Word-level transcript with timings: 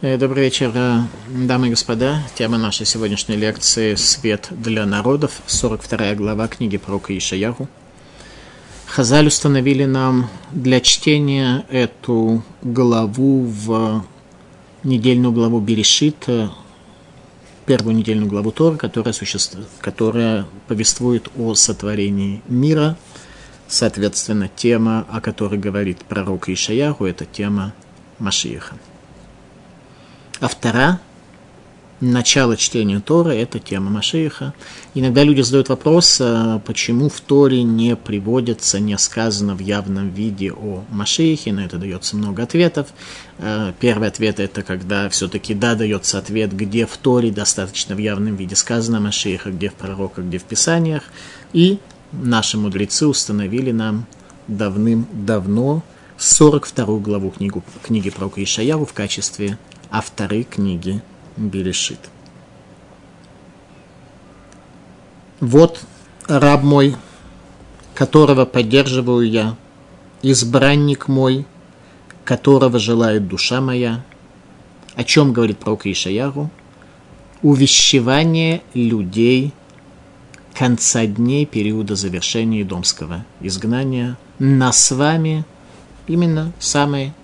Э, 0.00 0.16
добрый 0.16 0.44
вечер, 0.44 0.70
э, 0.76 1.00
дамы 1.26 1.66
и 1.66 1.70
господа. 1.70 2.22
Тема 2.36 2.56
нашей 2.56 2.86
сегодняшней 2.86 3.34
лекции 3.34 3.96
«Свет 3.96 4.46
для 4.50 4.86
народов», 4.86 5.42
42 5.48 6.14
глава 6.14 6.46
книги 6.46 6.76
пророка 6.76 7.18
Ишаяру. 7.18 7.68
Хазаль 8.86 9.26
установили 9.26 9.86
нам 9.86 10.30
для 10.52 10.80
чтения 10.80 11.66
эту 11.68 12.44
главу 12.62 13.42
в 13.42 14.04
недельную 14.84 15.32
главу 15.32 15.58
Берешит, 15.58 16.28
э, 16.28 16.48
первую 17.66 17.96
недельную 17.96 18.30
главу 18.30 18.52
Тора, 18.52 18.76
которая, 18.76 19.12
существует, 19.12 19.66
которая 19.80 20.46
повествует 20.68 21.28
о 21.36 21.56
сотворении 21.56 22.40
мира. 22.46 22.96
Соответственно, 23.66 24.48
тема, 24.48 25.06
о 25.10 25.20
которой 25.20 25.58
говорит 25.58 25.98
пророк 26.04 26.48
Ишаяру, 26.48 27.04
это 27.04 27.24
тема 27.24 27.74
Машииха. 28.20 28.76
А 30.40 30.46
вторая, 30.46 31.00
начало 32.00 32.56
чтения 32.56 33.00
Торы– 33.00 33.34
это 33.36 33.58
тема 33.58 33.90
Машииха. 33.90 34.54
Иногда 34.94 35.24
люди 35.24 35.40
задают 35.40 35.68
вопрос, 35.68 36.20
а 36.20 36.60
почему 36.60 37.08
в 37.08 37.20
Торе 37.20 37.64
не 37.64 37.96
приводится, 37.96 38.78
не 38.78 38.96
сказано 38.98 39.56
в 39.56 39.58
явном 39.58 40.10
виде 40.10 40.52
о 40.52 40.84
Машиихе, 40.90 41.52
на 41.52 41.64
это 41.64 41.78
дается 41.78 42.16
много 42.16 42.44
ответов. 42.44 42.86
А, 43.40 43.72
первый 43.80 44.06
ответ– 44.06 44.38
это 44.38 44.62
когда 44.62 45.08
все-таки 45.08 45.54
да, 45.54 45.74
дается 45.74 46.18
ответ, 46.18 46.54
где 46.54 46.86
в 46.86 46.96
Торе 46.98 47.32
достаточно 47.32 47.96
в 47.96 47.98
явном 47.98 48.36
виде 48.36 48.54
сказано 48.54 49.00
Машииха, 49.00 49.50
где 49.50 49.70
в 49.70 49.74
пророках, 49.74 50.24
где 50.24 50.38
в 50.38 50.44
Писаниях. 50.44 51.02
И 51.52 51.80
наши 52.12 52.58
мудрецы 52.58 53.08
установили 53.08 53.72
нам 53.72 54.06
давным-давно 54.46 55.82
42 56.16 56.98
главу 56.98 57.30
книгу, 57.30 57.64
книги 57.82 58.10
про 58.10 58.30
Ишаяру 58.36 58.84
в 58.84 58.92
качестве 58.92 59.58
авторы 59.90 60.44
книги 60.44 61.02
Берешит. 61.36 62.00
Вот 65.40 65.80
раб 66.26 66.62
мой, 66.62 66.96
которого 67.94 68.44
поддерживаю 68.44 69.28
я, 69.28 69.56
избранник 70.22 71.08
мой, 71.08 71.46
которого 72.24 72.78
желает 72.78 73.28
душа 73.28 73.60
моя. 73.60 74.04
О 74.96 75.04
чем 75.04 75.32
говорит 75.32 75.58
пророк 75.58 75.86
Ишаяру? 75.86 76.50
Увещевание 77.42 78.62
людей 78.74 79.52
конца 80.54 81.06
дней 81.06 81.46
периода 81.46 81.94
завершения 81.94 82.64
домского 82.64 83.24
изгнания. 83.40 84.18
Нас 84.40 84.86
с 84.86 84.90
вами 84.90 85.44
именно 86.08 86.52
самое 86.58 87.14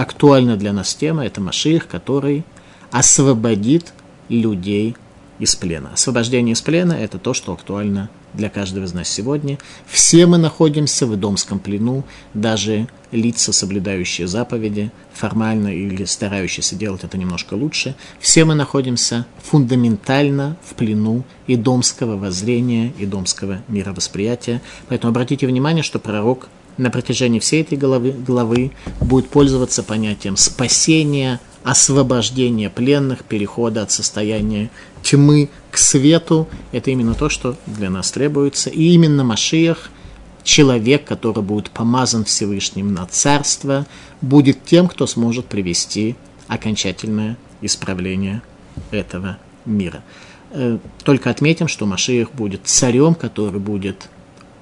актуальна 0.00 0.56
для 0.56 0.72
нас 0.72 0.94
тема– 0.94 1.24
это 1.26 1.40
Маших, 1.40 1.86
который 1.86 2.44
освободит 2.90 3.92
людей 4.28 4.96
из 5.38 5.54
плена. 5.56 5.90
Освобождение 5.92 6.54
из 6.54 6.62
плена– 6.62 6.92
это 7.00 7.18
то, 7.18 7.34
что 7.34 7.52
актуально 7.52 8.08
для 8.32 8.48
каждого 8.48 8.84
из 8.84 8.94
нас 8.94 9.08
сегодня. 9.08 9.58
Все 9.86 10.26
мы 10.26 10.38
находимся 10.38 11.06
в 11.06 11.16
домском 11.16 11.58
плену, 11.58 12.04
даже 12.32 12.88
лица, 13.10 13.52
соблюдающие 13.52 14.26
заповеди, 14.26 14.90
формально 15.12 15.68
или 15.68 16.04
старающиеся 16.04 16.76
делать 16.76 17.04
это 17.04 17.18
немножко 17.18 17.54
лучше. 17.54 17.94
Все 18.20 18.44
мы 18.44 18.54
находимся 18.54 19.26
фундаментально 19.42 20.56
в 20.64 20.74
плену 20.74 21.24
и 21.46 21.56
домского 21.56 22.16
воззрения, 22.16 22.92
и 22.98 23.04
домского 23.04 23.60
мировосприятия. 23.68 24.62
Поэтому 24.88 25.10
обратите 25.10 25.46
внимание, 25.46 25.82
что 25.82 25.98
пророк– 25.98 26.48
на 26.80 26.90
протяжении 26.90 27.40
всей 27.40 27.60
этой 27.60 27.76
главы, 27.76 28.12
главы 28.12 28.72
будет 29.00 29.28
пользоваться 29.28 29.82
понятием 29.82 30.36
спасения, 30.36 31.38
освобождения 31.62 32.70
пленных, 32.70 33.24
перехода 33.24 33.82
от 33.82 33.90
состояния 33.90 34.70
тьмы 35.02 35.50
к 35.70 35.76
свету. 35.76 36.48
Это 36.72 36.90
именно 36.90 37.14
то, 37.14 37.28
что 37.28 37.56
для 37.66 37.90
нас 37.90 38.10
требуется. 38.10 38.70
И 38.70 38.94
именно 38.94 39.24
Машиях, 39.24 39.90
человек, 40.42 41.04
который 41.04 41.42
будет 41.42 41.70
помазан 41.70 42.24
Всевышним 42.24 42.94
на 42.94 43.06
царство, 43.06 43.86
будет 44.22 44.64
тем, 44.64 44.88
кто 44.88 45.06
сможет 45.06 45.46
привести 45.46 46.16
окончательное 46.48 47.36
исправление 47.60 48.40
этого 48.90 49.36
мира. 49.66 50.02
Э, 50.52 50.78
только 51.04 51.28
отметим, 51.28 51.68
что 51.68 51.84
Машиях 51.84 52.32
будет 52.32 52.62
царем, 52.64 53.14
который 53.14 53.60
будет 53.60 54.08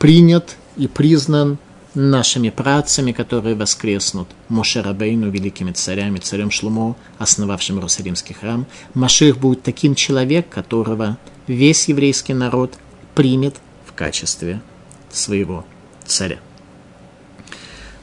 принят 0.00 0.56
и 0.76 0.88
признан 0.88 1.58
нашими 1.98 2.50
працами, 2.50 3.12
которые 3.12 3.56
воскреснут, 3.56 4.28
Моше 4.48 4.82
Рабейну, 4.82 5.30
великими 5.30 5.72
царями, 5.72 6.18
царем 6.20 6.50
Шлумо, 6.50 6.96
основавшим 7.18 7.76
Иерусалимский 7.76 8.34
храм. 8.34 8.66
Маших 8.94 9.38
будет 9.38 9.62
таким 9.62 9.94
человек, 9.94 10.48
которого 10.48 11.18
весь 11.46 11.88
еврейский 11.88 12.34
народ 12.34 12.74
примет 13.14 13.56
в 13.84 13.92
качестве 13.92 14.62
своего 15.10 15.64
царя. 16.06 16.38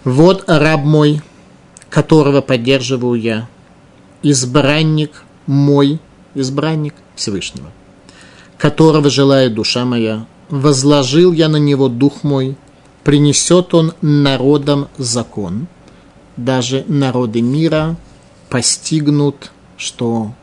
Вот 0.04 0.44
раб 0.48 0.82
мой, 0.82 1.22
которого 1.90 2.42
поддерживаю 2.42 3.20
я, 3.20 3.48
избранник 4.22 5.24
мой, 5.46 6.00
избранник 6.36 6.96
Всевышнего, 7.16 7.72
которого 8.58 9.10
желает 9.10 9.54
душа 9.54 9.86
моя, 9.86 10.26
возложил 10.50 11.32
я 11.32 11.48
на 11.48 11.58
него 11.58 11.88
дух 11.88 12.24
мой, 12.24 12.58
принесет 13.06 13.74
он 13.76 13.94
народам 14.02 14.90
закон. 14.98 15.68
Даже 16.36 16.84
народы 16.88 17.42
мира 17.42 17.96
постигнут, 18.50 19.52
что 19.78 20.34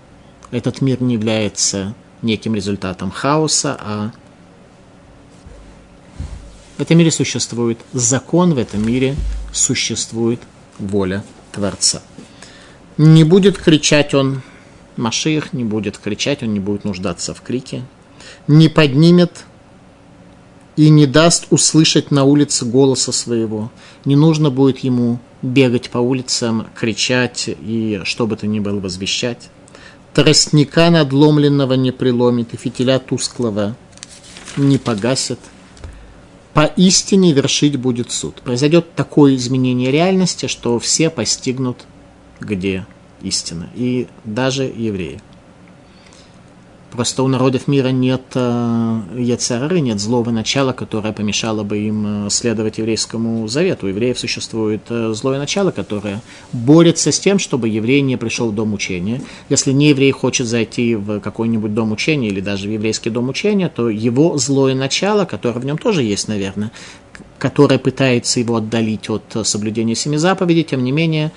этот 0.52 0.80
мир 0.80 1.02
не 1.02 1.14
является 1.14 1.94
неким 2.22 2.54
результатом 2.54 3.10
хаоса, 3.10 3.76
а 3.80 4.12
в 6.78 6.80
этом 6.80 6.96
мире 6.96 7.10
существует 7.10 7.78
закон, 7.92 8.54
в 8.54 8.58
этом 8.58 8.86
мире 8.86 9.16
существует 9.52 10.40
воля 10.78 11.24
Творца. 11.50 12.00
Не 12.96 13.24
будет 13.24 13.58
кричать 13.58 14.14
он, 14.14 14.40
Машиих 14.96 15.52
не 15.52 15.64
будет 15.64 15.98
кричать, 15.98 16.42
он 16.44 16.52
не 16.52 16.60
будет 16.60 16.84
нуждаться 16.84 17.34
в 17.34 17.40
крике, 17.40 17.82
не 18.46 18.68
поднимет 18.68 19.44
и 20.76 20.88
не 20.88 21.06
даст 21.06 21.46
услышать 21.50 22.10
на 22.10 22.24
улице 22.24 22.64
голоса 22.64 23.12
своего. 23.12 23.70
Не 24.04 24.16
нужно 24.16 24.50
будет 24.50 24.78
ему 24.78 25.18
бегать 25.42 25.90
по 25.90 25.98
улицам, 25.98 26.66
кричать 26.74 27.48
и 27.48 28.00
что 28.04 28.26
бы 28.26 28.36
то 28.36 28.46
ни 28.46 28.60
было 28.60 28.80
возвещать. 28.80 29.50
Тростника 30.14 30.90
надломленного 30.90 31.74
не 31.74 31.90
приломит, 31.90 32.52
и 32.52 32.56
фитиля 32.56 32.98
тусклого 32.98 33.76
не 34.56 34.78
погасит. 34.78 35.38
Поистине 36.52 37.32
вершить 37.32 37.76
будет 37.76 38.10
суд. 38.10 38.42
Произойдет 38.42 38.94
такое 38.94 39.36
изменение 39.36 39.90
реальности, 39.90 40.46
что 40.46 40.78
все 40.78 41.08
постигнут, 41.08 41.78
где 42.40 42.86
истина. 43.22 43.70
И 43.74 44.06
даже 44.24 44.64
евреи. 44.64 45.20
Просто 46.92 47.22
у 47.22 47.28
народов 47.28 47.68
мира 47.68 47.88
нет 47.88 48.20
э, 48.34 49.00
яцеры, 49.16 49.80
нет 49.80 49.98
злого 49.98 50.30
начала, 50.30 50.74
которое 50.74 51.14
помешало 51.14 51.62
бы 51.62 51.78
им 51.78 52.26
э, 52.26 52.30
следовать 52.30 52.76
еврейскому 52.76 53.48
завету. 53.48 53.86
У 53.86 53.88
евреев 53.88 54.18
существует 54.18 54.82
э, 54.90 55.14
злое 55.14 55.38
начало, 55.38 55.70
которое 55.70 56.20
борется 56.52 57.10
с 57.10 57.18
тем, 57.18 57.38
чтобы 57.38 57.70
еврей 57.70 58.02
не 58.02 58.18
пришел 58.18 58.50
в 58.50 58.54
дом 58.54 58.74
учения. 58.74 59.22
Если 59.48 59.72
не 59.72 59.88
еврей 59.88 60.10
хочет 60.10 60.46
зайти 60.46 60.94
в 60.94 61.20
какой-нибудь 61.20 61.72
дом 61.72 61.92
учения 61.92 62.28
или 62.28 62.40
даже 62.42 62.68
в 62.68 62.70
еврейский 62.70 63.08
дом 63.08 63.30
учения, 63.30 63.70
то 63.70 63.88
его 63.88 64.36
злое 64.36 64.74
начало, 64.74 65.24
которое 65.24 65.60
в 65.60 65.64
нем 65.64 65.78
тоже 65.78 66.02
есть, 66.02 66.28
наверное, 66.28 66.72
которое 67.38 67.78
пытается 67.78 68.38
его 68.38 68.56
отдалить 68.56 69.08
от 69.08 69.24
соблюдения 69.44 69.94
семи 69.94 70.18
заповедей, 70.18 70.62
тем 70.62 70.84
не 70.84 70.92
менее, 70.92 71.32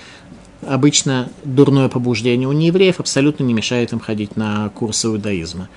обычно 0.68 1.30
дурное 1.44 1.90
побуждение 1.90 2.48
у 2.48 2.52
неевреев 2.52 3.00
абсолютно 3.00 3.44
не 3.44 3.54
мешает 3.54 3.94
им 3.94 4.00
ходить 4.00 4.36
на 4.36 4.70
курсы 4.70 5.08
иудаизма. 5.08 5.70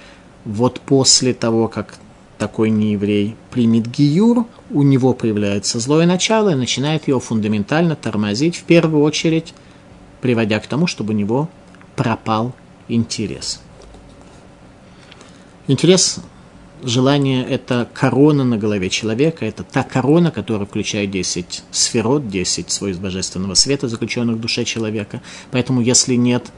Вот 0.45 0.81
после 0.81 1.35
того, 1.35 1.69
как 1.69 1.99
такой 2.39 2.71
нееврей 2.71 3.37
примет 3.51 3.89
гиюр, 3.89 4.47
у 4.71 4.83
него 4.83 5.13
появляется 5.13 5.81
злое 5.81 6.07
начало 6.07 6.51
и 6.51 6.55
начинает 6.55 7.09
его 7.09 7.21
фундаментально 7.21 7.97
тормозить, 7.97 8.57
в 8.57 8.65
первую 8.65 9.03
очередь 9.03 9.55
приводя 10.21 10.59
к 10.61 10.67
тому, 10.67 10.87
чтобы 10.87 11.13
у 11.13 11.17
него 11.17 11.49
пропал 11.97 12.55
интерес. 12.89 13.61
Интерес 15.67 16.21
желание– 16.83 17.45
это 17.49 17.89
корона 17.93 18.45
на 18.45 18.59
голове 18.59 18.91
человека, 18.91 19.45
это 19.45 19.63
та 19.63 19.83
корона, 19.83 20.31
которая 20.31 20.67
включает 20.67 21.11
10 21.11 21.63
сферот, 21.71 22.29
10 22.29 22.71
свойств 22.71 23.03
божественного 23.03 23.55
света, 23.55 23.89
заключенных 23.89 24.37
в 24.37 24.41
душе 24.41 24.65
человека. 24.65 25.23
Поэтому 25.51 25.81
если 25.81 26.15
нет 26.15 26.53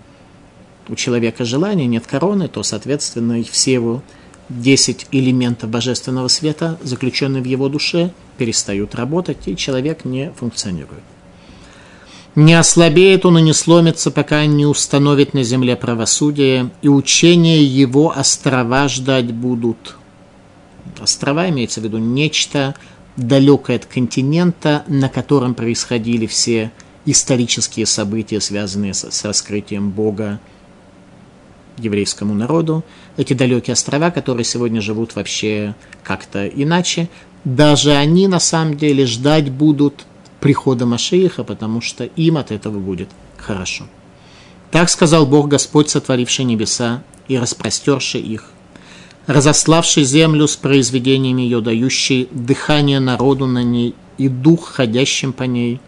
у 0.89 0.95
человека 0.95 1.45
желания, 1.45 1.87
нет 1.87 2.07
короны, 2.07 2.49
то, 2.49 2.63
соответственно, 2.63 3.43
все 3.45 3.73
его 3.75 4.03
10 4.49 5.07
элементов 5.13 5.71
божественного 5.71 6.29
света, 6.29 6.79
заключенные 6.83 7.43
в 7.43 7.47
его 7.47 7.69
душе, 7.69 8.13
перестают 8.37 8.95
работать, 8.95 9.47
и 9.47 9.57
человек 9.57 10.05
не 10.05 10.33
функционирует. 10.33 11.03
Не 12.37 12.55
ослабеет 12.55 13.27
он 13.27 13.39
и 13.39 13.43
не 13.43 13.53
сломится, 13.53 14.11
пока 14.11 14.47
не 14.47 14.65
установит 14.65 15.35
на 15.35 15.43
земле 15.43 15.77
правосудие, 15.77 16.71
и 16.81 16.89
учения 16.89 17.63
его 17.63 18.13
острова 18.17 18.89
ждать 18.89 19.33
будут. 19.33 19.97
Острова 21.00 21.49
имеется 21.49 21.81
в 21.81 21.85
виду 21.85 21.99
нечто 21.99 22.75
далекое 23.17 23.76
от 23.76 23.87
континента, 23.87 24.85
на 24.87 25.08
котором 25.08 25.55
происходили 25.55 26.26
все 26.26 26.73
исторические 27.05 27.87
события, 27.87 28.41
связанные 28.41 28.94
с, 28.94 29.11
с 29.11 29.25
раскрытием 29.25 29.91
Бога 29.91 30.41
еврейскому 31.79 32.35
народу. 32.35 32.85
Эти 33.17 33.32
далекие 33.32 33.73
острова, 33.73 34.11
которые 34.11 34.44
сегодня 34.44 34.81
живут 34.81 35.17
вообще 35.17 35.75
как-то 36.05 36.47
иначе, 36.47 37.08
даже 37.44 37.93
они 37.93 38.29
на 38.29 38.38
самом 38.38 38.76
деле 38.76 39.06
ждать 39.06 39.50
будут 39.50 40.05
прихода 40.41 40.87
Машииха, 40.87 41.44
потому 41.44 41.81
что 41.81 42.05
им 42.05 42.37
от 42.37 42.50
этого 42.50 42.79
будет 42.79 43.08
хорошо. 43.37 43.87
Так 44.70 44.88
сказал 44.88 45.26
Бог 45.26 45.49
Господь, 45.49 45.91
сотворивший 45.91 46.44
небеса 46.44 47.02
и 47.29 47.38
распростерший 47.38 48.20
их, 48.20 48.50
разославший 49.31 50.05
землю 50.05 50.47
с 50.47 50.56
произведениями 50.56 51.43
ее, 51.43 51.61
дающий 51.61 52.29
дыхание 52.31 53.00
народу 53.00 53.47
на 53.47 53.62
ней 53.62 53.94
и 54.19 54.29
дух, 54.29 54.69
ходящим 54.69 55.32
по 55.32 55.44
ней. 55.44 55.81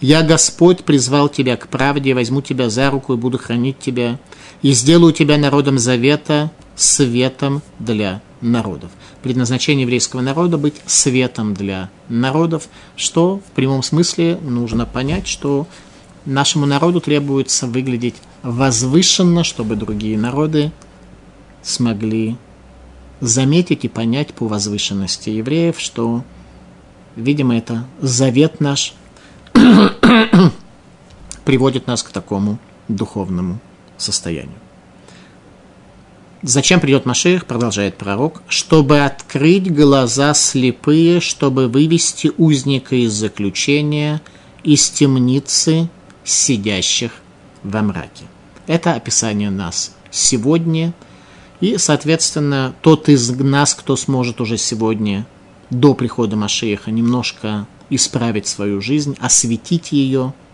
Я, 0.00 0.22
Господь, 0.22 0.84
призвал 0.84 1.28
тебя 1.28 1.56
к 1.56 1.68
правде, 1.68 2.14
возьму 2.14 2.40
тебя 2.40 2.70
за 2.70 2.90
руку 2.90 3.14
и 3.14 3.16
буду 3.16 3.38
хранить 3.38 3.78
тебя, 3.78 4.18
и 4.62 4.72
сделаю 4.72 5.12
тебя 5.12 5.38
народом 5.38 5.78
завета, 5.78 6.50
светом 6.76 7.62
для 7.78 8.22
народов 8.40 8.90
предназначение 9.22 9.82
еврейского 9.82 10.20
народа 10.20 10.58
быть 10.58 10.76
светом 10.86 11.54
для 11.54 11.90
народов, 12.08 12.68
что 12.96 13.40
в 13.46 13.50
прямом 13.52 13.82
смысле 13.82 14.38
нужно 14.42 14.86
понять, 14.86 15.26
что 15.26 15.66
нашему 16.24 16.66
народу 16.66 17.00
требуется 17.00 17.66
выглядеть 17.66 18.14
возвышенно, 18.42 19.44
чтобы 19.44 19.76
другие 19.76 20.16
народы 20.16 20.72
смогли 21.62 22.36
заметить 23.20 23.84
и 23.84 23.88
понять 23.88 24.34
по 24.34 24.46
возвышенности 24.46 25.30
евреев, 25.30 25.78
что, 25.78 26.24
видимо, 27.16 27.56
это 27.56 27.86
завет 28.00 28.60
наш 28.60 28.94
приводит 31.44 31.86
нас 31.86 32.02
к 32.02 32.10
такому 32.10 32.58
духовному 32.88 33.60
состоянию. 33.96 34.58
Зачем 36.42 36.78
придет 36.78 37.04
Машех, 37.04 37.46
продолжает 37.46 37.96
пророк, 37.96 38.42
чтобы 38.48 39.00
открыть 39.00 39.74
глаза 39.74 40.34
слепые, 40.34 41.20
чтобы 41.20 41.66
вывести 41.66 42.30
узника 42.36 42.94
из 42.94 43.12
заключения, 43.12 44.20
из 44.62 44.88
темницы 44.88 45.88
сидящих 46.22 47.10
во 47.64 47.82
мраке. 47.82 48.24
Это 48.68 48.94
описание 48.94 49.50
нас 49.50 49.96
сегодня, 50.12 50.92
и, 51.60 51.76
соответственно, 51.78 52.74
тот 52.82 53.08
из 53.08 53.30
нас, 53.30 53.74
кто 53.74 53.96
сможет 53.96 54.40
уже 54.40 54.58
сегодня, 54.58 55.26
до 55.70 55.94
прихода 55.94 56.36
Машеха, 56.36 56.90
немножко 56.90 57.66
исправить 57.90 58.46
свою 58.46 58.80
жизнь, 58.80 59.16
осветить 59.20 59.92
ее– 59.92 60.34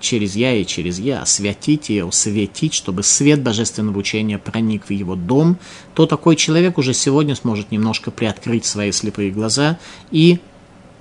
через 0.00 0.36
«я» 0.36 0.54
и 0.54 0.64
через 0.64 0.98
«я», 0.98 1.22
освятить 1.22 1.90
и 1.90 2.02
усветить, 2.02 2.74
чтобы 2.74 3.02
свет 3.02 3.42
божественного 3.42 3.98
учения 3.98 4.38
проник 4.38 4.86
в 4.88 4.90
его 4.90 5.16
дом, 5.16 5.58
то 5.94 6.06
такой 6.06 6.36
человек 6.36 6.78
уже 6.78 6.94
сегодня 6.94 7.34
сможет 7.34 7.70
немножко 7.70 8.10
приоткрыть 8.10 8.64
свои 8.64 8.92
слепые 8.92 9.30
глаза 9.30 9.78
и 10.10 10.38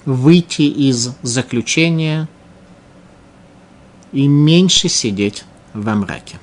выйти 0.06 0.64
из 0.64 1.12
заключения 1.22 2.30
и 4.12 4.28
меньше 4.28 4.88
сидеть 4.88 5.44
во 5.74 5.96
мраке. 5.96 6.40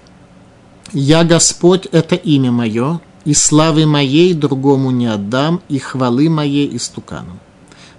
«Я 0.93 1.25
Господь»— 1.25 1.87
это 1.93 2.15
имя 2.15 2.53
мое, 2.53 3.01
и 3.25 3.35
славы 3.35 3.87
моей 3.87 4.35
другому 4.35 4.91
не 4.91 5.07
отдам, 5.07 5.63
и 5.69 5.79
хвалы 5.79 6.29
моей 6.29 6.77
истукану. 6.77 7.39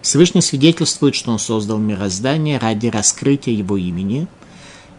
Всевышний 0.01 0.41
свидетельствует, 0.41 1.15
что 1.15 1.31
он 1.31 1.39
создал 1.39 1.77
мироздание 1.77 2.57
ради 2.57 2.87
раскрытия 2.87 3.53
его 3.53 3.77
имени– 3.77 4.27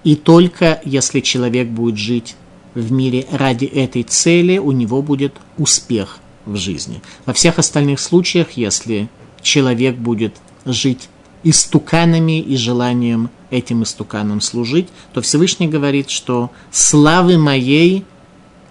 и 0.05 0.17
только 0.17 0.81
если 0.85 1.20
человек 1.20 1.69
будет 1.69 1.96
жить 1.96 2.37
в 2.75 2.93
мире 2.93 3.26
ради 3.32 3.64
этой 3.64 4.02
цели, 4.02 4.58
у 4.58 4.70
него 4.70 5.02
будет 5.02 5.35
успех 5.56 6.19
в 6.44 6.56
жизни. 6.56 7.00
Во 7.25 7.32
всех 7.32 7.58
остальных 7.58 7.99
случаях, 7.99 8.52
если 8.52 9.08
человек 9.43 9.96
будет 9.96 10.35
жить 10.67 11.08
истуканами 11.43 12.41
и 12.41 12.56
желанием 12.56 13.31
этим 13.55 13.83
истуканам 13.85 14.41
служить, 14.41 14.89
то 15.12 15.21
Всевышний 15.21 15.69
говорит, 15.69 16.11
что 16.11 16.51
славы 16.71 17.39
моей 17.39 18.05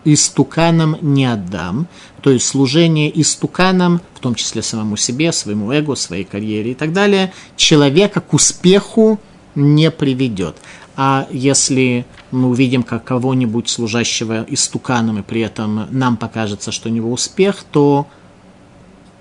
истуканам 0.05 0.97
не 1.01 1.25
отдам, 1.25 1.87
то 2.21 2.29
есть 2.29 2.45
служение 2.45 3.09
истуканам, 3.21 4.01
в 4.13 4.19
том 4.19 4.35
числе 4.35 4.61
самому 4.61 4.97
себе, 4.97 5.31
своему 5.31 5.71
эго, 5.71 5.95
своей 5.95 6.25
карьере 6.25 6.71
и 6.71 6.75
так 6.75 6.91
далее, 6.91 7.33
человека 7.55 8.19
к 8.21 8.33
успеху 8.33 9.19
не 9.55 9.89
приведет. 9.91 10.57
А 10.95 11.27
если 11.31 12.05
мы 12.31 12.49
увидим 12.49 12.83
как 12.83 13.03
кого-нибудь 13.03 13.69
служащего 13.69 14.45
истуканом, 14.49 15.19
и 15.19 15.21
при 15.21 15.41
этом 15.41 15.87
нам 15.91 16.17
покажется, 16.17 16.71
что 16.71 16.89
у 16.89 16.91
него 16.91 17.11
успех, 17.11 17.63
то 17.71 18.07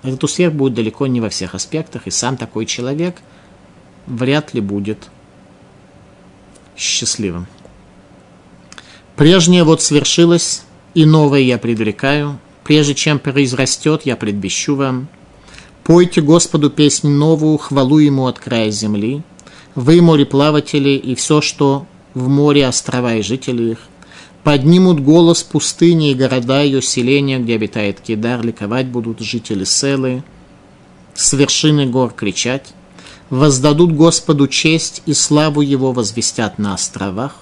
этот 0.03 0.23
успех 0.23 0.53
будет 0.53 0.73
далеко 0.73 1.07
не 1.07 1.21
во 1.21 1.29
всех 1.29 1.55
аспектах, 1.55 2.07
и 2.07 2.11
сам 2.11 2.35
такой 2.35 2.65
человек 2.65 3.21
вряд 4.05 4.53
ли 4.53 4.61
будет 4.61 5.09
счастливым. 6.77 7.47
Прежнее 9.15 9.63
вот 9.63 9.81
свершилось, 9.81 10.63
и 10.93 11.05
новое 11.05 11.41
я 11.41 11.57
предрекаю. 11.57 12.39
Прежде 12.63 12.95
чем 12.95 13.19
произрастет, 13.19 14.03
я 14.05 14.15
предвещу 14.15 14.75
вам. 14.75 15.07
Пойте 15.83 16.21
Господу 16.21 16.69
песнь 16.69 17.09
новую, 17.09 17.57
хвалу 17.57 17.99
Ему 17.99 18.27
от 18.27 18.39
края 18.39 18.71
земли– 18.71 19.21
вы, 19.75 20.01
мореплаватели, 20.01 20.91
и 20.91 21.15
все, 21.15 21.41
что 21.41 21.87
в 22.13 22.27
море, 22.27 22.67
острова 22.67 23.15
и 23.15 23.23
жители 23.23 23.71
их, 23.71 23.79
поднимут 24.43 24.99
голос 24.99 25.41
пустыни 25.41 26.11
и 26.11 26.15
города 26.15 26.61
ее 26.61 26.81
селения, 26.81 27.39
где 27.39 27.55
обитает 27.55 27.99
Кедар, 27.99 28.43
ликовать 28.43 28.87
будут 28.87 29.19
жители 29.21 29.63
Селы, 29.63 30.23
с 31.15 31.33
вершины 31.33 31.87
гор 31.87 32.13
кричать, 32.13 32.73
воздадут 33.33 33.93
Господу 33.93 34.47
честь 34.47 35.01
и 35.07 35.13
славу 35.15 35.61
Его 35.61 35.91
возвестят 35.91 36.59
на 36.59 36.75
островах. 36.75 37.39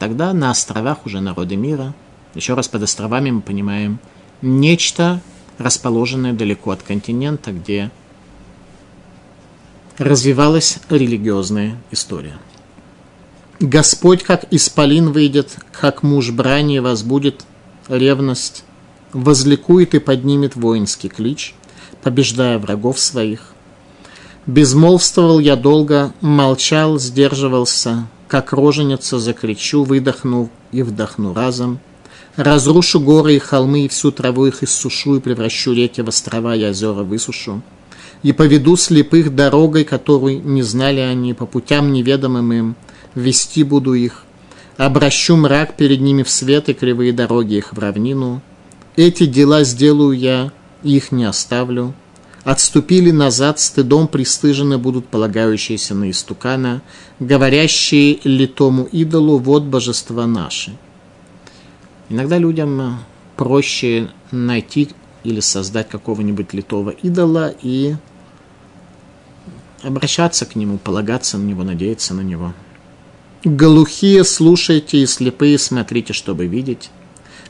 Тогда 0.00 0.32
на 0.32 0.50
островах 0.50 1.06
уже 1.06 1.20
народы 1.20 1.54
мира, 1.54 1.94
еще 2.34 2.54
раз 2.54 2.66
под 2.66 2.82
островами 2.82 3.30
мы 3.30 3.40
понимаем, 3.40 4.00
нечто, 4.42 5.20
расположенное 5.58 6.32
далеко 6.32 6.72
от 6.72 6.82
континента, 6.82 7.52
где 7.52 7.92
развивалась 9.96 10.78
религиозная 10.90 11.80
история. 11.92 12.38
Господь, 13.60 14.24
как 14.24 14.52
исполин 14.52 15.12
выйдет, 15.12 15.56
как 15.70 16.02
муж 16.02 16.32
брани 16.32 16.80
возбудит 16.80 17.44
ревность, 17.86 18.64
возликует 19.12 19.94
и 19.94 20.00
поднимет 20.00 20.56
воинский 20.56 21.08
клич, 21.08 21.54
побеждая 22.02 22.58
врагов 22.58 22.98
своих. 22.98 23.52
Безмолвствовал 24.46 25.40
я 25.40 25.56
долго, 25.56 26.12
молчал, 26.20 26.98
сдерживался, 26.98 28.06
как 28.28 28.52
роженица 28.52 29.18
закричу, 29.18 29.84
выдохну 29.84 30.50
и 30.72 30.82
вдохну 30.82 31.34
разом. 31.34 31.80
Разрушу 32.36 33.00
горы 33.00 33.36
и 33.36 33.38
холмы, 33.38 33.86
и 33.86 33.88
всю 33.88 34.12
траву 34.12 34.46
их 34.46 34.62
иссушу, 34.62 35.16
и 35.16 35.20
превращу 35.20 35.72
реки 35.72 36.00
в 36.02 36.08
острова 36.08 36.54
и 36.54 36.64
озера 36.64 37.02
высушу 37.02 37.62
и 38.22 38.32
поведу 38.32 38.76
слепых 38.76 39.34
дорогой, 39.34 39.84
которую 39.84 40.42
не 40.42 40.62
знали 40.62 41.00
они, 41.00 41.34
по 41.34 41.46
путям 41.46 41.92
неведомым 41.92 42.52
им, 42.52 42.76
вести 43.14 43.62
буду 43.62 43.94
их. 43.94 44.24
Обращу 44.76 45.36
мрак 45.36 45.76
перед 45.76 46.00
ними 46.00 46.22
в 46.22 46.30
свет 46.30 46.68
и 46.68 46.74
кривые 46.74 47.12
дороги 47.12 47.54
их 47.54 47.72
в 47.72 47.78
равнину. 47.78 48.42
Эти 48.96 49.26
дела 49.26 49.64
сделаю 49.64 50.18
я, 50.18 50.52
их 50.82 51.12
не 51.12 51.24
оставлю. 51.24 51.94
Отступили 52.46 53.10
назад, 53.10 53.58
стыдом 53.58 54.06
пристыжены 54.06 54.78
будут 54.78 55.08
полагающиеся 55.08 55.96
на 55.96 56.12
истукана, 56.12 56.80
говорящие 57.18 58.20
литому 58.22 58.84
идолу, 58.84 59.38
вот 59.38 59.64
божества 59.64 60.28
наши. 60.28 60.76
Иногда 62.08 62.38
людям 62.38 63.00
проще 63.34 64.10
найти 64.30 64.90
или 65.24 65.40
создать 65.40 65.88
какого-нибудь 65.88 66.54
литого 66.54 66.90
идола 66.90 67.52
и 67.62 67.96
обращаться 69.82 70.46
к 70.46 70.54
нему, 70.54 70.78
полагаться 70.78 71.38
на 71.38 71.42
него, 71.42 71.64
надеяться 71.64 72.14
на 72.14 72.20
него. 72.20 72.54
Глухие 73.42 74.22
слушайте 74.22 74.98
и 74.98 75.06
слепые 75.06 75.58
смотрите, 75.58 76.12
чтобы 76.12 76.46
видеть. 76.46 76.90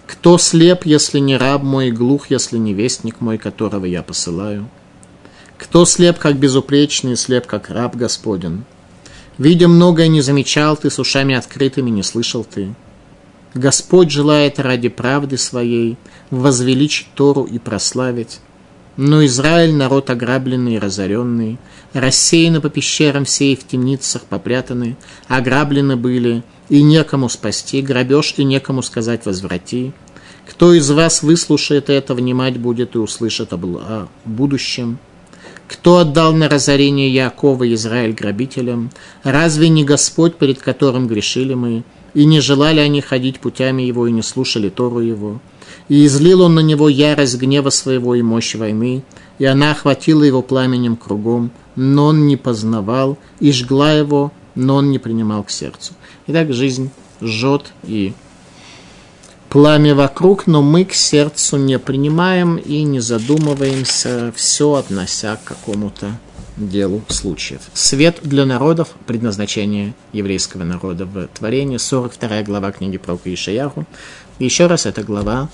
Кто 0.07 0.39
слеп, 0.39 0.87
если 0.87 1.19
не 1.19 1.37
раб 1.37 1.63
мой, 1.63 1.91
глух, 1.91 2.31
если 2.31 2.57
не 2.57 2.73
вестник 2.73 3.21
мой, 3.21 3.37
которого 3.37 3.85
я 3.85 4.03
посылаю? 4.03 4.71
Кто 5.59 5.85
слеп, 5.85 6.19
как 6.19 6.37
безупречный, 6.37 7.17
слеп, 7.17 7.47
как 7.47 7.71
раб 7.71 7.97
Господен? 7.97 8.65
Видя 9.39 9.69
многое, 9.69 10.09
не 10.09 10.21
замечал 10.21 10.77
ты, 10.77 10.91
с 10.91 10.99
ушами 10.99 11.35
открытыми 11.35 11.91
не 11.91 12.03
слышал 12.03 12.45
ты. 12.45 12.75
Господь 13.55 14.11
желает 14.11 14.59
ради 14.59 14.89
правды 14.89 15.39
своей 15.39 15.97
возвеличить 16.31 17.09
Тору 17.15 17.45
и 17.45 17.59
прославить. 17.59 18.41
Но 18.97 19.25
Израиль– 19.27 19.75
народ 19.75 20.09
ограбленный 20.09 20.75
и 20.75 20.79
разоренный, 20.79 21.59
рассеяны 21.93 22.61
по 22.61 22.71
пещерам 22.71 23.25
все 23.25 23.53
и 23.53 23.57
в 23.57 23.67
темницах 23.67 24.23
попрятаны, 24.23 24.97
ограблены 25.29 25.97
были, 25.97 26.43
и 26.69 26.83
некому 26.83 27.29
спасти, 27.29 27.83
грабеж 27.83 28.35
и 28.39 28.45
некому 28.45 28.83
сказать 28.83 29.27
«возврати». 29.27 29.93
Кто 30.49 30.73
из 30.73 30.91
вас 30.91 31.23
выслушает 31.23 31.91
это, 31.91 32.15
внимать 32.15 32.59
будет 32.59 32.95
и 32.95 32.99
услышит 32.99 33.53
о 33.53 34.09
будущем? 34.25 34.99
Кто 35.69 35.99
отдал 35.99 36.33
на 36.33 36.49
разорение 36.49 37.13
Якова 37.13 37.73
Израиль 37.75 38.13
грабителям? 38.13 38.91
Разве 39.25 39.69
не 39.69 39.85
Господь, 39.85 40.37
перед 40.37 40.61
которым 40.61 41.09
грешили 41.09 41.55
мы? 41.55 41.83
И 42.15 42.25
не 42.25 42.41
желали 42.41 42.81
они 42.81 43.01
ходить 43.01 43.41
путями 43.41 43.83
его, 43.83 44.07
и 44.07 44.13
не 44.13 44.23
слушали 44.23 44.69
Тору 44.69 45.01
его? 45.01 45.41
И 45.89 46.07
излил 46.07 46.43
он 46.43 46.55
на 46.55 46.61
него 46.61 46.89
ярость 46.89 47.37
гнева 47.37 47.71
своего 47.71 48.15
и 48.15 48.23
мощь 48.23 48.55
войны, 48.55 49.03
и 49.39 49.45
она 49.45 49.73
охватила 49.73 50.23
его 50.23 50.41
пламенем 50.41 50.97
кругом, 50.97 51.51
но 51.75 52.07
он 52.07 52.27
не 52.27 52.37
познавал, 52.37 53.19
и 53.41 53.53
жгла 53.53 53.93
его, 53.93 54.33
но 54.55 54.77
он 54.77 54.91
не 54.91 54.99
принимал 54.99 55.43
к 55.43 55.51
сердцу. 55.51 55.95
Итак, 56.27 56.53
жизнь 56.53 56.91
жжет 57.21 57.73
и 57.85 58.15
пламя 59.49 59.95
вокруг, 59.95 60.47
но 60.47 60.63
мы 60.63 60.85
к 60.85 60.95
сердцу 60.95 61.57
не 61.57 61.79
принимаем 61.79 62.57
и 62.57 62.83
не 62.83 63.01
задумываемся, 63.01 64.33
все 64.35 64.75
относя 64.75 65.37
к 65.37 65.45
какому-то 65.45 66.13
делу 66.57 67.03
случаев. 67.09 67.61
Свет 67.75 68.21
для 68.23 68.47
народов, 68.47 68.89
предназначение 69.07 69.95
еврейского 70.13 70.65
народа 70.65 71.05
в 71.05 71.29
творении, 71.29 71.77
42 71.77 72.43
глава 72.43 72.73
книги 72.73 72.97
про 72.97 73.19
Ишаяху. 73.25 73.87
Еще 74.39 74.67
раз, 74.67 74.87
эта 74.87 75.03
глава, 75.03 75.49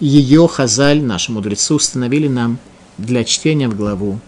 ее 0.00 0.48
Хазаль, 0.48 1.02
наши 1.02 1.32
мудрецы, 1.32 1.74
установили 1.74 2.28
нам 2.28 2.58
для 2.98 3.24
чтения 3.24 3.68
в 3.68 3.76
главу, 3.76 4.20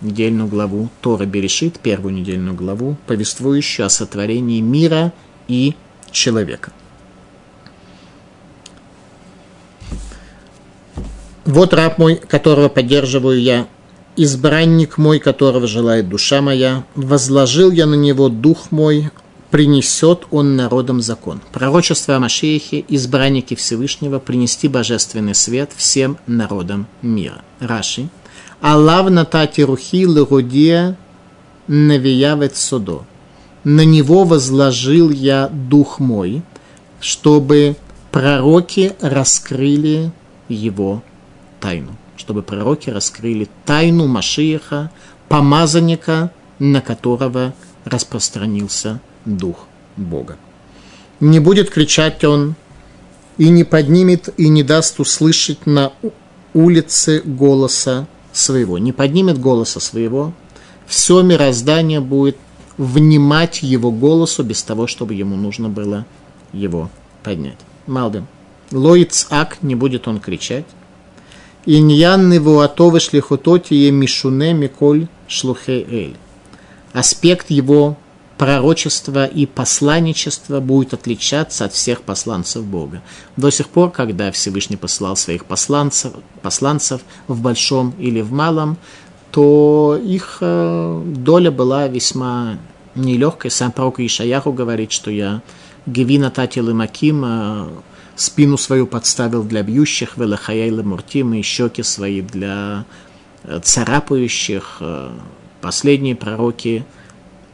недельную 0.00 0.48
главу 0.48 0.88
Тора 1.00 1.26
Берешит, 1.26 1.78
первую 1.80 2.14
недельную 2.14 2.54
главу, 2.54 2.96
повествующую 3.06 3.86
о 3.86 3.90
сотворении 3.90 4.60
мира 4.60 5.12
и 5.48 5.74
человека. 6.10 6.72
Вот 11.44 11.74
раб 11.74 11.98
мой, 11.98 12.16
которого 12.16 12.68
поддерживаю 12.68 13.40
я, 13.40 13.66
избранник 14.16 14.96
мой, 14.96 15.18
которого 15.18 15.66
желает 15.66 16.08
душа 16.08 16.40
моя, 16.40 16.84
возложил 16.94 17.72
я 17.72 17.86
на 17.86 17.94
него 17.96 18.28
дух 18.28 18.70
мой, 18.70 19.10
принесет 19.50 20.26
он 20.30 20.54
народам 20.54 21.02
закон. 21.02 21.40
Пророчество 21.52 22.16
о 22.16 22.20
Машиихе, 22.20 22.84
избранники 22.88 23.54
Всевышнего, 23.54 24.20
принести 24.20 24.68
божественный 24.68 25.34
свет 25.34 25.70
всем 25.76 26.16
народам 26.26 26.86
мира. 27.02 27.42
Раши. 27.58 28.08
Аллав 28.60 29.10
натати 29.10 29.62
рухи 29.62 30.04
легудия 30.04 30.96
навиявет 31.66 32.56
судо. 32.56 33.04
На 33.64 33.84
него 33.84 34.22
возложил 34.22 35.10
я 35.10 35.48
дух 35.48 35.98
мой, 35.98 36.42
чтобы 37.00 37.76
пророки 38.12 38.92
раскрыли 39.00 40.12
его 40.48 41.02
тайну, 41.62 41.96
чтобы 42.16 42.42
пророки 42.42 42.90
раскрыли 42.90 43.48
тайну 43.64 44.06
Машиеха, 44.08 44.90
помазанника, 45.28 46.32
на 46.58 46.80
которого 46.80 47.54
распространился 47.84 49.00
Дух 49.24 49.66
Бога. 49.96 50.36
Не 51.20 51.38
будет 51.38 51.70
кричать 51.70 52.24
он, 52.24 52.56
и 53.38 53.48
не 53.48 53.64
поднимет, 53.64 54.28
и 54.36 54.48
не 54.48 54.62
даст 54.62 55.00
услышать 55.00 55.66
на 55.66 55.92
улице 56.52 57.22
голоса 57.24 58.06
своего. 58.32 58.76
Не 58.78 58.92
поднимет 58.92 59.38
голоса 59.40 59.80
своего, 59.80 60.32
все 60.86 61.22
мироздание 61.22 62.00
будет 62.00 62.36
внимать 62.76 63.62
его 63.62 63.90
голосу 63.90 64.42
без 64.42 64.62
того, 64.62 64.86
чтобы 64.86 65.14
ему 65.14 65.36
нужно 65.36 65.68
было 65.68 66.04
его 66.52 66.90
поднять. 67.22 67.58
Малдем. 67.86 68.26
Лоиц 68.70 69.26
ак, 69.30 69.62
не 69.62 69.74
будет 69.74 70.08
он 70.08 70.18
кричать, 70.18 70.64
Иньян 71.64 72.28
невуатовы 72.28 72.98
шлихототие 72.98 73.92
мишуне 73.92 74.52
миколь 74.52 75.06
шлухе 75.28 75.82
эль. 75.82 76.16
Аспект 76.92 77.50
его 77.50 77.96
пророчества 78.36 79.26
и 79.26 79.46
посланничества 79.46 80.58
будет 80.58 80.92
отличаться 80.94 81.64
от 81.64 81.72
всех 81.72 82.02
посланцев 82.02 82.64
Бога. 82.64 83.00
До 83.36 83.50
сих 83.50 83.68
пор, 83.68 83.90
когда 83.90 84.32
Всевышний 84.32 84.76
посылал 84.76 85.14
своих 85.14 85.44
посланцев, 85.44 86.12
посланцев 86.42 87.02
в 87.28 87.40
большом 87.40 87.94
или 88.00 88.20
в 88.20 88.32
малом, 88.32 88.76
то 89.30 89.96
их 90.02 90.38
э, 90.40 91.02
доля 91.06 91.52
была 91.52 91.86
весьма 91.86 92.58
нелегкой. 92.96 93.52
Сам 93.52 93.70
пророк 93.70 94.00
Ишаяху 94.00 94.52
говорит, 94.52 94.90
что 94.90 95.12
я 95.12 95.42
Гевина 95.86 96.32
Татил 96.32 96.70
и 96.70 96.72
Маким 96.72 97.24
э, 97.24 97.68
спину 98.16 98.56
свою 98.56 98.86
подставил 98.86 99.42
для 99.42 99.62
бьющих, 99.62 100.16
велахаяйла 100.16 100.82
муртим, 100.82 101.34
и 101.34 101.42
щеки 101.42 101.82
свои 101.82 102.20
для 102.20 102.84
э, 103.44 103.60
царапающих. 103.62 104.78
Э, 104.80 105.10
последние 105.60 106.16
пророки 106.16 106.84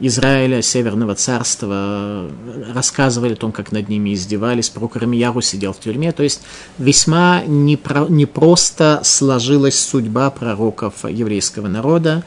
Израиля, 0.01 0.63
Северного 0.63 1.15
царства, 1.15 1.75
э, 1.75 2.73
рассказывали 2.73 3.33
о 3.35 3.37
том, 3.37 3.53
как 3.53 3.73
над 3.73 3.89
ними 3.89 4.15
издевались. 4.15 4.69
Пророк 4.69 4.97
Рамияру 4.97 5.41
сидел 5.41 5.73
в 5.73 5.81
тюрьме. 5.81 6.13
То 6.13 6.23
есть 6.23 6.43
весьма 6.79 7.43
непросто 7.47 9.01
сложилась 9.05 9.79
судьба 9.79 10.31
пророков 10.31 11.05
еврейского 11.05 11.69
народа. 11.69 12.25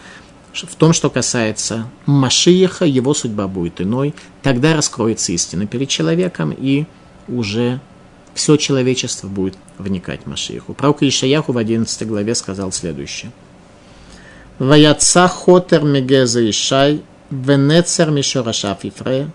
В 0.54 0.76
том, 0.76 0.92
что 0.92 1.10
касается 1.10 1.88
Машиеха, 2.06 2.86
его 2.86 3.14
судьба 3.14 3.48
будет 3.48 3.80
иной. 3.80 4.14
Тогда 4.42 4.76
раскроется 4.76 5.32
истина 5.32 5.66
перед 5.66 5.88
человеком, 5.88 6.52
и 6.52 6.86
уже 7.30 7.80
все 8.34 8.58
человечество 8.58 9.28
будет 9.28 9.56
вникать 9.78 10.22
в 10.26 10.28
Машииху. 10.28 10.74
Пророк 10.74 11.04
Ишаяху 11.04 11.52
в 11.52 11.58
11 11.58 12.08
главе 12.08 12.36
сказал 12.36 12.72
следующее. 12.72 13.32
«Ваяца 14.60 15.28
хотер 15.28 15.84
мегеза 15.84 16.48
Ишай, 16.50 17.02
венецер 17.30 18.12
мишорашав 18.12 18.84
Ифрея, 18.84 19.32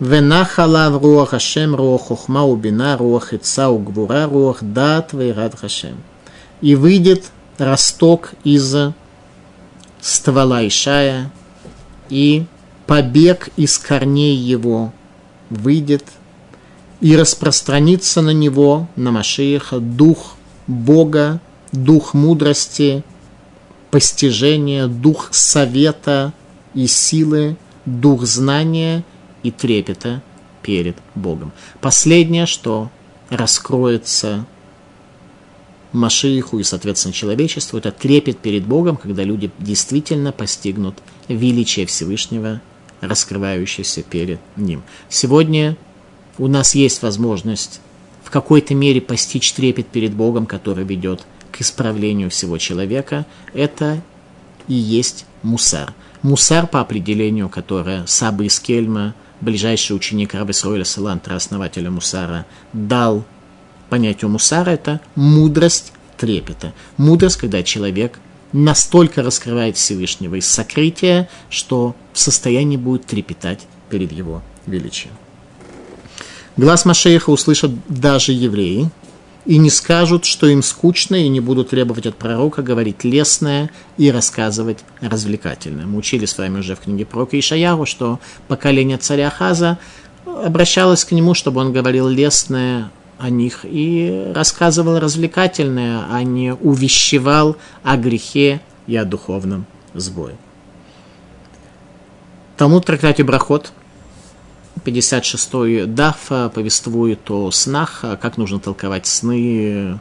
венахала 0.00 0.90
в 0.90 1.02
руах 1.02 1.30
Хашем, 1.30 1.74
руах 1.74 2.02
хухма 2.02 2.44
убина, 2.44 2.96
руах 2.96 3.34
ица 3.34 3.68
угвура, 3.68 4.26
руах 4.26 4.58
дат 4.62 5.12
вейрат 5.12 5.58
Хашем». 5.58 6.02
И 6.62 6.74
выйдет 6.74 7.26
росток 7.58 8.32
из 8.42 8.74
ствола 10.00 10.66
Ишая, 10.66 11.30
и 12.08 12.46
побег 12.86 13.50
из 13.56 13.78
корней 13.78 14.34
его 14.34 14.92
выйдет– 15.50 16.04
и 17.00 17.16
распространится 17.16 18.22
на 18.22 18.30
него, 18.30 18.88
на 18.96 19.10
Машииха, 19.10 19.78
дух 19.80 20.36
Бога, 20.66 21.40
дух 21.72 22.14
мудрости, 22.14 23.04
постижения, 23.90 24.86
дух 24.86 25.28
совета 25.32 26.32
и 26.74 26.86
силы, 26.86 27.56
дух 27.84 28.24
знания 28.24 29.04
и 29.42 29.50
трепета 29.50 30.22
перед 30.62 30.96
Богом. 31.14 31.52
Последнее, 31.80 32.46
что 32.46 32.90
раскроется 33.30 34.46
Машииху 35.92 36.58
и, 36.58 36.62
соответственно, 36.62 37.14
человечеству, 37.14 37.78
это 37.78 37.92
трепет 37.92 38.38
перед 38.38 38.66
Богом, 38.66 38.96
когда 38.96 39.22
люди 39.22 39.50
действительно 39.58 40.32
постигнут 40.32 40.96
величие 41.28 41.86
Всевышнего, 41.86 42.60
раскрывающееся 43.00 44.02
перед 44.02 44.40
Ним. 44.56 44.82
Сегодня 45.08 45.76
у 46.38 46.48
нас 46.48 46.74
есть 46.74 47.02
возможность 47.02 47.80
в 48.22 48.30
какой-то 48.30 48.74
мере 48.74 49.00
постичь 49.00 49.52
трепет 49.52 49.86
перед 49.86 50.12
Богом, 50.12 50.46
который 50.46 50.84
ведет 50.84 51.24
к 51.52 51.60
исправлению 51.60 52.28
всего 52.30 52.58
человека, 52.58 53.24
это 53.54 54.02
и 54.68 54.74
есть 54.74 55.26
мусар. 55.42 55.94
Мусар, 56.22 56.66
по 56.66 56.80
определению, 56.80 57.48
которое 57.48 58.04
Саба 58.06 58.44
из 58.44 58.58
Кельма, 58.58 59.14
ближайший 59.40 59.94
ученик 59.94 60.34
Раби 60.34 60.52
Сроиля 60.52 60.84
Салантра, 60.84 61.36
основателя 61.36 61.90
мусара, 61.90 62.46
дал 62.72 63.24
понятию 63.90 64.30
мусара, 64.30 64.70
это 64.70 65.00
мудрость 65.14 65.92
трепета. 66.16 66.72
Мудрость, 66.96 67.36
когда 67.36 67.62
человек 67.62 68.18
настолько 68.52 69.22
раскрывает 69.22 69.76
Всевышнего 69.76 70.34
из 70.34 70.48
сокрытия, 70.48 71.28
что 71.48 71.94
в 72.12 72.18
состоянии 72.18 72.76
будет 72.76 73.06
трепетать 73.06 73.66
перед 73.88 74.10
его 74.12 74.42
величием. 74.66 75.12
Глаз 76.56 76.86
Машеиха 76.86 77.30
услышат 77.30 77.70
даже 77.88 78.32
евреи, 78.32 78.90
и 79.44 79.58
не 79.58 79.70
скажут, 79.70 80.24
что 80.24 80.46
им 80.46 80.62
скучно, 80.62 81.14
и 81.14 81.28
не 81.28 81.40
будут 81.40 81.70
требовать 81.70 82.06
от 82.06 82.16
пророка 82.16 82.62
говорить 82.62 83.04
лесное 83.04 83.70
и 83.96 84.10
рассказывать 84.10 84.78
развлекательное. 85.00 85.86
Мы 85.86 85.98
учили 85.98 86.24
с 86.24 86.36
вами 86.36 86.58
уже 86.58 86.74
в 86.74 86.80
книге 86.80 87.04
пророка 87.04 87.38
Ишаяру, 87.38 87.86
что 87.86 88.18
поколение 88.48 88.96
царя 88.96 89.30
Хаза 89.30 89.78
обращалось 90.24 91.04
к 91.04 91.12
нему, 91.12 91.34
чтобы 91.34 91.60
он 91.60 91.72
говорил 91.72 92.08
лесное 92.08 92.90
о 93.18 93.30
них 93.30 93.60
и 93.62 94.32
рассказывал 94.34 94.98
развлекательное, 94.98 96.06
а 96.10 96.22
не 96.22 96.52
увещевал 96.54 97.56
о 97.84 97.96
грехе 97.96 98.60
и 98.86 98.96
о 98.96 99.04
духовном 99.04 99.66
сбое. 99.94 100.36
Тому 102.56 102.80
трактате 102.80 103.22
Брахот– 103.22 103.72
56-й 104.84 105.86
Даф 105.86 106.28
повествует 106.54 107.30
о 107.30 107.50
снах, 107.50 108.04
как 108.20 108.36
нужно 108.36 108.60
толковать 108.60 109.06
сны, 109.06 109.98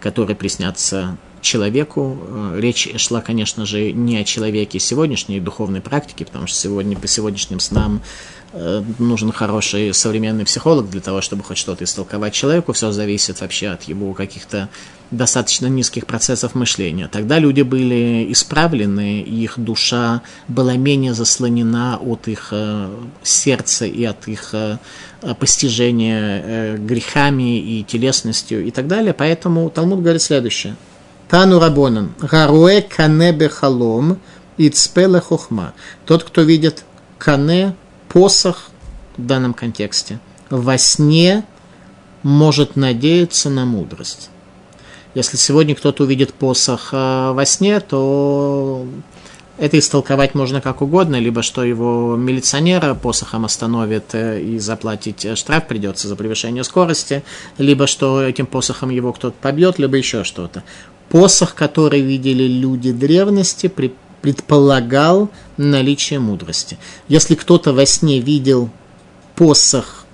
которые 0.00 0.36
приснятся 0.36 1.16
человеку. 1.40 2.18
Речь 2.54 2.88
шла, 2.96 3.22
конечно 3.22 3.64
же, 3.64 3.92
не 3.92 4.18
о 4.18 4.24
человеке 4.24 4.78
сегодняшней 4.78 5.40
духовной 5.40 5.80
практики, 5.80 6.24
потому 6.24 6.46
что 6.46 6.56
сегодня 6.56 6.98
по 6.98 7.06
сегодняшним 7.06 7.60
снам 7.60 8.02
Э, 8.02 8.39
нужен 8.52 9.32
хороший 9.32 9.94
современный 9.94 10.44
психолог 10.44 10.90
для 10.90 11.00
того, 11.00 11.20
чтобы 11.20 11.44
хоть 11.44 11.58
что-то 11.58 11.84
истолковать 11.84 12.32
человеку. 12.32 12.72
Все 12.72 12.90
зависит 12.90 13.40
вообще 13.40 13.68
от 13.68 13.84
его 13.84 14.12
каких-то 14.12 14.68
достаточно 15.10 15.66
низких 15.66 16.06
процессов 16.06 16.54
мышления. 16.54 17.08
Тогда 17.08 17.38
люди 17.38 17.62
были 17.62 18.26
исправлены, 18.30 19.20
их 19.22 19.54
душа 19.58 20.22
была 20.48 20.76
менее 20.76 21.14
заслонена 21.14 21.98
от 21.98 22.28
их 22.28 22.48
э, 22.52 22.88
сердца 23.22 23.86
и 23.86 24.04
от 24.04 24.28
их 24.28 24.50
э, 24.52 24.78
постижения 25.38 26.42
э, 26.44 26.76
грехами 26.76 27.58
и 27.58 27.82
телесностью 27.82 28.64
и 28.64 28.70
так 28.70 28.86
далее. 28.86 29.12
Поэтому 29.12 29.68
Талмуд 29.70 30.00
говорит 30.00 30.22
следующее. 30.22 30.76
Тану 31.28 31.58
Рабонан. 31.58 32.12
Гаруэ 32.20 32.82
кане 32.82 33.32
бехалом 33.32 34.18
и 34.56 34.68
цпеле 34.68 35.20
хохма. 35.20 35.74
Тот, 36.06 36.24
кто 36.24 36.42
видит 36.42 36.84
кане 37.18 37.74
посох 38.10 38.70
в 39.16 39.24
данном 39.24 39.54
контексте 39.54 40.20
во 40.50 40.76
сне 40.76 41.44
может 42.22 42.76
надеяться 42.76 43.48
на 43.48 43.64
мудрость. 43.64 44.28
Если 45.14 45.36
сегодня 45.36 45.74
кто-то 45.74 46.04
увидит 46.04 46.34
посох 46.34 46.90
э, 46.92 47.32
во 47.32 47.44
сне, 47.46 47.80
то 47.80 48.86
это 49.58 49.78
истолковать 49.78 50.34
можно 50.34 50.60
как 50.60 50.82
угодно, 50.82 51.16
либо 51.16 51.42
что 51.42 51.64
его 51.64 52.16
милиционера 52.16 52.94
посохом 52.94 53.44
остановит 53.44 54.14
э, 54.14 54.40
и 54.40 54.58
заплатить 54.58 55.24
э, 55.24 55.34
штраф 55.36 55.66
придется 55.66 56.06
за 56.06 56.16
превышение 56.16 56.64
скорости, 56.64 57.24
либо 57.58 57.86
что 57.86 58.22
этим 58.22 58.46
посохом 58.46 58.90
его 58.90 59.12
кто-то 59.12 59.36
побьет, 59.40 59.78
либо 59.78 59.96
еще 59.96 60.24
что-то. 60.24 60.62
Посох, 61.08 61.54
который 61.54 62.00
видели 62.00 62.44
люди 62.44 62.92
древности, 62.92 63.66
при 63.66 63.94
предполагал 64.22 65.30
наличие 65.56 66.18
мудрости. 66.18 66.78
Если 67.08 67.34
кто-то 67.34 67.72
во 67.72 67.86
сне 67.86 68.20
видел 68.20 68.70
посох, 69.34 70.04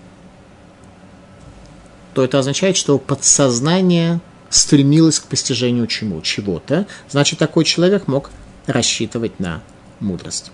то 2.14 2.24
это 2.24 2.38
означает, 2.38 2.76
что 2.76 2.98
подсознание 2.98 4.20
стремилось 4.48 5.18
к 5.18 5.24
постижению 5.24 5.86
чему? 5.86 6.22
Чего-то. 6.22 6.86
Значит, 7.10 7.38
такой 7.38 7.64
человек 7.64 8.06
мог 8.06 8.30
рассчитывать 8.66 9.38
на 9.38 9.62
мудрость. 10.00 10.50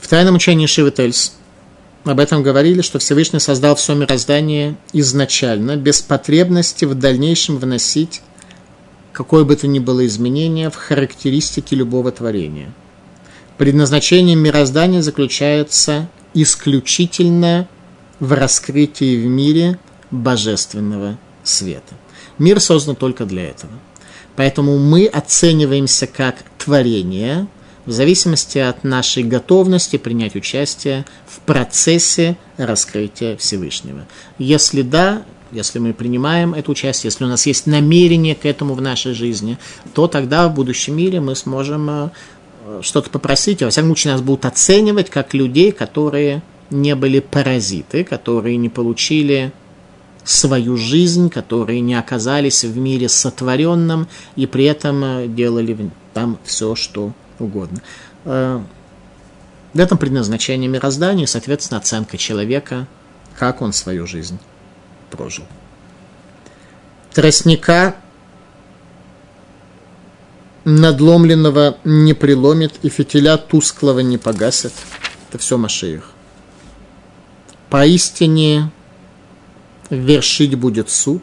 В 0.00 0.08
тайном 0.08 0.36
учении 0.36 0.66
Шивы 0.66 0.90
Тельс 0.90 1.34
об 2.04 2.20
этом 2.20 2.42
говорили, 2.42 2.80
что 2.80 2.98
Всевышний 2.98 3.40
создал 3.40 3.76
все 3.76 3.94
мироздание 3.94 4.76
изначально, 4.94 5.76
без 5.76 6.00
потребности 6.00 6.86
в 6.86 6.94
дальнейшем 6.94 7.58
вносить 7.58 8.22
какое 9.18 9.42
бы 9.42 9.56
то 9.56 9.66
ни 9.66 9.80
было 9.80 10.06
изменение 10.06 10.70
в 10.70 10.76
характеристике 10.76 11.74
любого 11.74 12.12
творения. 12.12 12.72
Предназначение 13.56 14.36
мироздания 14.36 15.02
заключается 15.02 16.08
исключительно 16.34 17.66
в 18.20 18.32
раскрытии 18.32 19.20
в 19.20 19.26
мире 19.26 19.76
божественного 20.12 21.18
света. 21.42 21.96
Мир 22.38 22.60
создан 22.60 22.94
только 22.94 23.24
для 23.24 23.46
этого. 23.46 23.72
Поэтому 24.36 24.78
мы 24.78 25.06
оцениваемся 25.06 26.06
как 26.06 26.36
творение 26.56 27.48
в 27.86 27.90
зависимости 27.90 28.58
от 28.58 28.84
нашей 28.84 29.24
готовности 29.24 29.96
принять 29.96 30.36
участие 30.36 31.04
в 31.26 31.40
процессе 31.40 32.36
раскрытия 32.56 33.36
Всевышнего. 33.36 34.06
Если 34.38 34.82
да, 34.82 35.24
если 35.52 35.78
мы 35.78 35.92
принимаем 35.92 36.54
это 36.54 36.70
участие, 36.70 37.08
если 37.08 37.24
у 37.24 37.28
нас 37.28 37.46
есть 37.46 37.66
намерение 37.66 38.34
к 38.34 38.44
этому 38.44 38.74
в 38.74 38.80
нашей 38.80 39.14
жизни, 39.14 39.58
то 39.94 40.06
тогда 40.06 40.48
в 40.48 40.54
будущем 40.54 40.96
мире 40.96 41.20
мы 41.20 41.34
сможем 41.34 41.90
э, 41.90 42.10
что-то 42.82 43.10
попросить, 43.10 43.62
а 43.62 43.66
во 43.66 43.70
всяком 43.70 43.88
случае 43.88 44.12
нас 44.12 44.22
будут 44.22 44.44
оценивать 44.44 45.10
как 45.10 45.34
людей, 45.34 45.72
которые 45.72 46.42
не 46.70 46.94
были 46.94 47.20
паразиты, 47.20 48.04
которые 48.04 48.56
не 48.56 48.68
получили 48.68 49.52
свою 50.24 50.76
жизнь, 50.76 51.30
которые 51.30 51.80
не 51.80 51.94
оказались 51.94 52.64
в 52.64 52.76
мире 52.76 53.08
сотворенном 53.08 54.08
и 54.36 54.46
при 54.46 54.64
этом 54.64 55.02
э, 55.02 55.26
делали 55.28 55.90
там 56.12 56.38
все, 56.44 56.74
что 56.74 57.12
угодно. 57.38 57.80
Э, 58.24 58.60
в 59.72 59.78
этом 59.78 59.96
предназначение 59.98 60.68
мироздания, 60.68 61.26
соответственно, 61.26 61.78
оценка 61.78 62.18
человека, 62.18 62.86
как 63.38 63.62
он 63.62 63.72
свою 63.72 64.06
жизнь 64.06 64.38
прожил. 65.10 65.44
Тростника 67.12 67.96
надломленного 70.64 71.78
не 71.84 72.14
приломит 72.14 72.74
и 72.82 72.88
фитиля 72.88 73.36
тусклого 73.36 74.00
не 74.00 74.18
погасит. 74.18 74.72
Это 75.28 75.38
все 75.38 75.56
Машиих. 75.56 76.12
Поистине 77.70 78.70
вершить 79.90 80.54
будет 80.54 80.90
суд. 80.90 81.22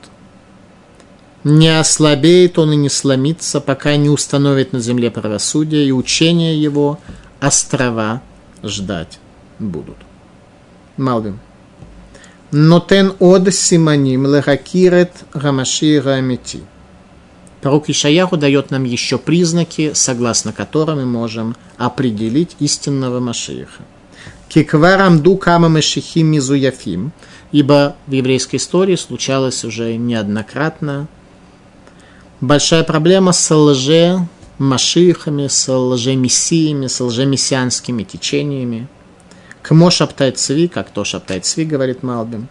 Не 1.43 1.80
ослабеет 1.80 2.58
он 2.58 2.74
и 2.74 2.76
не 2.76 2.89
сломится, 2.89 3.62
пока 3.62 3.95
не 3.98 4.10
установит 4.10 4.74
на 4.74 4.80
земле 4.80 5.12
правосудие, 5.12 5.88
и 5.88 5.91
учения 5.91 6.58
его 6.58 7.00
острова 7.39 8.24
ждать 8.63 9.19
будут. 9.60 9.98
Малвин. 10.98 11.39
Нотен 12.58 13.12
од 13.20 13.54
симаним 13.54 14.26
лехакирет 14.26 15.12
гамашира 15.34 16.12
амити. 16.12 16.60
Пророк 17.62 17.89
Ишаяху 17.89 18.38
дает 18.38 18.72
нам 18.72 18.86
еще 18.86 19.18
признаки, 19.18 19.91
согласно 19.94 20.54
которым 20.54 21.00
мы 21.00 21.06
можем 21.06 21.58
определить 21.78 22.56
истинного 22.60 23.20
Машииха. 23.20 23.84
Кикварам 24.48 25.22
ду 25.22 25.36
кама 25.36 25.68
машихим 25.68 26.28
мизуяфим, 26.28 27.12
ибо 27.52 27.98
в 28.08 28.13
еврейской 28.13 28.56
истории 28.56 28.96
случалось 28.96 29.65
уже 29.65 29.98
неоднократно 29.98 31.10
большая 32.39 32.86
проблема 32.86 33.34
с 33.34 33.54
лже 33.54 34.30
машихами, 34.60 35.48
с 35.48 35.68
лже-мессиями, 35.74 36.88
с 36.88 37.04
лже-мессианскими 37.04 38.04
течениями. 38.04 38.88
Кмо 39.67 39.89
шаптает 39.89 40.38
цви, 40.38 40.67
как 40.67 40.91
то 40.91 41.04
шаптает 41.04 41.43
цви, 41.43 41.65
говорит 41.65 42.04
Малбим. 42.04 42.47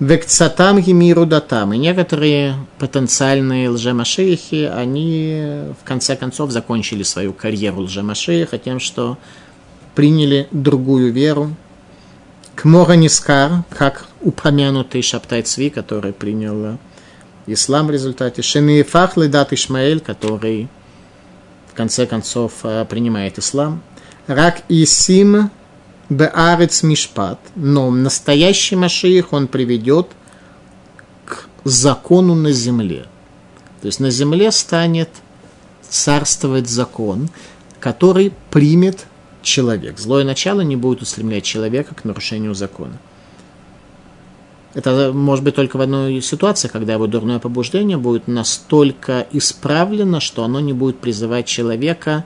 Векцатам 0.00 0.80
гемиру 0.80 1.26
датам. 1.26 1.74
И 1.74 1.78
некоторые 1.78 2.54
потенциальные 2.78 3.68
лжемашихи, 3.68 4.70
они 4.74 5.64
в 5.78 5.84
конце 5.84 6.16
концов 6.16 6.50
закончили 6.50 7.02
свою 7.02 7.34
карьеру 7.34 7.82
лжемашиха 7.82 8.56
тем, 8.56 8.80
что 8.80 9.18
приняли 9.94 10.48
другую 10.50 11.12
веру. 11.12 11.54
Кмора 12.54 12.94
Нискар, 12.94 13.64
как 13.68 14.06
упомянутый 14.22 15.02
Шаптай 15.02 15.42
Цви, 15.42 15.68
который 15.68 16.14
принял 16.14 16.78
ислам 17.46 17.88
в 17.88 17.90
результате. 17.90 18.40
Шемиефах 18.40 19.18
Ледат 19.18 19.52
Ишмаэль, 19.52 20.00
который 20.00 20.68
в 21.70 21.74
конце 21.74 22.06
концов 22.06 22.52
принимает 22.88 23.38
ислам. 23.38 23.82
Рак 24.26 24.62
Исим 24.70 25.50
Беарец 26.08 26.82
Мишпат, 26.82 27.38
но 27.54 27.90
настоящий 27.90 28.76
Машиих 28.76 29.32
он 29.32 29.48
приведет 29.48 30.08
к 31.24 31.46
закону 31.64 32.34
на 32.34 32.52
земле. 32.52 33.06
То 33.80 33.86
есть 33.86 34.00
на 34.00 34.10
земле 34.10 34.50
станет 34.52 35.08
царствовать 35.88 36.68
закон, 36.68 37.28
который 37.80 38.32
примет 38.50 39.06
человек. 39.42 39.98
Злое 39.98 40.24
начало 40.24 40.60
не 40.60 40.76
будет 40.76 41.02
устремлять 41.02 41.44
человека 41.44 41.94
к 41.94 42.04
нарушению 42.04 42.54
закона. 42.54 42.98
Это 44.74 45.12
может 45.12 45.44
быть 45.44 45.54
только 45.54 45.76
в 45.76 45.82
одной 45.82 46.22
ситуации, 46.22 46.68
когда 46.68 46.94
его 46.94 47.06
дурное 47.06 47.38
побуждение 47.38 47.98
будет 47.98 48.26
настолько 48.26 49.26
исправлено, 49.32 50.18
что 50.20 50.44
оно 50.44 50.60
не 50.60 50.72
будет 50.72 50.98
призывать 50.98 51.46
человека 51.46 52.24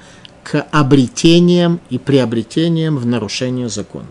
к 0.49 0.65
обретениям 0.71 1.81
и 1.91 1.99
приобретениям 1.99 2.99
в 2.99 3.05
нарушение 3.05 3.69
закона. 3.69 4.07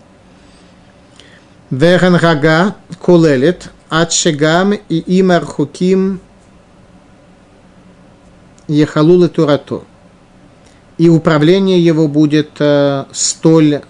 Верен 1.69 2.15
рага 2.15 2.76
кулелит 3.00 3.71
Ачегам 3.88 4.74
и 4.74 5.19
имар 5.21 5.45
хуким 5.45 6.19
ехалулы 8.67 9.30
турато. 9.30 9.84
И 10.98 11.08
управление 11.08 11.80
его 11.84 12.10
будет 12.10 12.52
э, 12.60 13.06
столь 13.13 13.82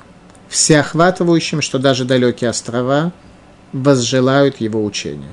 всеохватывающим, 0.48 1.62
что 1.62 1.80
даже 1.80 2.06
далекие 2.06 2.52
острова 2.52 3.12
возжелают 3.74 4.58
его 4.58 4.86
учения. 4.86 5.32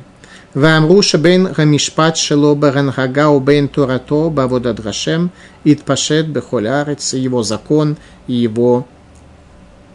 Вамруша 0.55 1.19
бен 1.19 1.47
Рамишпат 1.47 2.17
Шело 2.17 2.55
Барангагау 2.55 3.41
бен 3.41 3.69
Турато 3.69 4.29
Бавода 4.29 4.75
Драшем 4.75 5.31
Итпашет 5.65 6.29
Бехолярец, 6.29 7.15
его 7.15 7.43
закон 7.43 7.97
и 8.27 8.35
его 8.35 8.87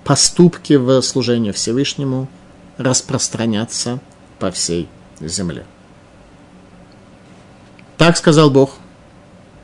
поступки 0.04 0.74
в 0.74 1.02
служении 1.02 1.52
Всевышнему 1.52 2.28
распространятся 2.78 4.00
по 4.40 4.50
всей 4.52 4.88
земле. 5.20 5.66
Так 7.98 8.18
сказал 8.18 8.50
Бог, 8.50 8.78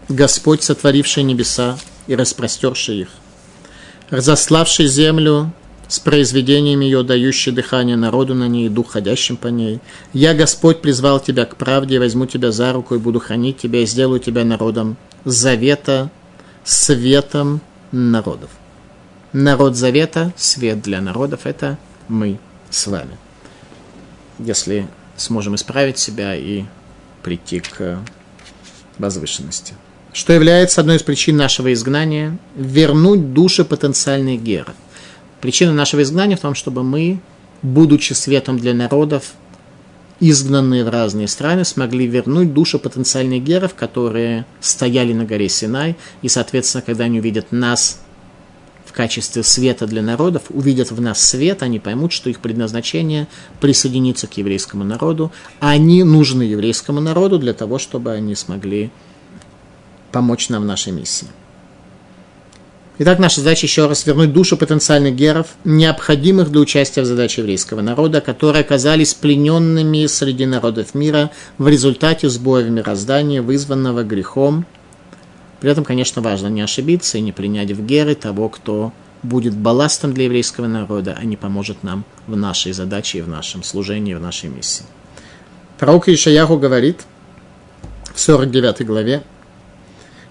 Господь, 0.10 0.64
сотворивший 0.64 1.24
небеса 1.24 1.78
и 2.08 2.16
распростерший 2.16 3.02
их, 3.02 3.10
разославший 4.10 4.88
землю 4.88 5.52
с 5.94 6.00
произведениями 6.00 6.86
ее, 6.86 7.04
дающий 7.04 7.52
дыхание 7.52 7.96
народу 7.96 8.34
на 8.34 8.48
ней, 8.48 8.68
дух, 8.68 8.94
ходящим 8.94 9.38
по 9.38 9.50
ней. 9.50 9.80
Я, 10.12 10.34
Господь, 10.34 10.82
призвал 10.82 11.20
тебя 11.20 11.46
к 11.46 11.56
правде, 11.56 12.00
возьму 12.00 12.26
тебя 12.26 12.52
за 12.52 12.74
руку 12.74 12.96
и 12.96 12.98
буду 12.98 13.20
хранить 13.20 13.60
тебя, 13.60 13.84
и 13.84 13.86
сделаю 13.86 14.20
тебя 14.20 14.44
народом 14.44 14.98
завета, 15.24 16.10
светом 16.64 17.62
народов. 17.92 18.50
Народ 19.34 19.76
завета, 19.76 20.34
свет 20.36 20.82
для 20.82 21.00
народов– 21.00 21.42
это 21.44 21.78
мы 22.08 22.40
с 22.72 22.88
вами. 22.88 23.16
Если 24.40 24.88
сможем 25.16 25.54
исправить 25.54 26.00
себя 26.00 26.36
и 26.36 26.64
прийти 27.22 27.60
к 27.60 28.00
возвышенности. 28.98 29.76
Что 30.12 30.34
является 30.34 30.82
одной 30.82 30.96
из 30.96 31.04
причин 31.04 31.38
нашего 31.38 31.72
изгнания– 31.72 32.40
вернуть 32.56 33.34
души 33.34 33.64
потенциальных 33.64 34.42
геров. 34.42 34.74
Причина 35.44 35.74
нашего 35.74 36.04
изгнания 36.04 36.38
в 36.38 36.40
том, 36.40 36.56
чтобы 36.56 36.84
мы, 36.84 37.20
будучи 37.64 38.14
светом 38.14 38.58
для 38.58 38.74
народов, 38.74 39.34
изгнанные 40.22 40.86
в 40.86 40.90
разные 40.90 41.28
страны, 41.28 41.66
смогли 41.66 42.08
вернуть 42.08 42.54
души 42.54 42.80
потенциальных 42.80 43.44
геров, 43.44 43.76
которые 43.76 44.46
стояли 44.62 45.12
на 45.12 45.26
горе 45.26 45.50
Синай, 45.50 45.98
и, 46.22 46.30
соответственно, 46.30 46.82
когда 46.82 47.04
они 47.04 47.20
увидят 47.20 47.52
нас 47.52 48.00
в 48.86 48.94
качестве 48.94 49.44
света 49.44 49.86
для 49.86 50.02
народов, 50.02 50.44
увидят 50.48 50.92
в 50.92 51.02
нас 51.02 51.20
свет, 51.20 51.62
они 51.62 51.78
поймут, 51.78 52.14
что 52.14 52.30
их 52.30 52.40
предназначение 52.40 53.28
присоединиться 53.60 54.28
к 54.28 54.38
еврейскому 54.38 54.86
народу, 54.86 55.30
они 55.60 56.06
нужны 56.06 56.44
еврейскому 56.44 57.02
народу 57.02 57.38
для 57.38 57.54
того, 57.54 57.80
чтобы 57.80 58.14
они 58.14 58.34
смогли 58.36 58.92
помочь 60.14 60.48
нам 60.48 60.64
в 60.64 60.66
нашей 60.66 60.94
миссии. 60.94 61.28
Итак, 63.00 63.18
наша 63.18 63.42
задача 63.42 63.66
еще 63.66 63.88
раз 63.88 64.06
вернуть 64.06 64.34
душу 64.34 64.56
потенциальных 64.56 65.16
геров, 65.16 65.56
необходимых 65.64 66.52
для 66.52 66.62
участия 66.62 67.02
в 67.02 67.06
задаче 67.06 67.42
еврейского 67.42 67.82
народа, 67.82 68.22
которые 68.22 68.62
оказались 68.62 69.16
плененными 69.16 70.06
среди 70.06 70.46
народов 70.46 70.94
мира 70.94 71.32
в 71.58 71.68
результате 71.68 72.30
сбоя 72.30 72.64
в 72.64 72.70
мироздании, 72.70 73.40
вызванного 73.40 74.04
грехом. 74.04 74.68
При 75.60 75.72
этом, 75.72 75.84
конечно, 75.84 76.22
важно 76.22 76.48
не 76.50 76.62
ошибиться 76.62 77.18
и 77.18 77.22
не 77.22 77.32
принять 77.32 77.72
в 77.72 77.84
геры 77.84 78.14
того, 78.14 78.48
кто 78.48 78.94
будет 79.24 79.56
балластом 79.56 80.14
для 80.14 80.26
еврейского 80.26 80.68
народа, 80.68 81.18
а 81.20 81.26
не 81.26 81.36
поможет 81.36 81.82
нам 81.82 82.06
в 82.28 82.38
нашей 82.38 82.74
задаче 82.74 83.18
и 83.18 83.22
в 83.22 83.28
нашем 83.28 83.64
служении, 83.64 84.14
в 84.14 84.22
нашей 84.22 84.50
миссии. 84.50 84.86
Пророк 85.80 86.10
Ишаяху 86.10 86.60
говорит 86.60 87.02
в 88.14 88.20
49 88.20 88.86
главе, 88.86 89.24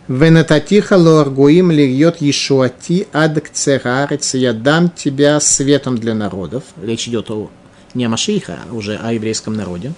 Венататиха 0.09 0.97
лоаргуим 0.97 1.71
льет 1.71 2.21
Ешуати 2.21 3.07
ад 3.13 3.41
кцерарец, 3.41 4.35
я 4.35 4.53
дам 4.53 4.91
тебя 4.91 5.39
светом 5.39 5.97
для 5.97 6.15
народов. 6.15 6.65
Речь 6.83 7.07
идет 7.07 7.31
о 7.31 7.51
не 7.95 8.07
о 8.07 8.09
Машиха, 8.09 8.59
а 8.69 8.75
уже 8.75 8.97
о 8.97 9.13
еврейском 9.13 9.55
народе. 9.55 9.93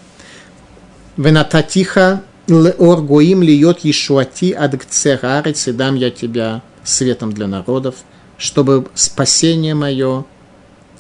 Венататиха 1.17 2.23
лоаргуим 2.49 3.43
льет 3.43 3.79
Ешуати 3.83 4.53
ад 4.53 4.77
кцерарец, 4.77 5.69
и 5.69 5.73
дам 5.73 5.95
я 5.95 6.11
тебя 6.11 6.61
светом 6.83 7.33
для 7.33 7.47
народов, 7.47 7.95
чтобы 8.37 8.87
спасение 8.95 9.75
мое 9.75 10.27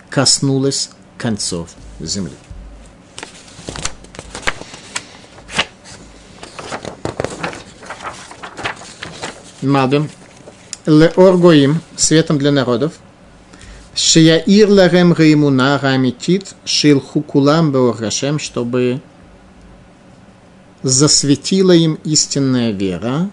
коснулось 0.08 0.88
концов 1.18 1.68
земли. 2.00 2.32
Мадым, 9.66 10.08
Леор 10.86 11.36
Гоим, 11.38 11.80
светом 11.96 12.38
для 12.38 12.50
народов, 12.50 12.94
Шияир 13.94 14.68
Ларем 14.68 15.12
Раимуна 15.12 15.78
Рамитит, 15.78 16.54
Шилху 16.64 17.22
Кулам 17.22 17.72
Беоргашем, 17.72 18.38
чтобы 18.38 19.00
засветила 20.82 21.72
им 21.72 21.98
истинная 22.04 22.72
вера, 22.72 23.30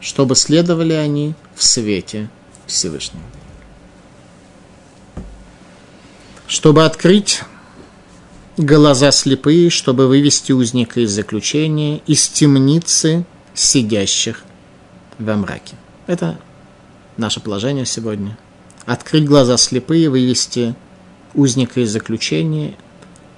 чтобы 0.00 0.36
следовали 0.36 0.92
они 0.92 1.34
в 1.54 1.64
свете 1.64 2.28
Всевышнего. 2.66 3.22
Чтобы 6.46 6.84
открыть 6.84 7.42
глаза 8.56 9.12
слепые, 9.12 9.70
чтобы 9.70 10.08
вывести 10.08 10.52
узника 10.52 11.00
из 11.00 11.12
заключения, 11.12 12.02
из 12.06 12.28
темницы 12.28 13.24
сидящих 13.54 14.44
во 15.18 15.36
мраке. 15.36 15.76
Это 16.06 16.38
наше 17.16 17.40
положение 17.40 17.86
сегодня. 17.86 18.38
Открыть 18.86 19.26
глаза 19.26 19.56
слепые, 19.56 20.08
вывести 20.08 20.74
узника 21.34 21.80
из 21.80 21.90
заключения, 21.90 22.74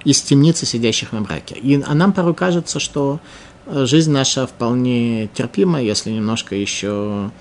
из 0.05 0.21
темницы, 0.21 0.65
сидящих 0.65 1.11
во 1.11 1.19
мраке. 1.19 1.55
И, 1.55 1.81
а 1.85 1.93
нам 1.93 2.13
порой 2.13 2.33
кажется, 2.33 2.79
что 2.79 3.19
э, 3.65 3.85
жизнь 3.85 4.11
наша 4.11 4.47
вполне 4.47 5.27
терпима, 5.33 5.81
если 5.81 6.11
немножко 6.11 6.55
еще 6.55 7.31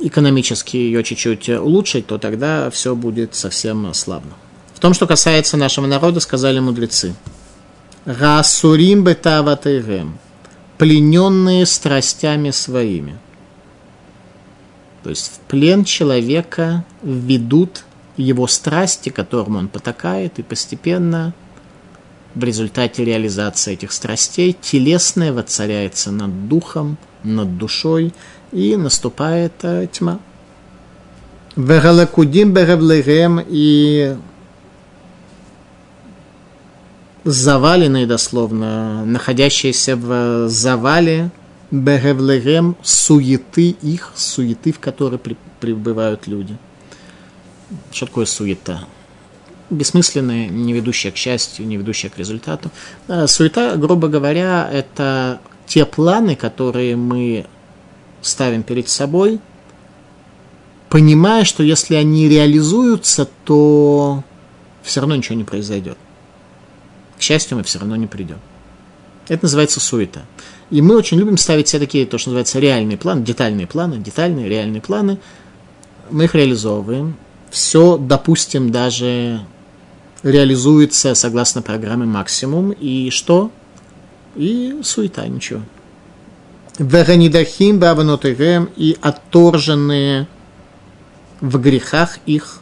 экономически 0.00 0.76
ее 0.76 1.02
чуть-чуть 1.02 1.48
улучшить, 1.48 2.06
то 2.06 2.18
тогда 2.18 2.68
все 2.70 2.94
будет 2.94 3.34
совсем 3.34 3.92
славно. 3.94 4.32
В 4.74 4.80
том, 4.80 4.92
что 4.92 5.06
касается 5.06 5.56
нашего 5.56 5.86
народа, 5.86 6.20
сказали 6.20 6.58
мудрецы. 6.58 7.14
Расурим 8.04 9.02
бетаватайрем 9.02 10.18
плененные 10.78 11.66
страстями 11.66 12.50
своими. 12.50 13.18
То 15.02 15.10
есть 15.10 15.32
в 15.34 15.38
плен 15.48 15.84
человека 15.84 16.84
ведут 17.02 17.84
его 18.16 18.46
страсти, 18.46 19.10
которым 19.10 19.56
он 19.56 19.68
потакает, 19.68 20.38
и 20.38 20.42
постепенно 20.42 21.34
в 22.34 22.42
результате 22.42 23.04
реализации 23.04 23.74
этих 23.74 23.92
страстей 23.92 24.56
телесное 24.58 25.32
воцаряется 25.32 26.10
над 26.10 26.48
духом, 26.48 26.96
над 27.22 27.58
душой, 27.58 28.12
и 28.50 28.76
наступает 28.76 29.52
э, 29.62 29.88
тьма. 29.92 30.20
Вегалакудим 31.56 32.52
и 33.46 34.16
заваленные 37.24 38.06
дословно, 38.06 39.04
находящиеся 39.04 39.96
в 39.96 40.48
завале 40.48 41.30
Бегевлерем 41.70 42.76
суеты 42.82 43.70
их, 43.70 44.12
суеты, 44.14 44.72
в 44.72 44.78
которые 44.78 45.18
при, 45.18 45.36
пребывают 45.60 46.26
люди. 46.26 46.56
Что 47.90 48.06
такое 48.06 48.26
суета? 48.26 48.84
Бессмысленная, 49.70 50.48
не 50.48 50.72
ведущая 50.72 51.10
к 51.10 51.16
счастью, 51.16 51.66
не 51.66 51.76
ведущая 51.76 52.10
к 52.10 52.18
результату. 52.18 52.70
Суета, 53.26 53.76
грубо 53.76 54.08
говоря, 54.08 54.68
это 54.70 55.40
те 55.66 55.86
планы, 55.86 56.36
которые 56.36 56.94
мы 56.94 57.46
ставим 58.20 58.62
перед 58.62 58.88
собой, 58.88 59.40
понимая, 60.90 61.44
что 61.44 61.62
если 61.62 61.94
они 61.94 62.28
реализуются, 62.28 63.26
то 63.44 64.22
все 64.82 65.00
равно 65.00 65.16
ничего 65.16 65.34
не 65.34 65.44
произойдет 65.44 65.96
счастью 67.24 67.56
мы 67.56 67.64
все 67.64 67.78
равно 67.78 67.96
не 67.96 68.06
придем. 68.06 68.38
Это 69.28 69.44
называется 69.44 69.80
суета. 69.80 70.22
И 70.70 70.82
мы 70.82 70.96
очень 70.96 71.18
любим 71.18 71.36
ставить 71.36 71.68
себе 71.68 71.80
такие, 71.80 72.06
то, 72.06 72.18
что 72.18 72.30
называется, 72.30 72.58
реальные 72.58 72.98
планы, 72.98 73.22
детальные 73.24 73.66
планы, 73.66 73.96
детальные, 73.98 74.48
реальные 74.48 74.82
планы. 74.82 75.18
Мы 76.10 76.24
их 76.24 76.34
реализовываем. 76.34 77.16
Все, 77.50 77.96
допустим, 77.96 78.70
даже 78.70 79.40
реализуется 80.22 81.14
согласно 81.14 81.62
программе 81.62 82.04
максимум. 82.04 82.72
И 82.72 83.10
что? 83.10 83.50
И 84.36 84.80
суета, 84.82 85.26
ничего. 85.26 85.60
Веранидахим 86.78 87.78
баванотырем 87.78 88.68
и 88.76 88.96
отторженные 89.00 90.26
в 91.40 91.58
грехах 91.58 92.18
их. 92.26 92.60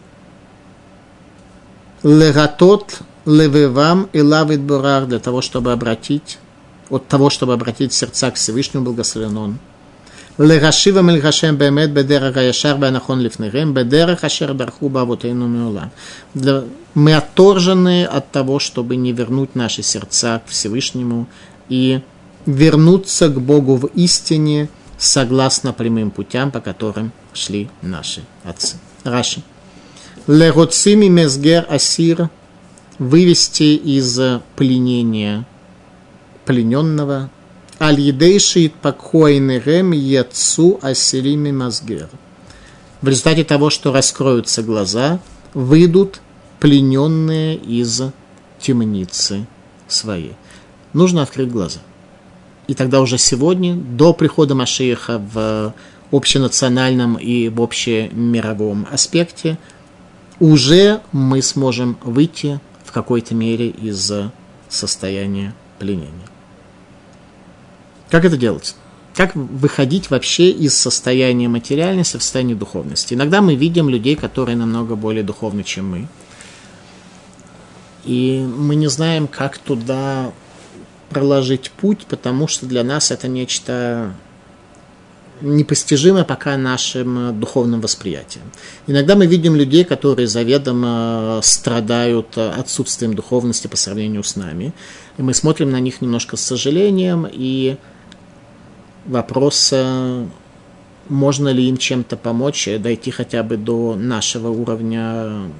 Лератот 2.02 3.00
левевам 3.24 4.08
и 4.12 4.20
лавит 4.20 4.60
бурар, 4.60 5.06
для 5.06 5.18
того, 5.18 5.40
чтобы 5.40 5.72
обратить, 5.72 6.38
от 6.90 7.06
того, 7.08 7.30
чтобы 7.30 7.52
обратить 7.52 7.92
сердца 7.92 8.30
к 8.30 8.34
Всевышнему 8.34 8.84
благословен 8.84 9.36
он. 9.36 9.58
Легашивам 10.38 11.10
эль 11.10 11.20
хашем 11.20 11.56
бемет 11.56 11.92
бедерах 11.92 12.36
аяшар 12.36 12.78
бенахон 12.78 13.20
лифнерем 13.20 13.74
бедерах 13.74 14.20
хашер 14.20 14.54
барху 14.54 14.88
бавутейну 14.88 15.46
миулам. 15.46 15.90
Мы 16.94 17.14
отторжены 17.14 18.04
от 18.04 18.30
того, 18.32 18.58
чтобы 18.58 18.96
не 18.96 19.12
вернуть 19.12 19.54
наши 19.54 19.82
сердца 19.82 20.42
к 20.44 20.50
Всевышнему 20.50 21.26
и 21.68 22.00
вернуться 22.46 23.28
к 23.28 23.40
Богу 23.40 23.76
в 23.76 23.86
истине, 23.94 24.68
согласно 24.98 25.72
прямым 25.72 26.10
путям, 26.10 26.50
по 26.50 26.60
которым 26.60 27.12
шли 27.34 27.68
наши 27.82 28.22
отцы. 28.42 28.76
Раши. 29.04 29.42
Легоцими 30.26 31.08
мезгер 31.08 31.66
асир– 31.68 32.30
вывести 33.02 33.74
из 33.74 34.20
пленения 34.56 35.44
плененного 36.44 37.30
Аль-Едейшит 37.80 38.74
Пакхойнерем 38.74 39.90
Яцу 39.92 40.78
Асирими 40.80 41.50
Мазгер. 41.50 42.08
В 43.00 43.08
результате 43.08 43.42
того, 43.42 43.70
что 43.70 43.92
раскроются 43.92 44.62
глаза, 44.62 45.20
выйдут 45.52 46.20
плененные 46.60 47.56
из 47.56 48.02
темницы 48.60 49.46
своей. 49.88 50.34
Нужно 50.92 51.22
открыть 51.22 51.50
глаза. 51.50 51.80
И 52.68 52.74
тогда 52.74 53.00
уже 53.00 53.18
сегодня, 53.18 53.74
до 53.74 54.12
прихода 54.12 54.54
Машиеха 54.54 55.18
в 55.18 55.74
общенациональном 56.12 57.16
и 57.16 57.48
в 57.48 57.60
общемировом 57.60 58.86
аспекте, 58.92 59.58
уже 60.38 61.00
мы 61.10 61.42
сможем 61.42 61.98
выйти 62.04 62.60
в 62.92 62.94
какой-то 62.94 63.34
мере 63.34 63.68
из 63.70 64.12
состояния 64.68 65.54
пленения. 65.78 66.28
Как 68.10 68.26
это 68.26 68.36
делать? 68.36 68.76
Как 69.14 69.34
выходить 69.34 70.10
вообще 70.10 70.50
из 70.50 70.76
состояния 70.76 71.48
материальности 71.48 72.18
в 72.18 72.22
состояние 72.22 72.54
духовности? 72.54 73.14
Иногда 73.14 73.40
мы 73.40 73.54
видим 73.54 73.88
людей, 73.88 74.14
которые 74.14 74.56
намного 74.56 74.94
более 74.94 75.24
духовны, 75.24 75.64
чем 75.64 75.90
мы. 75.90 76.08
И 78.04 78.46
мы 78.46 78.74
не 78.74 78.88
знаем, 78.88 79.26
как 79.26 79.56
туда 79.56 80.30
проложить 81.08 81.70
путь, 81.70 82.04
потому 82.06 82.46
что 82.46 82.66
для 82.66 82.84
нас 82.84 83.10
это 83.10 83.26
нечто 83.26 84.12
непостижимо 85.42 86.24
пока 86.24 86.56
нашим 86.56 87.38
духовным 87.38 87.80
восприятием. 87.80 88.44
Иногда 88.86 89.16
мы 89.16 89.26
видим 89.26 89.56
людей, 89.56 89.84
которые 89.84 90.28
заведомо 90.28 91.40
страдают 91.42 92.38
отсутствием 92.38 93.14
духовности 93.14 93.66
по 93.66 93.76
сравнению 93.76 94.22
с 94.22 94.36
нами. 94.36 94.72
И 95.18 95.22
мы 95.22 95.34
смотрим 95.34 95.70
на 95.70 95.80
них 95.80 96.00
немножко 96.00 96.36
с 96.36 96.40
сожалением 96.40 97.26
и 97.30 97.76
вопрос, 99.04 99.74
можно 101.08 101.48
ли 101.48 101.68
им 101.68 101.76
чем-то 101.76 102.16
помочь, 102.16 102.68
дойти 102.78 103.10
хотя 103.10 103.42
бы 103.42 103.56
до 103.56 103.96
нашего 103.96 104.48
уровня 104.48 105.50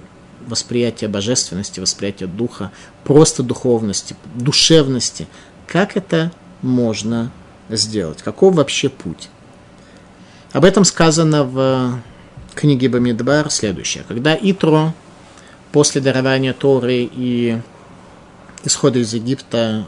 восприятия 0.46 1.08
божественности, 1.08 1.80
восприятия 1.80 2.26
духа, 2.26 2.72
просто 3.04 3.42
духовности, 3.42 4.16
душевности. 4.34 5.26
Как 5.66 5.96
это 5.96 6.32
можно 6.62 7.30
сделать? 7.68 8.22
Каков 8.22 8.54
вообще 8.54 8.88
путь? 8.88 9.28
Об 10.52 10.64
этом 10.64 10.84
сказано 10.84 11.44
в 11.44 12.00
книге 12.54 12.88
Бамидбар 12.88 13.50
следующее. 13.50 14.04
Когда 14.06 14.36
Итро 14.40 14.92
после 15.72 16.00
дарования 16.00 16.52
Торы 16.52 17.08
и 17.10 17.58
исхода 18.64 18.98
из 18.98 19.14
Египта 19.14 19.86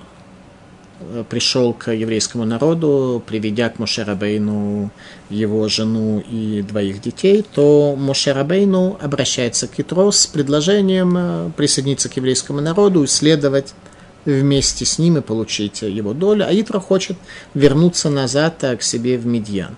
Э, 1.01 1.25
пришел 1.29 1.73
к 1.73 1.93
еврейскому 1.93 2.45
народу, 2.45 3.23
приведя 3.27 3.69
к 3.69 3.79
Мошерабейну 3.79 4.91
его 5.29 5.69
жену 5.69 6.21
и 6.21 6.63
двоих 6.63 7.01
детей, 7.01 7.45
то 7.55 7.97
Мошерабейну 7.97 8.97
обращается 9.01 9.67
к 9.67 9.79
Итро 9.79 10.11
с 10.11 10.27
предложением 10.27 11.15
э, 11.17 11.51
присоединиться 11.57 12.09
к 12.09 12.17
еврейскому 12.17 12.61
народу, 12.61 13.05
исследовать 13.05 13.75
вместе 14.25 14.85
с 14.85 14.99
ним 14.99 15.19
и 15.19 15.21
получить 15.21 15.83
его 15.83 16.15
долю, 16.15 16.47
а 16.47 16.53
Итро 16.53 16.81
хочет 16.81 17.17
вернуться 17.55 18.09
назад 18.09 18.63
э, 18.63 18.77
к 18.77 18.83
себе 18.83 19.19
в 19.19 19.27
Медьян. 19.27 19.77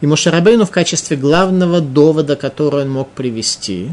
И 0.00 0.06
Мошерабейну 0.06 0.66
в 0.66 0.70
качестве 0.70 1.16
главного 1.16 1.80
довода, 1.80 2.36
который 2.36 2.82
он 2.82 2.90
мог 2.90 3.10
привести, 3.10 3.92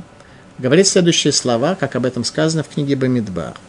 говорит 0.60 0.88
следующие 0.88 1.32
слова, 1.34 1.76
как 1.76 1.96
об 1.96 2.06
этом 2.06 2.24
сказано 2.24 2.64
в 2.64 2.70
книге 2.70 2.96
Бамидбар– 2.96 3.54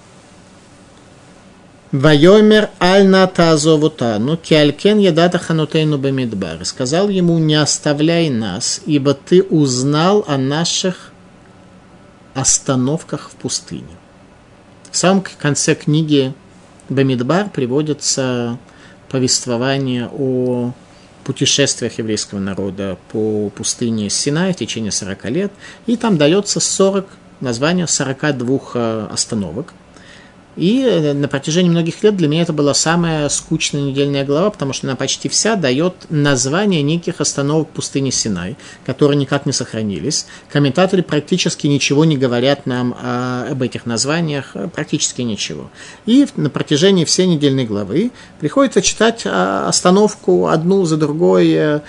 Вайомер 1.94 2.70
альна 2.81 3.29
тазовутану, 3.29 4.37
киалькен 4.37 4.99
ядата 4.99 5.38
ханутейну 5.38 5.97
бамидбар. 5.97 6.64
Сказал 6.64 7.09
ему, 7.09 7.38
не 7.38 7.55
оставляй 7.55 8.31
нас, 8.31 8.81
ибо 8.85 9.14
ты 9.14 9.44
узнал 9.44 10.25
о 10.27 10.37
наших 10.37 11.12
остановках 12.35 13.31
в 13.31 13.37
пустыне. 13.37 13.97
В 14.90 14.97
самом 14.97 15.23
конце 15.38 15.77
книги 15.77 16.35
Бамидбар 16.88 17.49
приводится 17.51 18.59
повествование 19.09 20.11
о 20.12 20.73
путешествиях 21.25 21.99
еврейского 21.99 22.39
народа 22.39 22.99
по 23.11 23.51
пустыне 23.51 24.11
Синай 24.11 24.53
в 24.53 24.57
течение 24.57 24.93
40 24.93 25.25
лет, 25.31 25.53
и 25.87 25.97
там 25.97 26.17
дается 26.17 26.61
40, 26.61 27.07
название 27.41 27.87
42 27.87 28.59
э, 28.75 29.09
остановок– 29.11 29.75
и 30.57 30.83
э, 30.83 31.12
на 31.12 31.29
протяжении 31.29 31.71
многих 31.71 32.03
лет 32.03 32.17
для 32.17 32.29
меня 32.29 32.43
это 32.43 32.53
была 32.53 32.75
самая 32.75 33.29
скучная 33.29 33.83
недельная 33.83 34.25
глава, 34.25 34.51
потому 34.51 34.73
что 34.73 34.87
она 34.87 34.97
почти 34.97 35.29
вся 35.29 35.57
дает 35.57 35.95
название 36.11 36.83
неких 36.83 37.21
остановок 37.21 37.69
пустыни 37.71 38.11
Синай, 38.11 38.57
которые 38.87 39.17
никак 39.17 39.47
не 39.47 39.53
сохранились. 39.53 40.27
Комментаторы 40.51 41.03
практически 41.03 41.67
ничего 41.67 42.05
не 42.05 42.17
говорят 42.17 42.67
нам 42.67 42.95
о, 43.01 43.49
об 43.51 43.62
этих 43.62 43.87
названиях, 43.87 44.53
э, 44.55 44.69
практически 44.69 45.23
ничего. 45.23 45.71
И 46.07 46.27
на 46.37 46.51
протяжении 46.51 47.05
всей 47.05 47.27
недельной 47.27 47.64
главы 47.64 48.12
приходится 48.40 48.83
читать 48.83 49.23
а, 49.25 49.69
остановку 49.69 50.47
одну 50.47 50.85
за 50.85 50.97
другой, 50.97 51.51
э, 51.51 51.81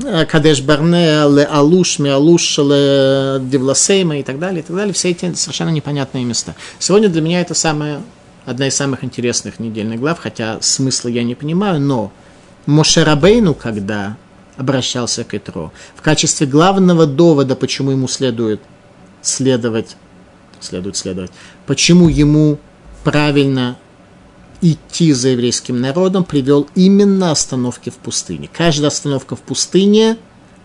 Кадеш 0.00 0.60
Барне, 0.60 1.24
Ле 1.28 1.44
Алуш, 1.44 1.98
Ми 1.98 2.10
Алуш, 2.10 2.58
Ле 2.58 3.38
Девласейма 3.40 4.18
и 4.18 4.22
так 4.22 4.38
далее, 4.38 4.60
и 4.60 4.62
так 4.62 4.74
далее. 4.74 4.92
Все 4.92 5.10
эти 5.10 5.32
совершенно 5.34 5.70
непонятные 5.70 6.24
места. 6.24 6.54
Сегодня 6.78 7.08
для 7.08 7.22
меня 7.22 7.40
это 7.40 7.54
самая, 7.54 8.02
одна 8.44 8.66
из 8.66 8.74
самых 8.74 9.04
интересных 9.04 9.60
недельных 9.60 10.00
глав, 10.00 10.18
хотя 10.18 10.58
смысла 10.60 11.08
я 11.08 11.22
не 11.22 11.34
понимаю, 11.34 11.80
но 11.80 12.12
Мошерабейну, 12.66 13.54
когда 13.54 14.16
обращался 14.56 15.22
к 15.24 15.34
Итро, 15.34 15.72
в 15.94 16.02
качестве 16.02 16.46
главного 16.46 17.06
довода, 17.06 17.54
почему 17.54 17.90
ему 17.92 18.08
следует 18.08 18.60
следовать, 19.22 19.96
следует 20.60 20.96
следовать, 20.96 21.30
почему 21.66 22.08
ему 22.08 22.58
правильно 23.04 23.76
идти 24.64 25.12
за 25.12 25.28
еврейским 25.28 25.78
народом, 25.78 26.24
привел 26.24 26.66
именно 26.74 27.30
остановки 27.30 27.90
в 27.90 27.96
пустыне. 27.96 28.48
Каждая 28.50 28.88
остановка 28.88 29.36
в 29.36 29.40
пустыне 29.40 30.16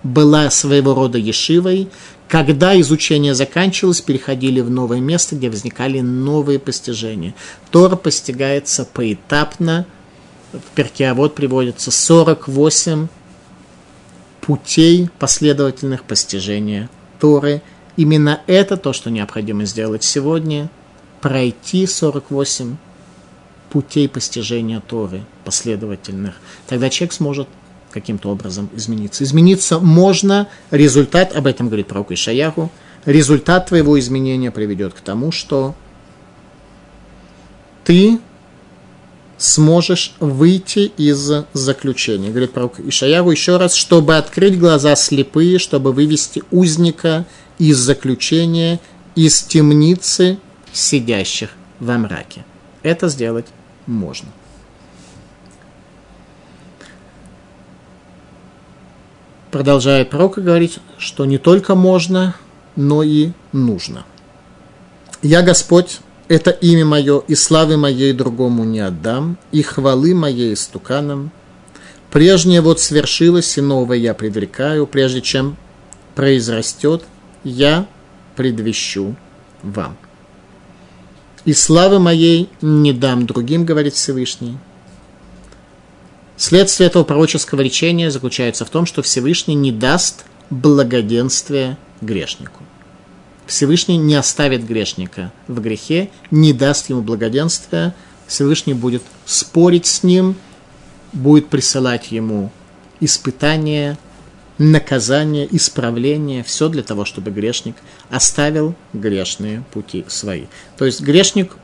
была 0.03 0.49
своего 0.49 0.95
рода 0.95 1.17
ешивой. 1.17 1.89
Когда 2.29 2.79
изучение 2.79 3.35
заканчивалось, 3.35 3.99
переходили 3.99 4.61
в 4.61 4.69
новое 4.69 5.01
место, 5.01 5.35
где 5.35 5.49
возникали 5.49 5.99
новые 5.99 6.59
постижения. 6.59 7.35
Тора 7.71 7.97
постигается 7.97 8.85
поэтапно. 8.85 9.85
В 10.53 10.75
Перкеавод 10.75 11.35
приводится 11.35 11.91
48 11.91 13.07
путей 14.39 15.09
последовательных 15.19 16.05
постижения 16.05 16.89
Торы. 17.19 17.61
Именно 17.97 18.41
это 18.47 18.77
то, 18.77 18.93
что 18.93 19.09
необходимо 19.09 19.65
сделать 19.65 20.05
сегодня. 20.05 20.69
Пройти 21.19 21.85
48 21.85 22.77
путей 23.71 24.09
постижения 24.09 24.81
Торы 24.81 25.23
последовательных, 25.45 26.35
тогда 26.67 26.89
человек 26.89 27.13
сможет 27.13 27.47
каким-то 27.91 28.29
образом 28.29 28.69
измениться. 28.75 29.23
Измениться 29.23 29.79
можно, 29.79 30.47
результат, 30.71 31.35
об 31.35 31.47
этом 31.47 31.67
говорит 31.67 31.87
пророк 31.87 32.11
Ишаяху, 32.11 32.71
результат 33.05 33.67
твоего 33.67 33.99
изменения 33.99 34.51
приведет 34.51 34.93
к 34.93 34.99
тому, 34.99 35.31
что 35.31 35.75
ты 37.83 38.19
сможешь 39.37 40.13
выйти 40.19 40.91
из 40.97 41.31
заключения. 41.53 42.29
Говорит 42.29 42.51
пророк 42.51 42.79
Ишаяру 42.79 43.31
еще 43.31 43.57
раз, 43.57 43.73
чтобы 43.73 44.17
открыть 44.17 44.59
глаза 44.59 44.95
слепые, 44.95 45.59
чтобы 45.59 45.93
вывести 45.93 46.43
узника 46.51 47.25
из 47.57 47.77
заключения, 47.77 48.79
из 49.15 49.41
темницы 49.41 50.37
сидящих 50.73 51.51
во 51.79 51.97
мраке. 51.97 52.45
Это 52.83 53.07
сделать 53.07 53.47
можно. 53.89 54.29
Продолжает 59.51 60.11
пророк 60.11 60.37
говорить, 60.37 60.79
что 60.99 61.25
не 61.25 61.39
только 61.39 61.73
можно, 61.73 62.35
но 62.75 63.01
и 63.01 63.31
нужно. 63.51 64.05
Я 65.23 65.41
Господь, 65.41 65.99
это 66.27 66.51
имя 66.51 66.85
мое, 66.85 67.19
и 67.27 67.33
славы 67.33 67.75
моей 67.77 68.13
другому 68.13 68.63
не 68.63 68.79
отдам, 68.79 69.37
и 69.51 69.63
хвалы 69.63 70.13
моей 70.13 70.55
стуканам. 70.55 71.31
Прежнее 72.11 72.61
вот 72.61 72.79
свершилось, 72.79 73.57
и 73.57 73.61
новое 73.61 73.97
я 73.97 74.13
предрекаю, 74.13 74.85
прежде 74.85 75.21
чем 75.21 75.57
произрастет, 76.13 77.03
я 77.43 77.87
предвещу 78.35 79.15
вам. 79.63 79.97
И 81.49 81.53
славы 81.53 81.97
моей 81.97 82.47
не 82.61 82.93
дам 82.93 83.25
другим, 83.25 83.65
говорит 83.65 83.95
Всевышний. 83.95 84.59
Следствие 86.37 86.85
этого 86.85 87.03
пророческого 87.03 87.61
речения 87.61 88.11
заключается 88.11 88.65
в 88.65 88.69
том, 88.69 88.85
что 88.85 89.01
Всевышний 89.01 89.55
не 89.55 89.71
даст 89.71 90.25
благоденствия 90.51 91.79
грешнику. 92.01 92.61
Всевышний 93.47 93.97
не 93.97 94.13
оставит 94.13 94.63
грешника 94.63 95.31
в 95.47 95.59
грехе, 95.59 96.11
не 96.29 96.53
даст 96.53 96.87
ему 96.91 97.01
благоденствия, 97.01 97.95
Всевышний 98.27 98.75
будет 98.75 99.01
спорить 99.25 99.87
с 99.87 100.03
ним, 100.03 100.35
будет 101.13 101.47
присылать 101.47 102.11
ему 102.11 102.51
испытания, 102.99 103.97
наказание, 104.59 105.47
исправление, 105.49 106.43
все 106.43 106.67
для 106.69 106.83
того, 106.83 107.05
чтобы 107.05 107.31
грешник 107.31 107.75
оставил 108.09 108.75
грешные 108.93 109.63
пути 109.71 110.05
свои. 110.07 110.43
То 110.77 110.85
есть 110.85 111.01
грешник, 111.01 111.55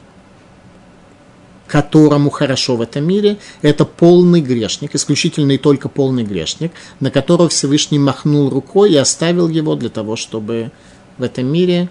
которому 1.67 2.29
хорошо 2.29 2.77
в 2.77 2.81
этом 2.81 3.05
мире, 3.05 3.38
это 3.62 3.84
полный 3.86 4.39
грешник, 4.39 4.95
исключительно 4.95 5.51
и 5.51 5.58
только 5.58 5.89
полный 5.89 6.23
грешник, 6.23 6.71
на 7.01 7.12
которого 7.12 7.49
Всевышний 7.49 7.99
махнул 7.99 8.49
рукой 8.49 8.93
и 8.93 8.97
оставил 8.97 9.49
его 9.49 9.75
для 9.75 9.89
того, 9.89 10.15
чтобы 10.15 10.71
в 11.17 11.23
этом 11.23 11.47
мире 11.47 11.89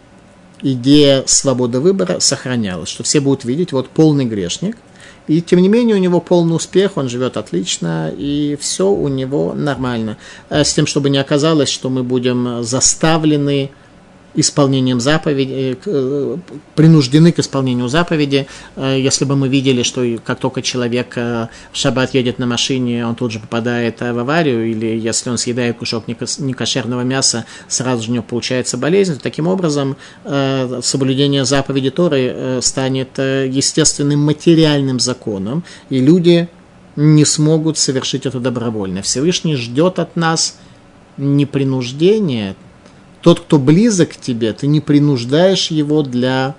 идея 0.63 1.25
свободы 1.27 1.81
выбора 1.81 2.19
сохранялась, 2.21 2.89
что 2.89 3.03
все 3.03 3.21
будут 3.21 3.45
видеть, 3.45 3.73
вот 3.73 3.91
полный 3.91 4.25
грешник, 4.25 4.79
и 5.27 5.41
тем 5.41 5.61
не 5.61 5.69
менее 5.69 5.97
у 5.97 5.99
него 5.99 6.21
полный 6.21 6.57
успех, 6.57 6.97
он 6.97 7.09
живет 7.09 7.37
отлично, 7.37 8.13
и 8.17 8.57
все 8.61 8.91
у 8.91 9.09
него 9.09 9.55
нормально. 9.55 10.19
Э, 10.51 10.65
с 10.65 10.75
тем, 10.75 10.87
чтобы 10.87 11.11
не 11.11 11.19
оказалось, 11.19 11.69
что 11.69 11.91
мы 11.91 12.03
будем 12.03 12.63
заставлены 12.63 13.71
исполнением 14.35 15.01
заповеди, 15.01 15.53
э, 15.53 15.77
э, 15.87 16.37
принуждены 16.75 17.33
к 17.33 17.39
исполнению 17.39 17.89
заповеди. 17.89 18.47
Э, 18.77 18.99
если 18.99 19.25
бы 19.25 19.37
мы 19.37 19.49
видели, 19.49 19.83
что 19.83 20.05
как 20.25 20.41
только 20.41 20.63
человек 20.63 21.17
в 21.17 21.49
шаббат 21.73 22.15
едет 22.15 22.39
на 22.39 22.47
машине, 22.47 23.07
он 23.07 23.15
тут 23.15 23.33
же 23.33 23.39
попадает 23.39 24.01
в 24.01 24.19
аварию, 24.19 24.71
или 24.71 24.87
если 24.99 25.31
он 25.31 25.39
съедает 25.39 25.79
кусок 25.79 26.09
некошерного 26.09 27.03
мяса, 27.03 27.45
сразу 27.69 28.05
же 28.05 28.11
у 28.11 28.15
него 28.15 28.25
получается 28.25 28.77
болезнь, 28.77 29.19
таким 29.23 29.47
образом 29.47 29.97
соблюдение 30.83 31.45
заповеди 31.45 31.91
Торы 31.91 32.59
станет 32.61 33.19
естественным 33.19 34.21
материальным 34.21 35.01
законом, 35.01 35.65
и 35.91 36.01
люди 36.01 36.49
не 36.97 37.25
смогут 37.25 37.79
совершить 37.79 38.27
это 38.27 38.41
добровольно. 38.41 39.03
Всевышний 39.03 39.57
ждет 39.57 39.99
от 39.99 40.17
нас 40.17 40.59
не 41.17 41.47
принуждения, 41.47 42.57
тот, 43.25 43.41
кто 43.41 43.59
близок 43.59 44.11
к 44.11 44.17
тебе, 44.17 44.53
ты 44.53 44.67
не 44.67 44.83
принуждаешь 44.83 45.71
его 45.71 46.03
для 46.03 46.55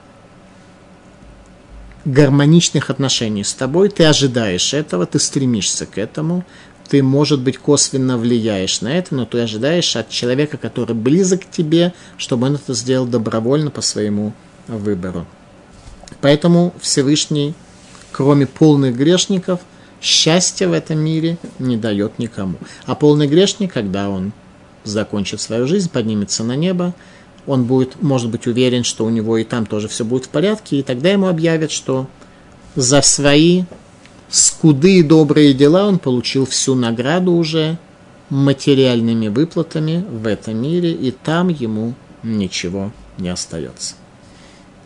гармоничных 2.06 2.90
отношений 2.90 3.44
с 3.44 3.54
тобой, 3.54 3.90
ты 3.90 4.04
ожидаешь 4.04 4.74
этого, 4.74 5.06
ты 5.06 5.20
стремишься 5.20 5.86
к 5.86 6.00
этому, 6.00 6.44
ты, 6.90 7.04
может 7.04 7.40
быть, 7.42 7.60
косвенно 7.60 8.18
влияешь 8.18 8.82
на 8.82 8.98
это, 8.98 9.14
но 9.14 9.28
ты 9.28 9.42
ожидаешь 9.42 9.96
от 9.96 10.10
человека, 10.10 10.58
который 10.58 10.96
близок 10.96 11.42
к 11.42 11.52
тебе, 11.52 11.94
чтобы 12.18 12.48
он 12.48 12.56
это 12.56 12.74
сделал 12.74 13.06
добровольно 13.06 13.70
по 13.70 13.82
своему 13.82 14.34
выбору. 14.68 15.28
Поэтому 16.22 16.74
Всевышний, 16.82 17.54
кроме 18.12 18.48
полных 18.48 18.98
грешников, 18.98 19.60
счастья 20.02 20.68
в 20.68 20.74
этом 20.74 20.98
мире 20.98 21.38
не 21.60 21.78
дает 21.78 22.18
никому. 22.18 22.58
А 22.88 22.96
полный 22.96 23.28
грешник, 23.28 23.72
когда 23.72 24.10
он 24.10 24.34
закончит 24.86 25.42
свою 25.42 25.68
жизнь, 25.68 25.90
поднимется 25.90 26.44
на 26.44 26.56
небо, 26.56 26.94
он 27.48 27.66
будет, 27.66 28.02
может 28.02 28.30
быть, 28.30 28.48
уверен, 28.48 28.84
что 28.84 29.06
у 29.06 29.10
него 29.10 29.38
и 29.38 29.44
там 29.44 29.66
тоже 29.66 29.88
все 29.88 30.04
будет 30.04 30.26
в 30.26 30.30
порядке, 30.30 30.80
и 30.80 30.84
тогда 30.84 31.10
ему 31.10 31.28
объявят, 31.28 31.72
что 31.72 32.08
за 32.76 33.02
свои 33.02 33.64
скуды 34.30 35.00
и 35.00 35.04
добрые 35.04 35.54
дела 35.54 35.88
он 35.88 36.00
получил 36.00 36.46
всю 36.46 36.76
награду 36.76 37.34
уже 37.34 37.78
материальными 38.30 39.28
выплатами 39.28 40.04
в 40.10 40.26
этом 40.26 40.62
мире, 40.62 40.92
и 40.92 41.12
там 41.12 41.50
ему 41.50 41.94
ничего 42.24 42.92
не 43.18 43.30
остается. 43.30 43.96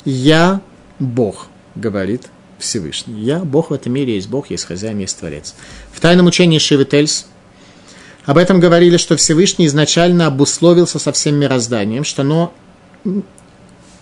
«Я 0.03 0.61
Бог», 0.99 1.47
говорит 1.75 2.27
Всевышний. 2.59 3.21
«Я 3.21 3.39
Бог 3.39 3.69
в 3.69 3.73
этом 3.73 3.93
мире, 3.93 4.15
есть 4.15 4.29
Бог, 4.29 4.49
есть 4.49 4.65
хозяин, 4.65 4.99
есть 4.99 5.17
Творец». 5.17 5.55
В 5.91 5.99
тайном 5.99 6.27
учении 6.27 6.59
Шивительс 6.59 7.27
об 8.25 8.37
этом 8.37 8.59
говорили, 8.59 8.97
что 8.97 9.15
Всевышний 9.15 9.65
изначально 9.65 10.27
обусловился 10.27 10.99
со 10.99 11.11
всем 11.11 11.35
мирозданием, 11.35 12.03
что 12.03 12.21
оно 12.21 12.53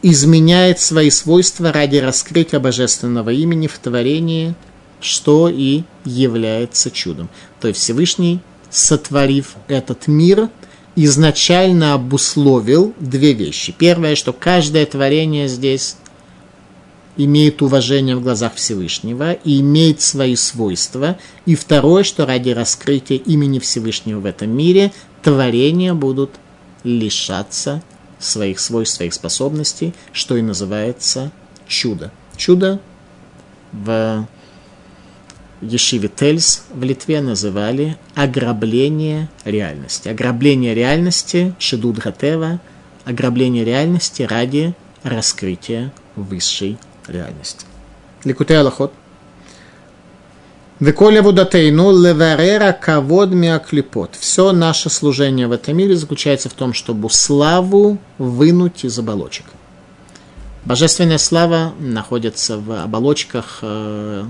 изменяет 0.02 0.80
свои 0.80 1.10
свойства 1.10 1.72
ради 1.72 1.98
раскрытия 1.98 2.60
божественного 2.60 3.32
имени 3.32 3.68
в 3.68 3.78
творении, 3.80 4.54
что 5.00 5.50
и 5.50 5.84
является 6.06 6.92
чудом. 6.92 7.30
То 7.60 7.68
есть 7.68 7.80
Всевышний, 7.80 8.40
сотворив 8.70 9.56
этот 9.68 10.08
мир, 10.08 10.50
изначально 10.96 11.94
обусловил 11.94 12.94
две 13.00 13.34
вещи. 13.34 13.74
Первое, 13.78 14.16
что 14.16 14.34
каждое 14.34 14.86
творение 14.86 15.48
здесь 15.48 15.96
имеет 17.18 17.62
уважение 17.62 18.16
в 18.16 18.22
глазах 18.22 18.56
Всевышнего 18.56 19.34
и 19.34 19.60
имеет 19.60 20.02
свои 20.02 20.36
свойства. 20.36 21.18
И 21.46 21.56
второе, 21.56 22.04
что 22.04 22.26
ради 22.26 22.52
раскрытия 22.52 23.18
имени 23.18 23.60
Всевышнего 23.60 24.20
в 24.20 24.26
этом 24.26 24.50
мире 24.50 24.92
творения 25.24 25.94
будут 25.94 26.32
лишаться 26.84 27.82
своих 28.20 28.60
свойств, 28.60 28.98
своих 28.98 29.14
способностей, 29.14 29.94
что 30.12 30.38
и 30.38 30.42
называется 30.42 31.32
чудо. 31.68 32.12
Чудо 32.36 32.80
в 33.72 34.28
Ешиве 35.62 36.08
Тельс 36.08 36.66
в 36.72 36.84
Литве 36.84 37.22
называли 37.22 37.98
ограбление 38.16 39.30
реальности. 39.44 40.08
Ограбление 40.08 40.76
реальности, 40.76 41.56
Шидуд 41.58 41.98
Гатева, 41.98 42.60
ограбление 43.06 43.66
реальности 43.66 44.22
ради 44.24 44.76
раскрытия 45.04 45.92
высшей 46.16 46.78
реальность. 47.08 47.66
Ликутей 48.24 48.60
Аллахот. 48.60 48.92
Веколя 50.80 51.24
вудатейну 51.24 51.92
леверера 51.92 52.72
кавод 52.72 53.30
миаклипот. 53.32 54.16
Все 54.16 54.52
наше 54.52 54.92
служение 54.92 55.48
в 55.48 55.52
этом 55.52 55.76
мире 55.76 55.96
заключается 55.96 56.50
в 56.50 56.54
том, 56.54 56.74
чтобы 56.74 57.10
славу 57.10 57.98
вынуть 58.20 58.86
из 58.86 59.00
оболочек. 59.00 59.46
Божественная 60.66 61.18
слава 61.18 61.74
находится 61.80 62.60
в 62.60 62.84
оболочках 62.84 63.60
э, 63.64 64.26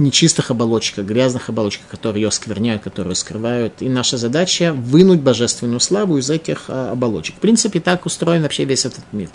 нечистых 0.00 0.50
оболочках, 0.50 1.04
грязных 1.04 1.48
оболочках, 1.48 1.86
которые 1.88 2.24
ее 2.24 2.30
скверняют, 2.30 2.82
которые 2.82 3.14
скрывают. 3.14 3.74
И 3.80 3.88
наша 3.88 4.16
задача 4.16 4.72
вынуть 4.72 5.20
божественную 5.20 5.80
славу 5.80 6.18
из 6.18 6.28
этих 6.30 6.64
а, 6.68 6.92
оболочек. 6.92 7.36
В 7.36 7.38
принципе, 7.38 7.80
так 7.80 8.06
устроен 8.06 8.42
вообще 8.42 8.64
весь 8.64 8.84
этот 8.84 9.04
мир. 9.12 9.28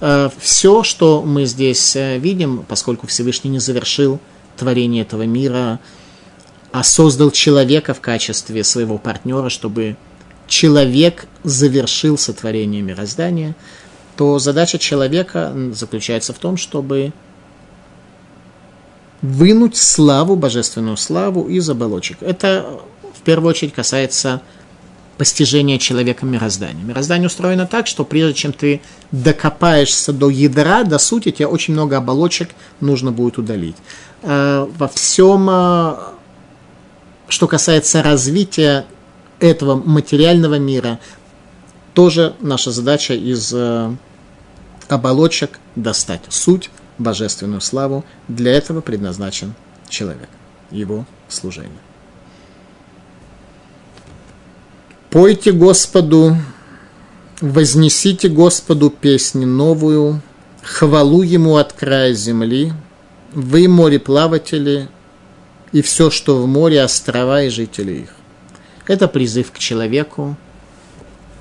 А, 0.00 0.30
все, 0.38 0.82
что 0.82 1.22
мы 1.22 1.44
здесь 1.46 1.96
а, 1.96 2.16
видим, 2.18 2.64
поскольку 2.68 3.06
Всевышний 3.06 3.50
не 3.50 3.58
завершил 3.58 4.20
творение 4.56 5.02
этого 5.02 5.22
мира, 5.22 5.80
а 6.72 6.84
создал 6.84 7.30
человека 7.30 7.94
в 7.94 8.00
качестве 8.00 8.62
своего 8.62 8.98
партнера, 8.98 9.48
чтобы 9.48 9.96
человек 10.46 11.26
завершил 11.42 12.18
сотворение 12.18 12.82
мироздания, 12.82 13.56
то 14.16 14.38
задача 14.38 14.78
человека 14.78 15.52
заключается 15.72 16.32
в 16.32 16.38
том, 16.38 16.56
чтобы 16.56 17.12
вынуть 19.22 19.76
славу, 19.76 20.36
божественную 20.36 20.96
славу 20.96 21.48
из 21.48 21.68
оболочек. 21.68 22.18
Это 22.20 22.80
в 23.14 23.22
первую 23.22 23.50
очередь 23.50 23.74
касается 23.74 24.40
постижения 25.18 25.78
человека 25.78 26.24
мироздания. 26.24 26.82
Мироздание 26.82 27.26
устроено 27.26 27.66
так, 27.66 27.86
что 27.86 28.04
прежде 28.04 28.32
чем 28.32 28.52
ты 28.54 28.80
докопаешься 29.12 30.14
до 30.14 30.30
ядра, 30.30 30.82
до 30.84 30.98
сути, 30.98 31.30
тебе 31.30 31.46
очень 31.46 31.74
много 31.74 31.98
оболочек 31.98 32.50
нужно 32.80 33.12
будет 33.12 33.36
удалить. 33.36 33.76
Э, 34.22 34.66
во 34.78 34.88
всем, 34.88 35.46
э, 35.50 35.96
что 37.28 37.46
касается 37.46 38.02
развития 38.02 38.86
этого 39.40 39.74
материального 39.74 40.58
мира, 40.58 40.98
тоже 41.92 42.34
наша 42.40 42.70
задача 42.70 43.12
из 43.12 43.52
э, 43.52 43.94
оболочек 44.88 45.58
достать 45.76 46.22
суть, 46.30 46.70
божественную 47.00 47.60
славу. 47.60 48.04
Для 48.28 48.52
этого 48.52 48.80
предназначен 48.80 49.54
человек, 49.88 50.28
его 50.70 51.06
служение. 51.28 51.80
Пойте 55.10 55.50
Господу 55.50 56.36
Вознесите 57.40 58.28
Господу 58.28 58.90
песнь 58.90 59.46
новую, 59.46 60.20
хвалу 60.62 61.22
Ему 61.22 61.56
от 61.56 61.72
края 61.72 62.12
земли, 62.12 62.74
вы 63.32 63.66
мореплаватели 63.66 64.90
и 65.72 65.80
все, 65.80 66.10
что 66.10 66.36
в 66.36 66.46
море, 66.46 66.82
острова 66.82 67.42
и 67.42 67.48
жители 67.48 67.92
их. 67.92 68.14
Это 68.86 69.08
призыв 69.08 69.52
к 69.52 69.58
человеку 69.58 70.36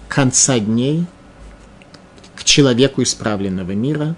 конца 0.07 0.57
дней, 0.57 1.05
к 2.33 2.45
человеку 2.45 3.03
исправленного 3.03 3.71
мира, 3.71 4.15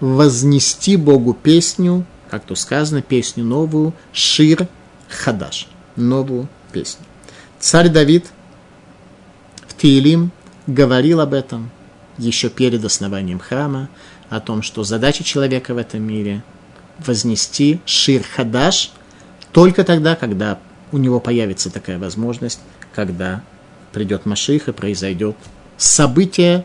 вознести 0.00 0.96
Богу 0.96 1.34
песню, 1.34 2.04
как 2.30 2.44
то 2.44 2.54
сказано, 2.54 3.02
песню 3.02 3.44
новую, 3.44 3.94
Шир 4.12 4.68
Хадаш, 5.08 5.68
новую 5.96 6.48
песню. 6.72 7.04
Царь 7.58 7.88
Давид 7.88 8.26
в 9.66 9.76
Тиилим 9.76 10.30
говорил 10.66 11.20
об 11.20 11.34
этом 11.34 11.70
еще 12.18 12.48
перед 12.48 12.84
основанием 12.84 13.38
храма, 13.38 13.88
о 14.28 14.40
том, 14.40 14.62
что 14.62 14.84
задача 14.84 15.24
человека 15.24 15.74
в 15.74 15.78
этом 15.78 16.02
мире– 16.02 16.42
вознести 16.98 17.80
Шир 17.84 18.22
Хадаш 18.22 18.92
только 19.52 19.84
тогда, 19.84 20.16
когда 20.16 20.58
у 20.92 20.98
него 20.98 21.20
появится 21.20 21.70
такая 21.70 21.98
возможность, 21.98 22.60
когда 22.94 23.42
придет 23.92 24.26
Маших 24.26 24.68
и 24.68 24.72
произойдет 24.72 25.36
событие, 25.76 26.64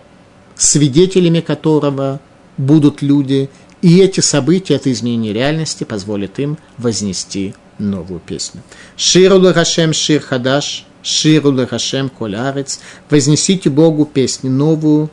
свидетелями 0.56 1.40
которого 1.40 2.20
будут 2.58 3.01
люди, 3.01 3.49
и 3.82 3.99
эти 3.99 4.22
события, 4.22 4.76
это 4.76 4.91
изменение 4.91 5.34
реальности, 5.34 5.84
позволят 5.84 6.39
им 6.39 6.58
вознести 6.78 7.54
новую 7.80 8.20
песню. 8.20 8.62
Ширу 8.95 9.41
Хашем 9.54 9.93
Шир 9.93 10.22
Хадаш, 10.22 10.86
Ширу 11.01 11.68
Хашем 11.68 12.10
Колярец, 12.10 12.80
вознесите 13.10 13.70
Богу 13.70 14.06
песню 14.06 14.49
новую, 14.49 15.10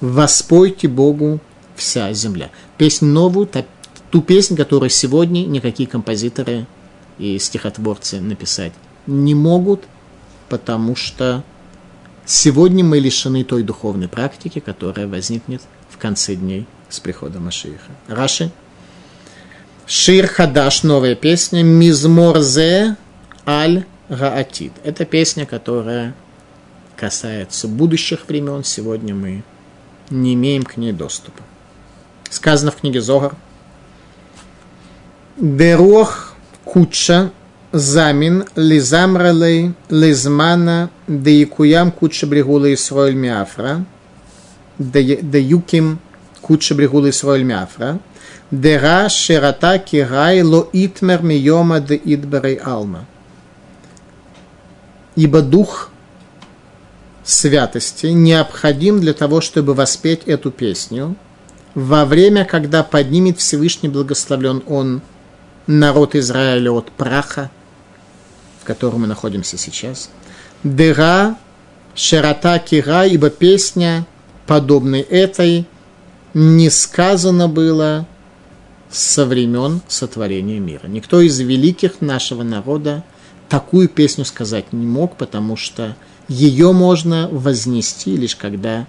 воспойте 0.00 0.86
Богу 0.86 1.40
вся 1.74 2.12
земля. 2.12 2.50
Песню 2.78 3.08
новую, 3.08 3.48
ту 4.10 4.22
песню, 4.22 4.56
которую 4.56 4.90
сегодня 4.90 5.40
никакие 5.44 5.88
композиторы 5.88 6.66
и 7.18 7.38
стихотворцы 7.38 8.20
написать 8.20 8.72
не 9.06 9.34
могут, 9.34 9.84
потому 10.48 10.96
что 10.96 11.42
сегодня 12.24 12.84
мы 12.84 13.00
лишены 13.00 13.44
той 13.44 13.62
духовной 13.62 14.08
практики, 14.08 14.60
которая 14.60 15.08
возникнет 15.08 15.62
в 15.90 15.98
конце 15.98 16.36
дней 16.36 16.66
с 16.94 17.00
приходом 17.00 17.44
Машииха. 17.44 17.92
Раши. 18.08 18.50
Шир 19.86 20.26
Хадаш, 20.26 20.82
новая 20.82 21.14
песня, 21.14 21.62
Мизморзе 21.62 22.96
Аль 23.46 23.84
Раатид. 24.08 24.72
Это 24.82 25.04
песня, 25.04 25.44
которая 25.44 26.14
касается 26.96 27.68
будущих 27.68 28.26
времен. 28.28 28.64
Сегодня 28.64 29.14
мы 29.14 29.42
не 30.10 30.34
имеем 30.34 30.62
к 30.62 30.76
ней 30.76 30.92
доступа. 30.92 31.42
Сказано 32.30 32.70
в 32.70 32.76
книге 32.76 33.00
Зогар. 33.00 33.36
Дерух 35.36 36.34
куча 36.64 37.30
замин 37.72 38.44
лизамралей 38.54 39.74
лизмана 39.88 40.90
деякуям 41.08 41.90
куча 41.90 42.26
бригула 42.26 42.72
Исроэль 42.72 43.14
Миафра 43.14 43.84
деюким 44.78 45.98
куча 46.44 46.74
бригула 46.74 47.08
Исроэль 47.08 47.42
Миафра 47.42 47.98
дера 48.50 49.08
шерата 49.08 49.78
кирай 49.78 50.42
ло 50.42 50.68
итмер 50.72 51.22
миома 51.22 51.80
де 51.80 51.96
идберей 52.04 52.56
алма. 52.56 53.06
Ибо 55.16 55.40
дух 55.40 55.90
святости 57.24 58.06
необходим 58.06 59.00
для 59.00 59.14
того, 59.14 59.40
чтобы 59.40 59.72
воспеть 59.74 60.24
эту 60.26 60.50
песню 60.50 61.16
во 61.74 62.04
время, 62.04 62.44
когда 62.44 62.82
поднимет 62.82 63.38
Всевышний 63.38 63.88
благословлен 63.88 64.62
Он 64.66 65.00
народ 65.66 66.14
Израиля 66.14 66.72
от 66.72 66.90
праха, 66.92 67.50
в 68.60 68.64
котором 68.64 69.00
мы 69.00 69.06
находимся 69.06 69.56
сейчас. 69.56 70.10
Дыра, 70.62 71.36
широта 71.94 72.58
кира, 72.58 73.06
ибо 73.06 73.30
песня, 73.30 74.06
подобной 74.46 75.00
этой, 75.00 75.66
не 76.34 76.68
сказано 76.68 77.48
было 77.48 78.06
со 78.90 79.24
времен 79.24 79.80
сотворения 79.88 80.58
мира. 80.58 80.86
Никто 80.86 81.20
из 81.20 81.38
великих 81.40 82.00
нашего 82.00 82.42
народа 82.42 83.04
такую 83.48 83.88
песню 83.88 84.24
сказать 84.24 84.72
не 84.72 84.86
мог, 84.86 85.16
потому 85.16 85.56
что 85.56 85.96
ее 86.28 86.72
можно 86.72 87.28
вознести 87.30 88.16
лишь 88.16 88.36
когда 88.36 88.86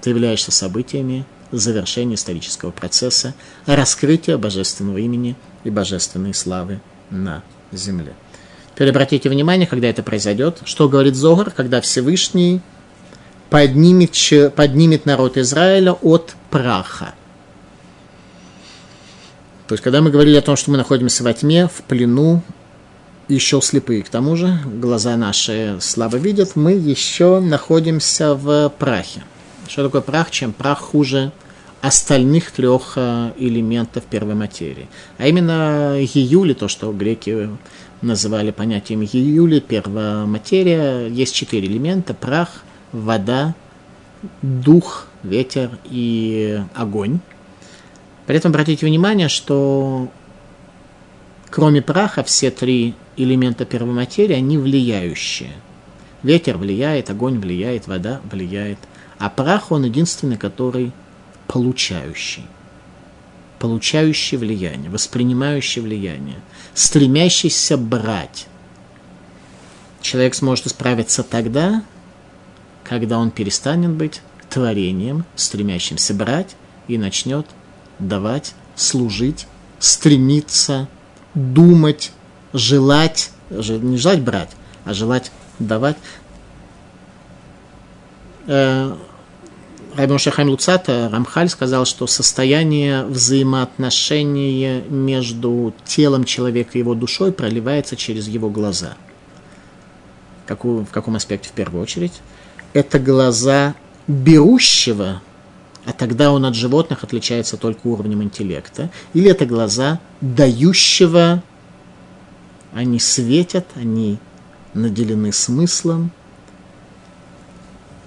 ты 0.00 0.10
являешься 0.10 0.52
событиями 0.52 1.24
завершения 1.50 2.16
исторического 2.16 2.70
процесса, 2.70 3.34
раскрытия 3.66 4.36
божественного 4.36 4.98
имени 4.98 5.36
и 5.62 5.70
божественной 5.70 6.34
славы 6.34 6.80
на 7.10 7.42
земле. 7.72 8.12
Теперь 8.74 8.90
обратите 8.90 9.28
внимание, 9.28 9.66
когда 9.66 9.88
это 9.88 10.02
произойдет, 10.02 10.58
что 10.64 10.88
говорит 10.88 11.14
Зогар, 11.14 11.50
когда 11.50 11.80
Всевышний 11.80 12.60
поднимет, 13.50 14.12
поднимет 14.56 15.06
народ 15.06 15.36
Израиля 15.36 15.92
от 15.92 16.34
праха. 16.54 17.14
То 19.66 19.74
есть, 19.74 19.82
когда 19.82 20.00
мы 20.00 20.10
говорили 20.10 20.36
о 20.36 20.42
том, 20.42 20.54
что 20.54 20.70
мы 20.70 20.76
находимся 20.76 21.24
во 21.24 21.32
тьме, 21.32 21.66
в 21.66 21.82
плену, 21.82 22.42
еще 23.26 23.60
слепые, 23.60 24.04
к 24.04 24.08
тому 24.08 24.36
же, 24.36 24.60
глаза 24.64 25.16
наши 25.16 25.78
слабо 25.80 26.16
видят, 26.16 26.54
мы 26.54 26.74
еще 26.74 27.40
находимся 27.40 28.34
в 28.36 28.68
прахе. 28.78 29.24
Что 29.66 29.82
такое 29.82 30.00
прах? 30.00 30.30
Чем 30.30 30.52
прах 30.52 30.78
хуже 30.78 31.32
остальных 31.80 32.52
трех 32.52 32.92
э, 32.94 33.32
элементов 33.36 34.04
первой 34.04 34.36
материи. 34.36 34.88
А 35.18 35.26
именно 35.26 35.96
Июли, 35.98 36.52
то, 36.52 36.68
что 36.68 36.92
греки 36.92 37.48
называли 38.00 38.52
понятием 38.52 39.02
Июли, 39.02 39.58
первая 39.58 40.24
материя, 40.24 41.08
есть 41.08 41.34
четыре 41.34 41.66
элемента– 41.66 42.14
прах, 42.14 42.62
вода, 42.92 43.56
дух, 44.40 45.08
ветер 45.24 45.78
и 45.84 46.62
огонь. 46.74 47.18
При 48.26 48.36
этом 48.36 48.50
обратите 48.50 48.86
внимание, 48.86 49.28
что 49.28 50.08
кроме 51.50 51.82
праха 51.82 52.22
все 52.22 52.50
три 52.50 52.94
элемента 53.16 53.64
первой 53.64 53.94
материи, 53.94 54.34
они 54.34 54.58
влияющие. 54.58 55.52
Ветер 56.22 56.56
влияет, 56.56 57.10
огонь 57.10 57.38
влияет, 57.38 57.86
вода 57.86 58.20
влияет. 58.30 58.78
А 59.18 59.28
прах, 59.28 59.72
он 59.72 59.84
единственный, 59.84 60.36
который 60.36 60.92
получающий, 61.46 62.46
получающий 63.58 64.38
влияние, 64.38 64.90
воспринимающий 64.90 65.82
влияние, 65.82 66.40
стремящийся 66.72 67.76
брать. 67.76 68.46
Человек 70.00 70.34
сможет 70.34 70.66
исправиться 70.66 71.22
тогда, 71.22 71.82
когда 72.84 73.18
он 73.18 73.30
перестанет 73.30 73.90
быть 73.90 74.20
творением, 74.54 75.24
стремящимся 75.34 76.14
брать, 76.14 76.54
и 76.86 76.96
начнет 76.96 77.44
давать, 77.98 78.54
служить, 78.76 79.48
стремиться, 79.80 80.86
думать, 81.34 82.12
желать, 82.52 83.32
не 83.50 83.96
желать 83.96 84.22
брать, 84.22 84.50
а 84.84 84.94
желать 84.94 85.32
давать. 85.58 85.96
Э, 88.46 88.94
Рабин 89.96 90.18
Шахайм 90.18 90.48
Луцата, 90.48 91.08
Рамхаль 91.12 91.48
сказал, 91.48 91.84
что 91.84 92.06
состояние 92.06 93.04
взаимоотношения 93.04 94.82
между 94.82 95.74
телом 95.84 96.24
человека 96.24 96.70
и 96.74 96.78
его 96.78 96.94
душой 96.94 97.32
проливается 97.32 97.96
через 97.96 98.28
его 98.28 98.50
глаза. 98.50 98.94
Какую, 100.46 100.84
в 100.84 100.90
каком 100.90 101.16
аспекте 101.16 101.48
в 101.48 101.52
первую 101.52 101.82
очередь? 101.82 102.12
Это 102.72 103.00
глаза 103.00 103.74
берущего, 104.06 105.22
а 105.84 105.92
тогда 105.92 106.32
он 106.32 106.44
от 106.44 106.54
животных 106.54 107.04
отличается 107.04 107.56
только 107.56 107.86
уровнем 107.86 108.22
интеллекта, 108.22 108.90
или 109.12 109.30
это 109.30 109.46
глаза 109.46 110.00
дающего, 110.20 111.42
они 112.72 112.98
светят, 112.98 113.66
они 113.76 114.18
наделены 114.72 115.32
смыслом, 115.32 116.10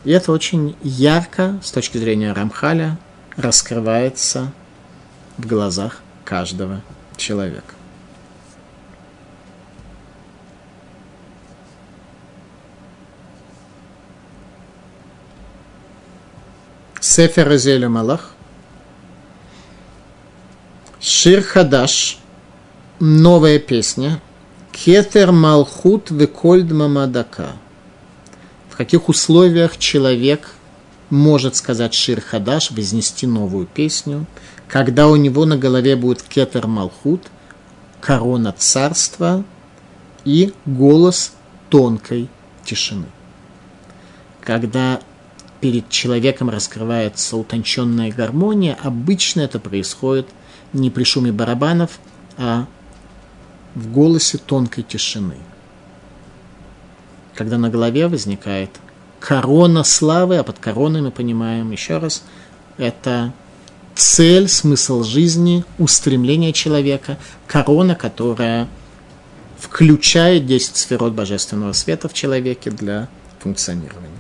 и 0.04 0.12
это 0.12 0.32
очень 0.32 0.76
ярко, 0.84 1.60
с 1.64 1.72
точки 1.72 1.98
зрения 1.98 2.32
Рамхаля, 2.32 2.98
раскрывается 3.36 4.54
в 5.38 5.46
глазах 5.46 6.02
каждого 6.24 6.82
человека. 7.18 7.77
Сефер 17.02 17.56
Эзеля 17.56 17.90
Малах, 17.90 18.32
Шир 21.00 21.42
Хадаш, 21.42 22.20
новая 23.00 23.60
песня, 23.60 24.22
Кетер 24.72 25.32
Малхут 25.32 26.12
Векольд 26.12 26.72
Мамадака– 26.72 27.54
в 28.78 28.78
каких 28.78 29.10
условиях 29.10 29.80
человек 29.80 30.52
может 31.10 31.56
сказать 31.56 31.96
Шир 31.96 32.22
Хадаш, 32.22 32.70
вознести 32.70 33.26
новую 33.26 33.66
песню, 33.66 34.28
когда 34.68 35.08
у 35.08 35.16
него 35.16 35.46
на 35.46 35.58
голове 35.58 35.96
будет 35.96 36.22
кетер 36.22 36.68
Малхут, 36.68 37.26
корона 38.02 38.54
царства 38.56 39.44
и 40.26 40.54
голос 40.68 41.34
тонкой 41.70 42.30
тишины. 42.66 43.08
Когда 44.42 45.00
перед 45.62 45.90
человеком 45.90 46.50
раскрывается 46.50 47.38
утонченная 47.38 48.12
гармония, 48.12 48.78
обычно 48.82 49.42
это 49.42 49.60
происходит 49.60 50.28
не 50.74 50.90
при 50.90 51.04
шуме 51.04 51.32
барабанов, 51.32 52.00
а 52.38 52.68
в 53.76 53.92
голосе 53.92 54.38
тонкой 54.38 54.84
тишины. 54.84 55.38
Когда 57.36 57.58
на 57.58 57.70
голове 57.70 58.08
возникает 58.08 58.72
корона 59.20 59.84
славы, 59.84 60.38
а 60.38 60.44
под 60.44 60.60
короной 60.60 61.02
мы 61.02 61.12
понимаем 61.12 61.72
еще 61.72 61.98
раз, 61.98 62.24
это 62.78 63.34
цель, 63.96 64.48
смысл 64.48 65.04
жизни, 65.04 65.64
устремление 65.80 66.54
человека, 66.54 67.18
корона, 67.48 67.96
которая 67.96 68.68
включает 69.60 70.46
10 70.46 70.76
сферот 70.76 71.14
божественного 71.14 71.74
света 71.74 72.08
в 72.08 72.14
человеке 72.14 72.70
для 72.70 73.10
функционирования. 73.40 74.17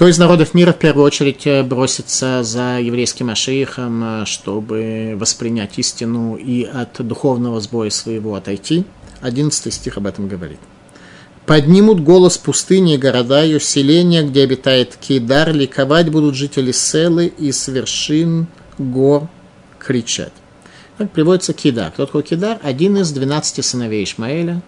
Кто 0.00 0.08
из 0.08 0.16
народов 0.16 0.54
мира 0.54 0.72
в 0.72 0.78
первую 0.78 1.04
очередь 1.04 1.46
э, 1.46 1.62
бросится 1.62 2.42
за 2.42 2.80
еврейским 2.80 3.28
Ашиихом, 3.28 4.22
э, 4.22 4.24
чтобы 4.24 5.14
воспринять 5.20 5.78
истину 5.78 6.36
и 6.36 6.64
от 6.64 7.06
духовного 7.06 7.60
сбоя 7.60 7.90
своего 7.90 8.34
отойти? 8.34 8.86
11 9.20 9.74
стих 9.74 9.98
об 9.98 10.06
этом 10.06 10.26
говорит. 10.26 10.58
Поднимут 11.44 12.00
голос 12.00 12.38
пустыни 12.38 12.94
и 12.94 12.96
города, 12.96 13.42
ее 13.42 13.60
селения, 13.60 14.22
где 14.22 14.44
обитает 14.44 14.96
Кейдар, 14.96 15.52
ликовать 15.52 16.10
будут 16.10 16.34
жители 16.34 16.72
Селы 16.72 17.26
и 17.26 17.52
с 17.52 17.68
вершин 17.68 18.46
гор 18.78 19.28
кричать. 19.78 20.32
Так 20.96 21.10
приводится 21.10 21.52
Кидар. 21.52 21.90
Кто 21.90 22.06
такой 22.06 22.22
Кидар? 22.22 22.58
Один 22.62 22.96
из 22.96 23.12
12 23.12 23.62
сыновей 23.62 24.04
Ишмаэля, 24.04 24.62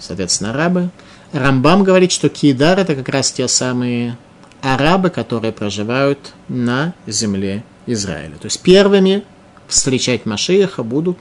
соответственно, 0.00 0.50
арабы. 0.50 0.90
Рамбам 1.32 1.84
говорит, 1.84 2.10
что 2.10 2.28
Кидар 2.28 2.80
это 2.80 2.96
как 2.96 3.08
раз 3.10 3.30
те 3.30 3.46
самые 3.46 4.18
арабы, 4.62 5.10
которые 5.10 5.52
проживают 5.52 6.18
на 6.48 6.94
земле 7.06 7.64
Израиля. 7.86 8.34
То 8.40 8.46
есть 8.46 8.60
первыми 8.60 9.24
встречать 9.68 10.26
Машиаха 10.26 10.82
будут 10.82 11.18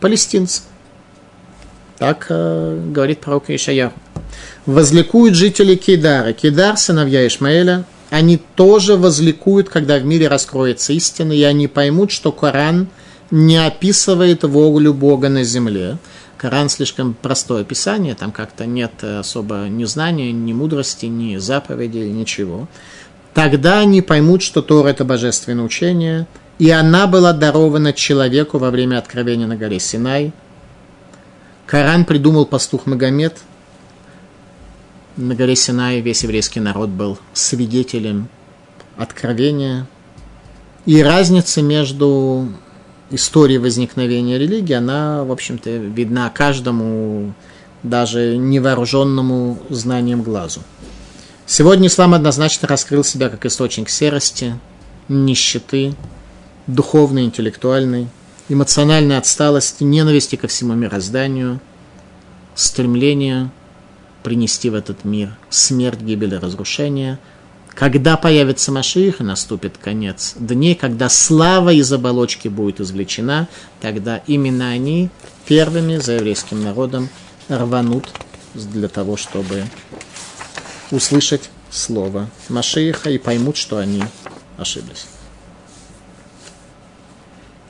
палестинцы. 0.00 0.62
Так 1.98 2.26
э, 2.28 2.82
говорит 2.90 3.20
пророк 3.20 3.50
Ишаяр. 3.50 3.92
Возликуют 4.66 5.34
жители 5.34 5.76
Кидара. 5.76 6.32
Кидар, 6.32 6.76
сыновья 6.76 7.26
Ишмаэля, 7.26 7.84
они 8.10 8.38
тоже 8.54 8.96
возликуют, 8.96 9.68
когда 9.68 9.98
в 9.98 10.04
мире 10.04 10.28
раскроется 10.28 10.92
истина, 10.92 11.32
и 11.32 11.42
они 11.42 11.68
поймут, 11.68 12.10
что 12.10 12.32
Коран 12.32 12.88
не 13.30 13.56
описывает 13.56 14.44
волю 14.44 14.94
Бога 14.94 15.28
на 15.28 15.42
земле, 15.42 15.98
Коран 16.38 16.68
слишком 16.68 17.14
простое 17.14 17.64
писание, 17.64 18.14
там 18.14 18.30
как-то 18.30 18.66
нет 18.66 19.02
особо 19.02 19.66
ни 19.68 19.84
знания, 19.84 20.32
ни 20.32 20.52
мудрости, 20.52 21.06
ни 21.06 21.36
заповедей, 21.36 22.10
ничего. 22.10 22.68
Тогда 23.32 23.80
они 23.80 24.02
поймут, 24.02 24.42
что 24.42 24.62
Тора– 24.62 24.88
это 24.90 25.04
божественное 25.04 25.64
учение, 25.64 26.26
и 26.58 26.70
она 26.70 27.06
была 27.06 27.32
дарована 27.32 27.92
человеку 27.92 28.58
во 28.58 28.70
время 28.70 28.98
откровения 28.98 29.46
на 29.46 29.56
горе 29.56 29.80
Синай. 29.80 30.32
Коран 31.66 32.04
придумал 32.04 32.46
пастух 32.46 32.86
Магомед. 32.86 33.38
На 35.16 35.34
горе 35.34 35.56
Синай 35.56 36.00
весь 36.00 36.22
еврейский 36.22 36.60
народ 36.60 36.90
был 36.90 37.18
свидетелем 37.32 38.28
откровения. 38.96 39.86
И 40.84 41.02
разница 41.02 41.62
между 41.62 42.48
истории 43.10 43.58
возникновения 43.58 44.38
религии, 44.38 44.74
она, 44.74 45.24
в 45.24 45.32
общем-то, 45.32 45.70
видна 45.70 46.28
каждому, 46.30 47.34
даже 47.82 48.36
невооруженному 48.36 49.58
знанием 49.68 50.22
глазу. 50.22 50.62
Сегодня 51.46 51.86
ислам 51.86 52.14
однозначно 52.14 52.66
раскрыл 52.66 53.04
себя 53.04 53.28
как 53.28 53.46
источник 53.46 53.88
серости, 53.88 54.58
нищеты, 55.08 55.94
духовной, 56.66 57.24
интеллектуальной, 57.24 58.08
эмоциональной 58.48 59.18
отсталости, 59.18 59.84
ненависти 59.84 60.34
ко 60.36 60.48
всему 60.48 60.74
мирозданию, 60.74 61.60
стремления 62.56 63.50
принести 64.24 64.70
в 64.70 64.74
этот 64.74 65.04
мир 65.04 65.36
смерть, 65.50 66.00
гибель 66.00 66.34
и 66.34 66.38
разрушение– 66.38 67.18
когда 67.76 68.16
появится 68.16 68.72
Машиих 68.72 69.20
наступит 69.20 69.76
конец 69.76 70.32
дней, 70.38 70.74
когда 70.74 71.10
слава 71.10 71.74
из 71.74 71.92
оболочки 71.92 72.48
будет 72.48 72.80
извлечена, 72.80 73.48
тогда 73.82 74.22
именно 74.26 74.70
они 74.70 75.10
первыми 75.44 75.98
за 75.98 76.14
еврейским 76.14 76.64
народом 76.64 77.10
рванут 77.48 78.08
для 78.54 78.88
того, 78.88 79.18
чтобы 79.18 79.64
услышать 80.90 81.50
слово 81.70 82.30
Машииха 82.48 83.10
и 83.10 83.18
поймут, 83.18 83.58
что 83.58 83.76
они 83.76 84.02
ошиблись. 84.56 85.06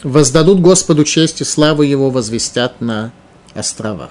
Воздадут 0.04 0.60
Господу 0.60 1.02
честь 1.02 1.40
и 1.40 1.44
славу 1.44 1.82
Его 1.82 2.10
возвестят 2.10 2.80
на 2.80 3.10
островах. 3.54 4.10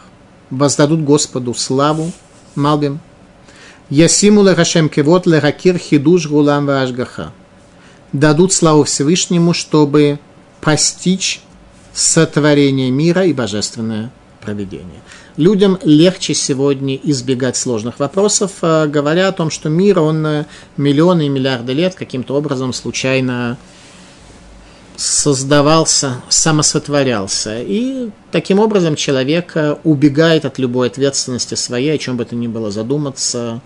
Воздадут 0.49 1.05
Господу 1.05 1.53
славу, 1.53 2.11
Малбим, 2.55 2.99
Ясиму 3.89 4.43
лехашем 4.43 4.89
кевот 4.89 5.27
лехакир 5.27 5.77
хидуш 5.77 6.27
гулам 6.27 6.65
вашгаха. 6.65 7.31
Дадут 8.13 8.51
славу 8.51 8.83
Всевышнему, 8.83 9.53
чтобы 9.53 10.19
постичь 10.59 11.41
сотворение 11.93 12.89
мира 12.89 13.25
и 13.25 13.33
божественное 13.33 14.11
проведение. 14.41 15.01
Людям 15.37 15.77
легче 15.83 16.33
сегодня 16.33 16.95
избегать 16.95 17.57
сложных 17.57 17.99
вопросов, 17.99 18.53
а, 18.61 18.87
говоря 18.87 19.27
о 19.27 19.31
том, 19.31 19.51
что 19.51 19.69
мир, 19.69 19.99
он 19.99 20.25
э, 20.25 20.45
миллионы 20.77 21.25
и 21.25 21.29
миллиарды 21.29 21.73
лет 21.73 21.93
каким-то 21.93 22.35
образом 22.35 22.73
случайно 22.73 23.57
создавался, 24.97 26.21
самосотворялся. 26.29 27.61
И 27.61 28.09
таким 28.31 28.59
образом 28.59 28.95
человек 28.95 29.51
э, 29.55 29.75
убегает 29.83 30.45
от 30.45 30.59
любой 30.59 30.87
ответственности 30.87 31.55
своей, 31.55 31.93
о 31.93 31.97
чем 31.97 32.17
бы 32.17 32.25
то 32.25 32.35
ни 32.35 32.47
было 32.47 32.71
задуматься. 32.71 33.61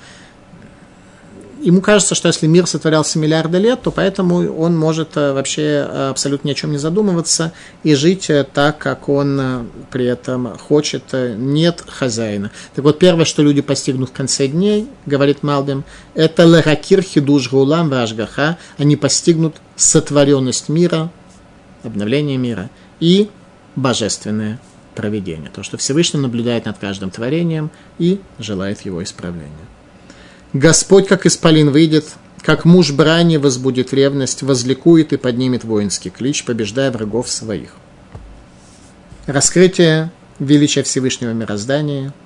Ему 1.61 1.81
кажется, 1.81 2.15
что 2.15 2.29
если 2.29 2.47
мир 2.47 2.67
сотворялся 2.67 3.19
миллиарды 3.19 3.57
лет, 3.57 3.81
то 3.81 3.91
поэтому 3.91 4.37
он 4.57 4.77
может 4.77 5.17
э, 5.17 5.33
вообще 5.33 5.61
э, 5.61 6.09
абсолютно 6.09 6.47
ни 6.47 6.51
о 6.53 6.55
чем 6.55 6.71
не 6.71 6.77
задумываться 6.77 7.51
и 7.83 7.95
жить 7.95 8.31
так, 8.53 8.77
как 8.77 9.09
он 9.09 9.69
при 9.91 10.05
этом 10.05 10.57
хочет. 10.57 11.03
Нет 11.13 11.83
хозяина. 11.85 12.51
Так 12.75 12.85
вот, 12.85 12.97
первое, 12.97 13.25
что 13.25 13.43
люди 13.43 13.61
постигнут 13.61 14.09
в 14.09 14.13
конце 14.13 14.47
дней, 14.47 14.87
говорит 15.05 15.43
Малбим, 15.43 15.83
это 16.15 16.43
леракир 16.43 17.01
хидуш 17.01 17.49
гулам 17.51 17.89
вашгаха. 17.89 18.57
Они 18.77 18.95
постигнут 18.95 19.57
сотворенность 19.75 20.69
мира, 20.69 21.11
обновление 21.83 22.37
мира 22.37 22.69
и 22.99 23.29
божественное 23.75 24.59
проведение. 24.95 25.49
То, 25.49 25.63
что 25.63 25.77
Всевышний 25.77 26.19
наблюдает 26.19 26.65
над 26.65 26.77
каждым 26.77 27.09
творением 27.11 27.71
и 27.97 28.19
желает 28.37 28.81
его 28.81 29.03
исправления. 29.03 29.49
Господь, 30.53 31.07
как 31.07 31.25
исполин, 31.25 31.69
выйдет, 31.69 32.15
как 32.41 32.65
муж 32.65 32.91
брани 32.91 33.37
возбудит 33.37 33.93
ревность, 33.93 34.41
возликует 34.43 35.13
и 35.13 35.17
поднимет 35.17 35.63
воинский 35.63 36.09
клич, 36.09 36.43
побеждая 36.43 36.91
врагов 36.91 37.29
своих. 37.29 37.75
Раскрытие 39.27 40.11
величия 40.39 40.83
Всевышнего 40.83 41.31
мироздания– 41.31 42.13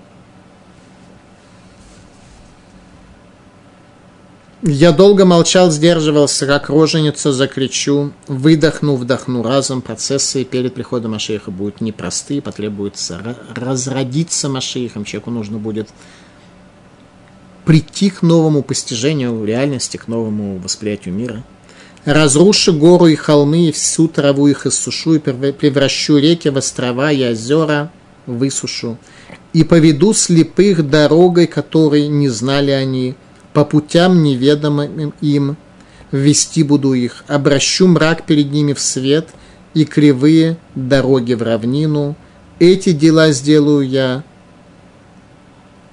Я 4.66 4.93
долго 4.93 5.26
молчал, 5.26 5.72
сдерживался, 5.72 6.47
как 6.47 6.70
роженица 6.70 7.34
закричу, 7.34 8.14
выдохну, 8.30 8.95
вдохну 8.95 9.43
разом. 9.43 9.82
Процессы 9.82 10.45
перед 10.45 10.74
приходом 10.74 11.11
Машеиха 11.11 11.51
будут 11.51 11.82
непростые, 11.82 12.41
потребуется 12.41 13.36
разродиться 13.53 14.47
Машеихом. 14.47 15.03
Человеку 15.03 15.32
нужно 15.32 15.57
будет 15.57 15.89
прийти 17.66 18.09
к 18.09 18.22
новому 18.22 18.64
постижению 18.64 19.43
реальности, 19.43 19.97
к 19.97 20.07
новому 20.07 20.57
восприятию 20.59 21.14
мира. 21.14 21.43
Разрушу 22.05 22.72
гору 22.72 23.07
и 23.07 23.16
холмы, 23.16 23.68
и 23.68 23.72
всю 23.74 24.07
траву 24.07 24.47
их 24.47 24.66
иссушу, 24.66 25.16
и 25.16 25.20
превращу 25.20 26.18
реки 26.18 26.47
в 26.47 26.57
острова 26.57 27.11
и 27.11 27.32
озера, 27.32 27.91
высушу. 28.28 28.97
И 29.51 29.66
поведу 29.66 30.14
слепых 30.14 30.89
дорогой, 30.89 31.47
которой 31.47 32.07
не 32.07 32.30
знали 32.30 32.72
они, 32.72 33.16
по 33.53 33.65
путям 33.65 34.23
неведомым 34.23 35.13
им, 35.21 35.57
ввести 36.11 36.63
буду 36.63 36.93
их, 36.93 37.23
обращу 37.27 37.87
мрак 37.87 38.25
перед 38.25 38.51
ними 38.51 38.73
в 38.73 38.79
свет 38.79 39.29
и 39.73 39.85
кривые 39.85 40.57
дороги 40.75 41.33
в 41.33 41.41
равнину. 41.41 42.15
Эти 42.59 42.91
дела 42.91 43.31
сделаю 43.31 43.87
я 43.87 44.23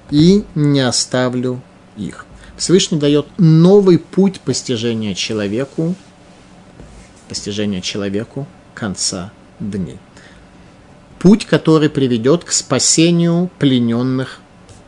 и 0.09 0.43
не 0.55 0.81
оставлю 0.81 1.61
их. 1.97 2.25
Всевышний 2.57 2.99
дает 2.99 3.27
новый 3.37 3.97
путь 3.97 4.39
постижения 4.41 5.15
человеку, 5.15 5.95
постижения 7.27 7.81
человеку 7.81 8.47
конца 8.75 9.31
дней. 9.59 9.97
Путь, 11.17 11.45
который 11.45 11.89
приведет 11.89 12.43
к 12.43 12.51
спасению 12.51 13.49
плененных 13.59 14.39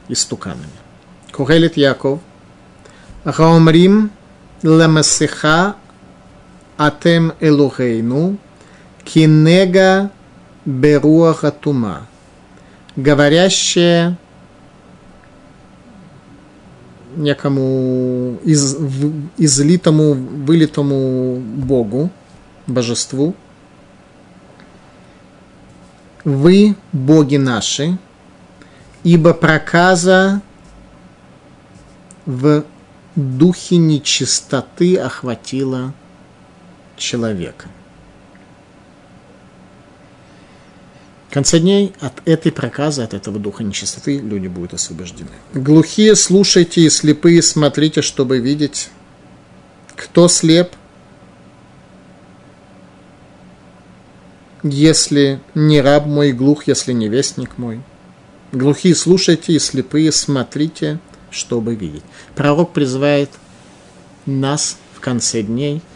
истуканами. 0.07 0.69
Кухелит 1.31 1.77
Яков. 1.77 2.19
Раумрим 3.23 4.11
лемесиха 4.63 5.75
атем 6.77 7.33
элухейну 7.39 8.37
кинега 9.05 10.11
беруаха 10.65 11.51
тума. 11.51 12.07
Говорящее 12.95 14.17
некому 17.15 18.39
из, 18.43 18.75
излитому, 19.37 20.13
вылитому 20.13 21.39
Богу, 21.39 22.09
божеству. 22.67 23.35
Вы, 26.23 26.75
боги 26.91 27.37
наши, 27.37 27.97
ибо 29.03 29.33
проказа 29.33 30.41
в 32.25 32.63
духе 33.15 33.77
нечистоты 33.77 34.97
охватила 34.97 35.93
человека. 36.97 37.67
В 41.29 41.33
конце 41.33 41.59
дней 41.59 41.93
от 41.99 42.21
этой 42.25 42.51
проказы, 42.51 43.01
от 43.01 43.15
этого 43.15 43.39
духа 43.39 43.63
нечистоты 43.63 44.19
люди 44.19 44.47
будут 44.47 44.75
освобождены. 44.75 45.31
Глухие 45.53 46.15
слушайте 46.15 46.81
и 46.81 46.89
слепые 46.89 47.41
смотрите, 47.41 48.03
чтобы 48.03 48.37
видеть. 48.37 48.89
Кто 49.95 50.27
слеп, 50.27 50.69
если 54.61 55.39
не 55.55 55.81
раб 55.81 56.05
мой, 56.05 56.31
глух, 56.31 56.67
если 56.67 56.93
не 56.93 57.09
вестник 57.09 57.57
мой. 57.57 57.81
Глухие 58.51 58.95
слушайте 58.95 59.53
и 59.53 59.59
слепые 59.59 60.11
смотрите, 60.11 60.99
чтобы 61.33 61.75
видеть. 61.75 62.03
Пророк 62.35 62.71
призывает 62.71 63.29
нас 64.25 64.77
в 64.95 65.01
конце 65.01 65.41
дней– 65.41 65.81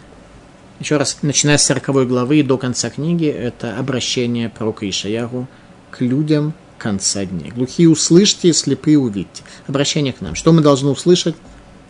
еще 0.80 0.98
раз, 0.98 1.18
начиная 1.24 1.58
с 1.58 1.64
40 1.64 2.08
главы 2.08 2.40
и 2.40 2.44
до 2.44 2.58
конца 2.58 2.92
книги, 2.92 3.26
это 3.26 3.78
обращение 3.78 4.50
пророка 4.50 4.88
Ишаяру 4.88 5.48
к 5.90 6.02
людям 6.02 6.54
конца 6.78 7.26
дней. 7.26 7.50
Глухие 7.50 7.90
услышьте, 7.90 8.54
слепые 8.54 9.00
увидите. 9.00 9.42
Обращение 9.66 10.14
к 10.14 10.22
нам. 10.22 10.36
Что 10.36 10.52
мы 10.52 10.62
должны 10.62 10.90
услышать 10.90 11.36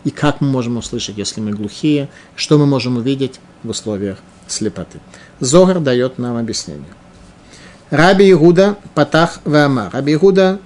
и 0.04 0.10
как 0.10 0.40
мы 0.40 0.48
можем 0.48 0.78
услышать, 0.78 1.18
если 1.18 1.42
мы 1.42 1.50
глухие, 1.50 2.08
что 2.34 2.56
мы 2.56 2.64
можем 2.64 2.96
увидеть 2.96 3.40
в 3.62 3.68
условиях 3.68 4.18
слепоты. 4.46 5.00
Зогар 5.38 5.80
дает 5.80 6.18
нам 6.18 6.38
объяснение. 6.38 6.86
Раби 7.90 8.30
Игуда 8.30 8.78
Патах 8.94 9.40
Вама. 9.44 9.90
Раби 9.92 10.14
Игуда 10.14 10.60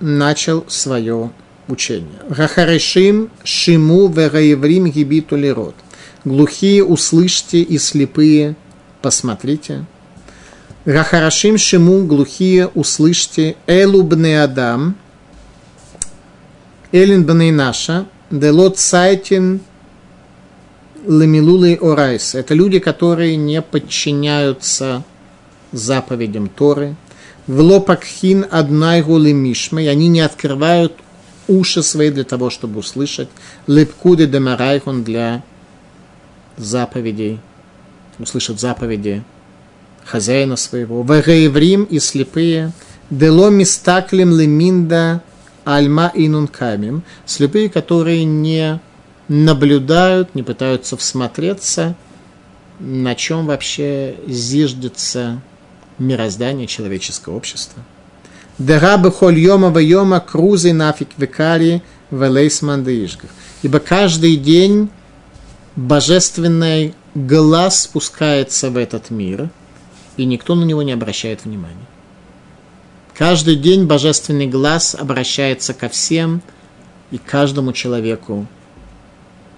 начал 0.00 0.64
свое 0.68 1.30
учение. 1.68 2.20
Рахарешим 2.28 3.30
Шиму 3.44 4.08
Вераеврим 4.08 4.86
Гибиту 4.86 5.36
Лирот– 5.36 5.74
глухие 6.24 6.84
услышьте 6.84 7.60
и 7.60 7.78
слепые 7.78 8.56
посмотрите. 9.02 9.84
Рахарашим 10.84 11.58
шиму 11.58 12.06
глухие 12.06 12.68
услышьте 12.68 13.56
элу 13.66 14.02
бне 14.02 14.42
адам, 14.42 14.96
элин 16.92 17.56
наша, 17.56 18.06
делот 18.30 18.78
сайтин 18.78 19.60
лемилулы 21.06 21.78
орайс. 21.80 22.34
Это 22.34 22.54
люди, 22.54 22.78
которые 22.78 23.36
не 23.36 23.60
подчиняются 23.60 25.04
заповедям 25.72 26.48
Торы. 26.48 26.96
В 27.46 27.60
лопакхин 27.60 28.46
лемишмы, 28.50 29.84
и 29.84 29.86
они 29.86 30.08
не 30.08 30.20
открывают 30.20 30.94
уши 31.48 31.82
свои 31.82 32.10
для 32.10 32.24
того, 32.24 32.50
чтобы 32.50 32.80
услышать. 32.80 33.28
Лепкуды 33.66 34.26
демарайхун 34.26 35.02
для 35.02 35.42
заповедей, 36.56 37.40
услышат 38.18 38.60
заповеди 38.60 39.24
хозяина 40.04 40.56
своего. 40.56 41.02
Вагаеврим 41.02 41.84
и 41.84 41.98
слепые, 41.98 42.72
дело 43.10 43.50
мистаклим 43.50 44.38
леминда 44.38 45.22
альма 45.64 46.10
инункамим, 46.14 47.02
слепые, 47.26 47.68
которые 47.68 48.24
не 48.24 48.80
наблюдают, 49.28 50.34
не 50.34 50.42
пытаются 50.42 50.96
всмотреться, 50.96 51.94
на 52.80 53.14
чем 53.14 53.46
вообще 53.46 54.16
зиждется 54.26 55.40
мироздание 55.98 56.66
человеческого 56.66 57.36
общества. 57.36 57.82
Дерабы 58.58 59.12
холь 59.12 59.38
йома 59.38 59.80
йома 59.80 60.20
крузы 60.20 60.72
нафик 60.72 61.10
векари 61.16 61.82
велейсман 62.10 62.84
Ибо 63.62 63.78
каждый 63.78 64.36
день 64.36 64.90
божественный 65.76 66.94
глаз 67.14 67.82
спускается 67.82 68.70
в 68.70 68.76
этот 68.76 69.10
мир, 69.10 69.48
и 70.16 70.24
никто 70.24 70.56
на 70.56 70.64
него 70.64 70.82
не 70.82 70.92
обращает 70.92 71.44
внимания. 71.44 71.76
Каждый 73.16 73.56
день 73.56 73.86
божественный 73.86 74.46
глаз 74.46 74.96
обращается 74.98 75.72
ко 75.72 75.88
всем 75.88 76.42
и 77.12 77.18
каждому 77.18 77.72
человеку 77.72 78.46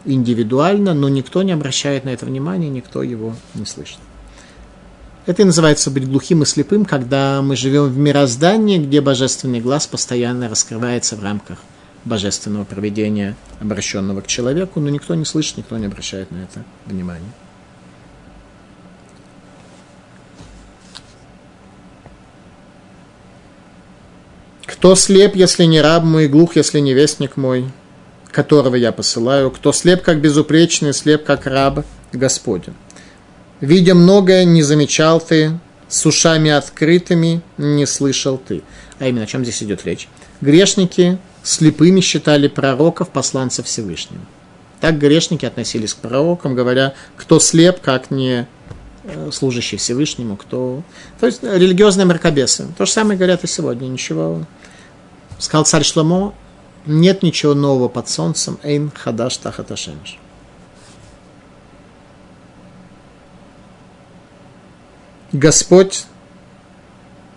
индивидуально, 0.05 0.92
но 0.92 1.09
никто 1.09 1.42
не 1.42 1.53
обращает 1.53 2.05
на 2.05 2.11
это 2.11 2.26
внимания, 2.26 2.68
никто 2.68 3.03
его 3.03 3.34
не 3.55 3.64
слышит. 3.64 3.98
Это 5.27 5.43
и 5.43 5.45
называется 5.45 5.91
быть 5.91 6.09
глухим 6.09 6.43
и 6.43 6.47
слепым, 6.47 6.85
когда 6.85 7.43
мы 7.43 7.55
живем 7.55 7.85
в 7.85 7.99
мироздании, 7.99 8.79
где 8.79 9.01
божественный 9.01 9.61
глаз 9.61 9.87
постоянно 9.87 10.49
раскрывается 10.49 11.14
в 11.14 11.23
рамках 11.23 11.59
божественного 12.07 12.64
проведения, 12.64 13.37
обращенного 13.61 14.23
к 14.23 14.27
человеку, 14.27 14.81
но 14.81 14.89
никто 14.89 15.14
не 15.14 15.27
слышит, 15.27 15.59
никто 15.59 15.77
не 15.77 15.87
обращает 15.87 16.31
на 16.31 16.39
это 16.39 16.64
внимания. 16.87 17.33
Кто 24.64 24.95
слеп, 24.95 25.37
если 25.37 25.64
не 25.64 25.83
раб 25.83 26.05
мой, 26.05 26.27
глух, 26.27 26.57
если 26.57 26.81
не 26.81 26.95
вестник 26.95 27.37
мой, 27.37 27.71
которого 28.31 28.77
я 28.77 28.93
посылаю? 28.93 29.51
Кто 29.51 29.73
слеп, 29.73 30.01
как 30.01 30.23
безупречный, 30.23 30.95
слеп, 30.95 31.25
как 31.25 31.45
раб 31.45 31.85
Господень? 32.12 32.73
Видя 33.61 33.94
многое, 33.94 34.44
не 34.44 34.62
замечал 34.62 35.20
ты, 35.20 35.58
с 35.88 36.06
ушами 36.06 36.50
открытыми 36.50 37.42
не 37.58 37.86
слышал 37.86 38.38
ты. 38.38 38.62
А 38.98 39.06
именно, 39.06 39.24
о 39.24 39.26
чем 39.26 39.42
здесь 39.42 39.62
идет 39.62 39.84
речь? 39.84 40.08
Грешники 40.40 41.18
слепыми 41.42 42.00
считали 42.00 42.48
пророков 42.48 43.11
посланцев 43.11 43.66
Всевышнего. 43.66 44.22
Так 44.80 44.98
грешники 44.98 45.44
относились 45.44 45.92
к 45.92 45.98
пророкам, 45.98 46.54
говоря, 46.54 46.94
кто 47.16 47.38
слеп, 47.38 47.80
как 47.80 48.11
не 48.11 48.46
э, 49.04 49.30
служащий 49.30 49.76
Всевышнему, 49.76 50.36
кто... 50.36 50.82
То 51.18 51.26
есть 51.26 51.42
религиозные 51.42 52.06
мракобесы. 52.06 52.66
То 52.78 52.86
же 52.86 52.92
самое 52.92 53.18
говорят 53.18 53.44
и 53.44 53.46
сегодня. 53.46 53.86
Ничего. 53.88 54.46
Сказал 55.38 55.66
царь 55.66 55.84
Шломо, 55.84 56.34
нет 56.86 57.22
ничего 57.22 57.52
нового 57.52 57.88
под 57.88 58.08
солнцем. 58.08 58.58
Эйн 58.62 58.90
хадаш 58.94 59.36
тахаташемиш. 59.36 60.18
Господь 65.33 66.05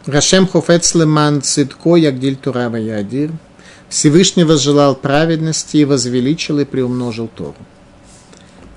Рашем 0.05 0.47
Хофец 0.47 0.95
Леман 0.95 1.41
Цитко 1.41 1.95
Ягдиль 1.95 2.35
Турава 2.35 2.77
Ядир– 2.77 3.31
Всевышний 3.93 4.43
возжелал 4.43 4.95
праведности 4.95 5.77
и 5.77 5.85
возвеличил 5.85 6.57
и 6.57 6.65
приумножил 6.65 7.27
Тору. 7.27 7.55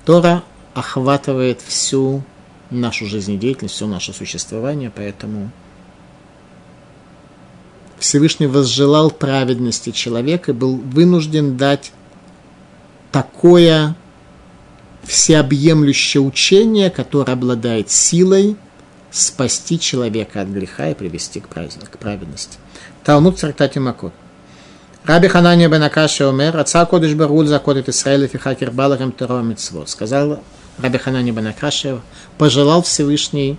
Тора 0.05 0.43
охватывает 0.75 1.59
всю 1.59 2.21
нашу 2.69 3.07
жизнедеятельность, 3.07 3.73
все 3.73 3.87
наше 3.87 4.13
существование, 4.13 4.91
поэтому 4.95 5.49
Всевышний 7.97 8.45
возжелал 8.45 9.09
праведности 9.09 9.89
человека 9.89 10.51
и 10.51 10.53
был 10.53 10.75
вынужден 10.75 11.57
дать 11.57 11.91
такое 13.11 13.95
всеобъемлющее 15.01 16.21
учение, 16.21 16.91
которое 16.91 17.33
обладает 17.33 17.89
силой 17.89 18.55
спасти 19.11 19.79
человека 19.79 20.41
от 20.41 20.47
греха 20.49 20.89
и 20.89 20.93
привести 20.93 21.39
к 21.39 21.47
праведности. 21.47 22.57
Талмуд 23.03 23.39
Цартати 23.39 23.79
Макот. 23.79 24.13
Раби 25.05 25.29
Ханания 25.29 25.69
бен 25.69 25.83
Акаши 25.83 26.25
омер, 26.25 26.57
отца 26.57 26.85
Кодыш 26.85 27.13
Баруль 27.13 27.47
закодит 27.47 27.87
Исраэль 27.87 28.25
и 28.25 28.27
фихакер 28.27 28.71
балахем 28.71 29.13
Теро 29.13 29.41
Митцвот. 29.41 29.87
Сказал 29.87 30.43
Раби 30.77 30.97
Ханания 30.97 31.31
бен 31.31 31.47
Акаши, 31.47 32.01
пожелал 32.37 32.81
Всевышний 32.83 33.57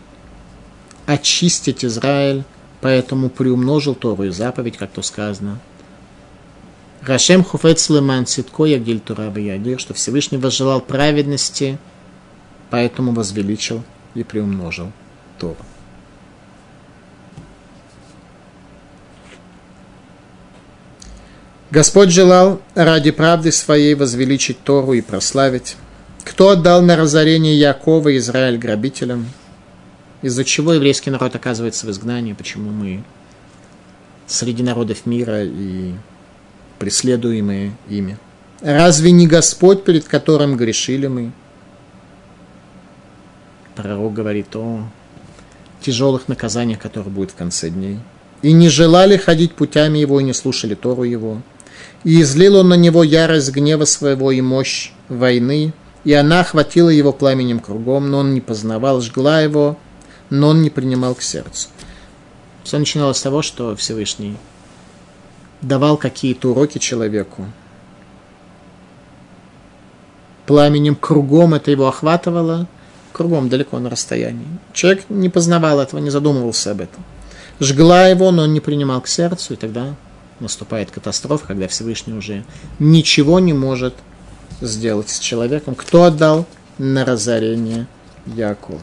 очистить 1.07 1.87
Израиль, 1.87 2.45
поэтому 2.83 3.31
приумножил 3.31 3.95
Тору 3.95 4.31
заповедь, 4.31 4.77
как 4.77 4.91
то 4.91 5.01
сказано. 5.01 5.59
Рашем 7.07 7.43
хуфец 7.43 7.89
леман 7.89 8.27
ситко 8.27 8.67
ягиль 8.67 9.01
тураба 9.01 9.39
ядир, 9.39 9.81
что 9.81 9.95
Всевышний 9.95 10.37
возжелал 10.37 10.83
праведности, 10.83 11.79
поэтому 12.69 13.13
возвеличил 13.13 13.83
и 14.15 14.23
приумножил 14.23 14.93
Тору. 15.39 15.57
Господь 21.71 22.11
желал 22.11 22.63
ради 22.75 23.11
правды 23.11 23.53
своей 23.53 23.95
возвеличить 23.95 24.63
Тору 24.65 24.95
и 24.95 25.03
прославить. 25.03 25.77
Кто 26.25 26.51
отдал 26.51 26.83
на 26.83 26.97
разорение 26.97 27.59
Якова 27.59 28.17
Израиль 28.17 28.59
грабителям? 28.59 29.27
Из-за 30.23 30.45
чего 30.45 30.73
еврейский 30.73 31.11
народ 31.11 31.37
оказывается 31.37 31.87
в 31.87 31.91
изгнании? 31.91 32.33
Почему 32.33 32.71
мы 32.71 33.05
среди 34.27 34.63
народов 34.63 35.05
мира 35.05 35.45
и 35.45 35.93
преследуемые 36.79 37.73
ими? 37.89 38.19
Разве 38.61 39.11
не 39.13 39.27
Господь, 39.27 39.85
перед 39.85 40.05
которым 40.05 40.57
грешили 40.57 41.07
мы? 41.07 41.33
Пророк 43.77 44.15
говорит 44.15 44.57
о 44.57 44.83
тяжелых 45.89 46.29
наказаниях, 46.29 46.79
которые 46.79 47.11
будут 47.11 47.33
в 47.33 47.37
конце 47.37 47.71
дней. 47.71 47.99
И 48.43 48.53
не 48.53 48.69
желали 48.69 49.17
ходить 49.17 49.55
путями 49.55 49.99
его, 49.99 50.21
и 50.21 50.25
не 50.25 50.33
слушали 50.33 50.75
Тору 50.75 51.03
его– 51.03 51.43
и 52.05 52.23
излил 52.23 52.57
он 52.57 52.69
на 52.69 52.75
него 52.75 53.03
ярость 53.03 53.51
гнева 53.51 53.85
своего 53.85 54.31
и 54.31 54.41
мощь 54.41 54.93
войны, 55.09 55.73
и 56.05 56.13
она 56.13 56.41
охватила 56.41 56.89
его 56.89 57.13
пламенем 57.13 57.61
кругом, 57.61 58.11
но 58.11 58.19
он 58.19 58.35
не 58.35 58.41
познавал, 58.41 59.01
жгла 59.01 59.41
его, 59.41 59.77
но 60.31 60.49
он 60.49 60.63
не 60.63 60.71
принимал 60.71 61.15
к 61.15 61.23
сердцу. 61.23 61.69
Все 62.65 62.79
начиналось 62.79 63.19
с 63.19 63.23
того, 63.23 63.43
что 63.43 63.75
Всевышний 63.77 64.37
давал 65.61 65.97
какие-то 65.97 66.51
уроки 66.51 66.79
человеку. 66.79 67.47
Пламенем 70.47 70.95
кругом 70.95 71.55
это 71.55 71.71
его 71.71 71.89
охватывало, 71.89 72.69
кругом 73.13 73.49
далеко 73.49 73.79
на 73.79 73.91
расстоянии. 73.91 74.47
Человек 74.73 75.05
не 75.09 75.29
познавал 75.29 75.81
этого, 75.81 76.01
не 76.01 76.11
задумывался 76.11 76.73
об 76.73 76.81
этом. 76.81 77.05
Жгла 77.61 78.07
его, 78.07 78.31
но 78.31 78.43
он 78.43 78.53
не 78.53 78.61
принимал 78.61 79.01
к 79.01 79.09
сердцу, 79.09 79.55
и 79.55 79.57
тогда 79.57 79.95
наступает 80.41 80.91
катастрофа, 80.91 81.47
когда 81.47 81.69
Всевышний 81.69 82.15
уже 82.15 82.45
ничего 82.79 83.41
не 83.41 83.53
может 83.53 83.95
сделать 84.61 85.11
с 85.11 85.19
человеком. 85.19 85.75
Кто 85.75 86.05
отдал 86.05 86.47
на 86.79 87.05
разорение 87.05 87.87
Якова? 88.27 88.81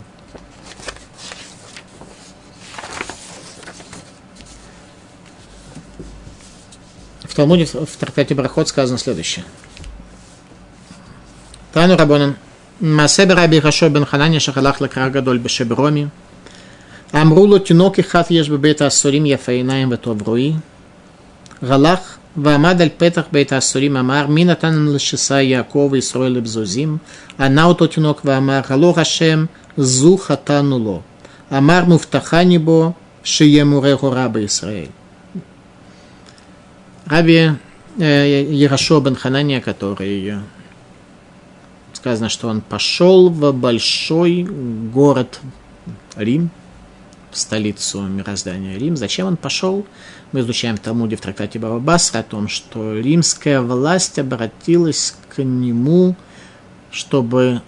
В 7.24 7.36
Талмуде, 7.36 7.66
в 7.66 7.98
трактате 7.98 8.34
Брахот 8.34 8.70
сказано 8.70 8.98
следующее. 8.98 9.44
Тану 11.74 11.98
Рабонан. 11.98 12.38
Масебе 12.81 13.35
Раби 13.35 13.61
Хашо 13.61 13.91
бен 13.91 14.05
Ханани 14.05 14.39
шахалах 14.39 14.81
лакра 14.81 15.11
гадоль 15.11 15.39
бешеброми. 15.39 16.09
Амруло 17.13 17.59
тинок 17.59 17.99
и 17.99 18.03
хат 18.03 18.31
еш 18.31 18.49
бебета 18.49 18.87
асурим 18.87 19.25
яфаинаем 19.25 19.91
ветовруи. 19.91 20.57
Галах 21.63 22.19
ועמד 22.37 22.83
על 22.83 22.89
פתח 22.97 23.23
בית 23.33 23.53
האסורים 23.53 23.97
אמר 23.97 24.27
מי 24.27 24.45
נתן 24.45 24.87
לשסה 24.95 25.43
יעקב 25.43 25.89
וישראל 25.93 26.33
לבזוזים 26.33 26.99
ענה 27.41 27.65
אותו 27.65 27.87
תינוק 27.87 28.21
ואמר 28.25 28.61
הלא 28.69 28.95
השם 28.97 29.45
זו 29.77 30.17
חטאנו 30.19 30.79
לו 30.79 31.01
אמר 31.57 31.85
מובטחני 31.85 32.59
בו 32.59 32.93
שיהיה 33.25 33.65
מורה 33.65 33.93
הורה 33.93 34.29
בישראל. 34.29 34.87
Раби 37.11 37.39
Ярошо 37.99 39.01
бен 39.01 39.17
Ханания, 39.17 39.61
который 39.61 40.35
сказано, 42.06 42.30
что 42.30 42.50
он 42.50 42.62
пошел 42.62 43.32
в 43.32 43.52
большой 43.52 44.44
город 44.44 45.40
Рим, 46.16 46.52
в 47.32 47.38
столицу 47.40 48.04
мироздания 48.04 48.78
Рим. 48.78 48.96
Зачем 48.96 49.26
он 49.26 49.38
пошел? 49.38 49.88
Мы 50.32 50.42
изучаем 50.42 50.78
в 50.78 50.82
Талмуде 50.82 51.16
в 51.16 51.22
трактате 51.22 51.58
Баба 51.58 51.80
Басра 51.80 52.20
о 52.20 52.24
том, 52.24 52.48
что 52.48 52.94
римская 53.00 53.60
власть 53.60 54.20
обратилась 54.20 55.16
к 55.36 55.42
нему, 55.42 56.16
чтобы 56.92 57.64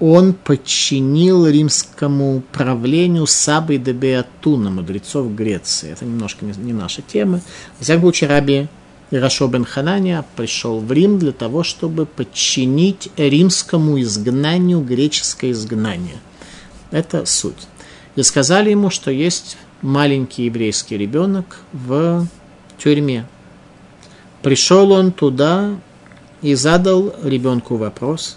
он 0.00 0.32
подчинил 0.32 1.46
римскому 1.46 2.42
правлению 2.50 3.28
Сабы 3.28 3.76
Дебеатуна, 3.78 4.70
мудрецов 4.70 5.32
Греции. 5.36 5.92
Это 5.92 6.04
немножко 6.04 6.44
не, 6.44 6.52
не 6.58 6.72
наша 6.72 7.00
тема. 7.00 7.40
В 7.78 7.84
всяком 7.84 8.02
случае, 8.02 8.30
раби 8.30 8.66
Ирашо 9.10 9.48
бен 9.48 9.64
Ханания 9.64 10.24
пришел 10.36 10.78
в 10.78 10.92
Рим 10.92 11.18
для 11.18 11.32
того, 11.32 11.64
чтобы 11.64 12.06
подчинить 12.06 13.10
римскому 13.16 14.00
изгнанию 14.00 14.80
греческое 14.80 15.50
изгнание. 15.50 16.18
Это 16.92 17.26
суть. 17.26 17.66
И 18.14 18.22
сказали 18.22 18.70
ему, 18.70 18.90
что 18.90 19.10
есть 19.10 19.56
маленький 19.82 20.44
еврейский 20.44 20.96
ребенок 20.96 21.58
в 21.72 22.26
тюрьме. 22.78 23.26
Пришел 24.42 24.92
он 24.92 25.10
туда 25.10 25.76
и 26.40 26.54
задал 26.54 27.12
ребенку 27.22 27.76
вопрос, 27.76 28.36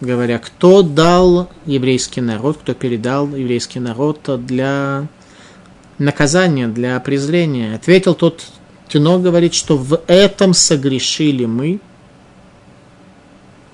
говоря, 0.00 0.38
кто 0.38 0.82
дал 0.82 1.50
еврейский 1.66 2.20
народ, 2.20 2.58
кто 2.58 2.72
передал 2.72 3.34
еврейский 3.34 3.80
народ 3.80 4.20
для 4.46 5.06
наказания, 5.98 6.68
для 6.68 6.98
презрения. 7.00 7.74
Ответил 7.74 8.14
тот 8.14 8.44
тюнок, 8.88 9.22
говорит, 9.22 9.54
что 9.54 9.76
в 9.76 10.00
этом 10.06 10.54
согрешили 10.54 11.44
мы, 11.44 11.80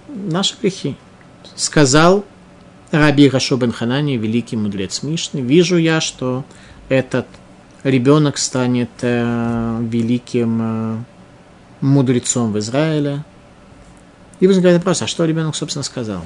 наши 0.09 0.55
грехи. 0.61 0.97
Сказал 1.55 2.25
Раби 2.91 3.29
Рашо 3.29 3.57
бен 3.57 3.73
Ханани, 3.73 4.17
великий 4.17 4.57
мудрец 4.57 5.03
Мишны, 5.03 5.41
вижу 5.41 5.77
я, 5.77 6.01
что 6.01 6.45
этот 6.89 7.27
ребенок 7.83 8.39
станет 8.39 8.91
э, 9.03 9.79
великим 9.83 10.61
э, 10.63 10.97
мудрецом 11.81 12.53
в 12.53 12.59
Израиле. 12.59 13.25
И 14.41 14.47
возникает 14.47 14.79
вопрос, 14.79 15.03
а 15.03 15.07
что 15.07 15.25
ребенок, 15.25 15.55
собственно, 15.55 15.83
сказал? 15.83 16.23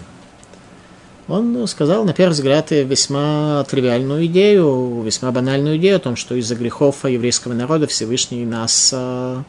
Он 1.29 1.67
сказал, 1.69 2.05
на 2.05 2.15
первый 2.15 2.33
взгляд, 2.33 2.71
весьма 2.71 3.63
тривиальную 3.69 4.25
идею, 4.27 5.03
весьма 5.03 5.31
банальную 5.31 5.77
идею 5.77 5.97
о 5.97 6.01
том, 6.01 6.17
что 6.17 6.35
из-за 6.35 6.55
грехов 6.55 7.05
еврейского 7.05 7.53
народа 7.53 7.87
Всевышний 7.87 8.47
нас 8.47 8.91
э, 8.95 9.43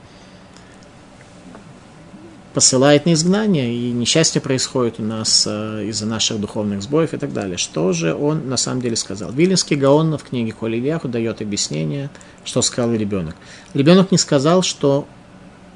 посылает 2.53 3.05
на 3.05 3.13
изгнание, 3.13 3.73
и 3.73 3.91
несчастье 3.91 4.41
происходит 4.41 4.99
у 4.99 5.03
нас 5.03 5.45
э, 5.47 5.85
из-за 5.85 6.05
наших 6.05 6.41
духовных 6.41 6.81
сбоев 6.81 7.13
и 7.13 7.17
так 7.17 7.31
далее. 7.31 7.55
Что 7.55 7.93
же 7.93 8.13
он 8.13 8.49
на 8.49 8.57
самом 8.57 8.81
деле 8.81 8.97
сказал? 8.97 9.31
Вилинский 9.31 9.77
Гаон 9.77 10.17
в 10.17 10.23
книге 10.23 10.51
Коли 10.51 10.77
Ильяху 10.77 11.07
дает 11.07 11.41
объяснение, 11.41 12.09
что 12.43 12.61
сказал 12.61 12.93
ребенок. 12.93 13.37
Ребенок 13.73 14.11
не 14.11 14.17
сказал, 14.17 14.63
что 14.63 15.07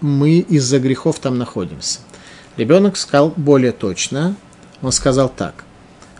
мы 0.01 0.39
из-за 0.39 0.79
грехов 0.79 1.19
там 1.19 1.37
находимся. 1.37 1.99
Ребенок 2.57 2.97
сказал 2.97 3.33
более 3.37 3.71
точно. 3.71 4.35
Он 4.81 4.91
сказал 4.91 5.29
так. 5.29 5.63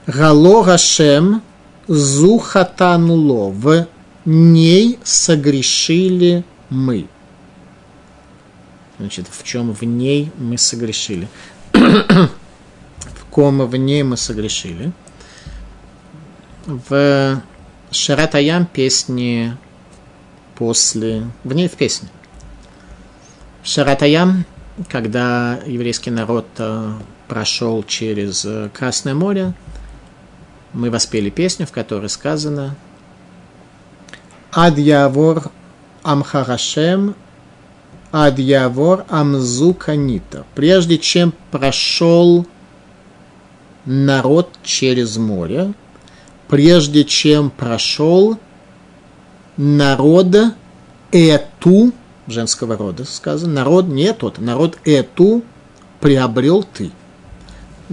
Гало 0.08 0.64
Гашем 0.64 1.41
зухатануло. 1.88 3.49
В 3.49 3.88
ней 4.26 4.99
согрешили 5.04 6.43
мы. 6.70 7.08
Значит, 8.99 9.28
в 9.32 9.43
чем 9.43 9.72
в 9.72 9.84
ней 9.84 10.32
мы 10.38 10.58
согрешили? 10.58 11.28
в 11.74 12.30
ком 13.30 13.66
в 13.66 13.76
ней 13.76 14.04
мы 14.04 14.18
согрешили? 14.18 14.91
В 16.66 17.41
Шаратаям 17.91 18.66
песни 18.66 19.58
после... 20.56 21.28
В 21.43 21.54
ней 21.54 21.68
в 21.68 21.74
песне. 21.74 22.10
Шаратаям, 23.64 24.45
когда 24.89 25.60
еврейский 25.66 26.12
народ 26.12 26.47
э, 26.58 26.93
прошел 27.28 27.84
через 27.84 28.43
э, 28.45 28.70
Красное 28.74 29.14
море, 29.14 29.54
мы 30.74 30.89
воспели 30.89 31.30
песню, 31.30 31.65
в 31.65 31.71
которой 31.71 32.09
сказано 32.09 32.76
«Ад 34.51 34.78
явор 34.78 35.51
амхарашем 36.03 37.15
Адьявор 38.13 39.05
Амзуканита. 39.09 40.45
Прежде 40.53 40.99
чем 40.99 41.34
прошел 41.49 42.45
народ 43.86 44.51
через 44.61 45.17
море, 45.17 45.74
прежде 46.47 47.05
чем 47.05 47.49
прошел 47.49 48.38
народ 49.57 50.28
Эту, 51.11 51.91
женского 52.28 52.78
рода 52.78 53.03
сказано, 53.03 53.53
народ 53.53 53.88
не 53.88 54.13
тот, 54.13 54.38
народ 54.38 54.78
Эту 54.86 55.41
приобрел 55.99 56.63
ты. 56.63 56.91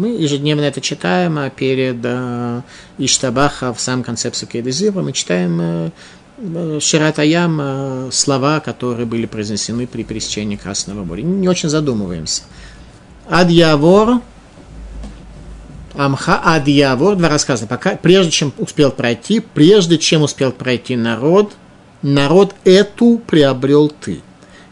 Мы 0.01 0.13
ежедневно 0.13 0.63
это 0.63 0.81
читаем, 0.81 1.37
а 1.37 1.51
перед 1.51 1.99
э, 2.03 2.63
Иштабаха 2.97 3.75
в 3.75 3.81
самом 3.83 4.03
конце 4.03 4.31
Псукейда 4.31 4.71
мы 4.99 5.13
читаем 5.13 5.93
э, 6.39 6.81
Шират 6.81 7.19
Аям 7.19 7.59
э, 7.61 8.09
слова, 8.11 8.61
которые 8.61 9.05
были 9.05 9.27
произнесены 9.27 9.87
при 9.87 10.03
пересечении 10.05 10.57
Красного 10.57 11.05
моря. 11.05 11.21
Не 11.21 11.51
очень 11.51 11.69
задумываемся. 11.69 12.45
Адьявор, 13.29 14.23
Амха 15.95 16.39
Адьявор, 16.39 17.17
два 17.17 17.29
рассказа, 17.29 17.67
пока, 17.67 17.97
прежде 17.97 18.31
чем 18.31 18.55
успел 18.57 18.93
пройти, 18.93 19.41
прежде 19.41 19.99
чем 19.99 20.23
успел 20.23 20.51
пройти 20.51 20.97
народ, 20.97 21.53
народ 22.01 22.55
эту 22.65 23.19
приобрел 23.27 23.91
ты. 23.91 24.23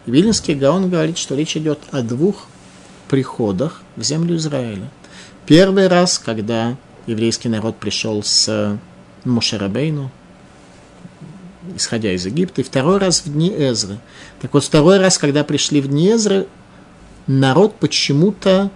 И 0.07 0.11
Вильнинский 0.11 0.55
Гаон 0.55 0.89
говорит, 0.89 1.19
что 1.19 1.35
речь 1.35 1.55
идет 1.55 1.81
о 1.91 2.01
двух 2.01 2.47
приходах 3.11 3.83
в 3.95 4.03
землю 4.03 4.35
Израиля. 4.37 4.89
Первый 5.49 5.89
раз, 5.89 6.19
когда 6.19 6.77
еврейский 7.07 7.49
народ 7.49 7.79
пришел 7.79 8.23
с 8.23 8.79
Мушарабейну, 9.25 10.11
исходя 11.75 12.13
из 12.13 12.27
Египта, 12.27 12.61
и 12.61 12.65
второй 12.65 12.99
раз 12.99 13.23
в 13.23 13.33
дни 13.33 13.49
Эзры. 13.49 13.99
Так 14.43 14.53
вот, 14.53 14.63
второй 14.63 14.99
раз, 14.99 15.17
когда 15.17 15.45
пришли 15.45 15.81
в 15.81 15.89
дни 15.89 16.13
Эзры, 16.13 16.49
народ 17.27 17.77
почему-то 17.77 18.71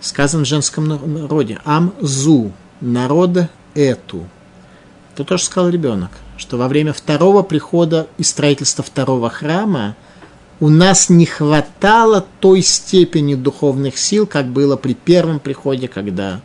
сказан 0.00 0.42
в 0.42 0.46
женском 0.48 0.88
народе. 0.88 1.60
Амзу, 1.64 2.50
народ 2.80 3.48
эту. 3.74 4.28
Это 5.14 5.22
тоже 5.22 5.44
сказал 5.44 5.70
ребенок, 5.70 6.10
что 6.36 6.56
во 6.56 6.66
время 6.66 6.92
второго 6.92 7.44
прихода 7.44 8.08
и 8.18 8.24
строительства 8.24 8.82
второго 8.82 9.30
храма 9.30 9.94
у 10.60 10.68
нас 10.68 11.08
не 11.08 11.26
хватало 11.26 12.24
той 12.40 12.62
степени 12.62 13.34
духовных 13.34 13.98
сил, 13.98 14.26
как 14.26 14.46
было 14.46 14.76
при 14.76 14.94
первом 14.94 15.40
приходе, 15.40 15.88
когда 15.88 16.40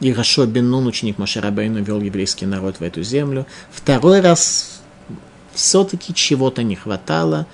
Ирашо 0.00 0.46
бен 0.46 0.70
Нун, 0.70 0.86
ученик 0.86 1.18
Машарабейну, 1.18 1.82
вел 1.82 2.00
еврейский 2.00 2.46
народ 2.46 2.76
в 2.78 2.82
эту 2.82 3.02
землю. 3.02 3.46
Второй 3.70 4.20
раз 4.20 4.80
все-таки 5.54 6.14
чего-то 6.14 6.62
не 6.62 6.76
хватало. 6.76 7.46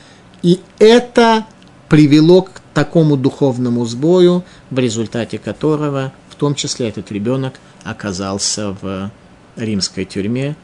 И 0.43 0.61
это 0.79 1.47
привело 1.89 2.43
к 2.43 2.61
такому 2.75 3.17
духовному 3.17 3.87
сбою, 3.87 4.45
в 4.71 4.79
результате 4.79 5.39
которого, 5.39 6.13
в 6.29 6.35
том 6.35 6.55
числе 6.55 6.89
этот 6.89 7.11
ребенок, 7.13 7.55
оказался 7.83 8.77
в 8.83 9.11
римской 9.57 10.05
тюрьме. 10.05 10.57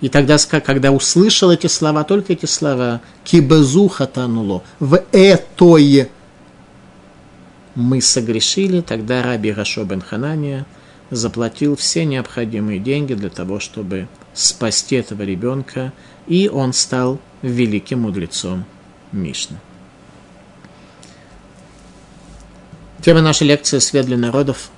И 0.00 0.08
тогда, 0.08 0.36
когда 0.38 0.92
услышал 0.92 1.50
эти 1.50 1.66
слова, 1.66 2.04
только 2.04 2.32
эти 2.32 2.46
слова, 2.46 3.00
кибезу 3.24 3.88
хатануло, 3.88 4.62
в 4.78 5.02
этой 5.12 6.10
мы 7.74 8.00
согрешили, 8.00 8.80
тогда 8.80 9.22
раби 9.22 9.52
Рашо 9.52 9.84
бен 9.84 10.00
Ханания– 10.00 10.66
заплатил 11.10 11.76
все 11.76 12.04
необходимые 12.04 12.78
деньги 12.78 13.14
для 13.14 13.30
того, 13.30 13.60
чтобы 13.60 14.08
спасти 14.34 14.96
этого 14.96 15.22
ребенка, 15.22 15.92
и 16.26 16.48
он 16.48 16.72
стал 16.72 17.18
великим 17.42 18.00
мудрецом 18.00 18.64
Мишны. 19.12 19.58
Тема 23.02 23.22
нашей 23.22 23.46
лекции 23.46 23.78
«Свет 23.78 24.06
для 24.06 24.16
народов». 24.16 24.70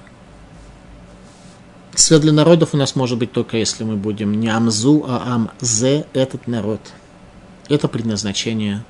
Свет 2.01 2.22
для 2.22 2.32
народов 2.32 2.70
у 2.72 2.78
нас 2.78 2.96
может 2.96 3.18
быть 3.18 3.30
только 3.30 3.59
если 3.59 3.84
мы 3.84 3.94
будем 3.94 4.32
не 4.40 4.48
Амзу, 4.48 5.05
а 5.07 5.34
Амзе, 5.34 6.07
этот 6.14 6.46
народ. 6.46 6.80
Это 7.68 7.88
предназначение 7.88 8.82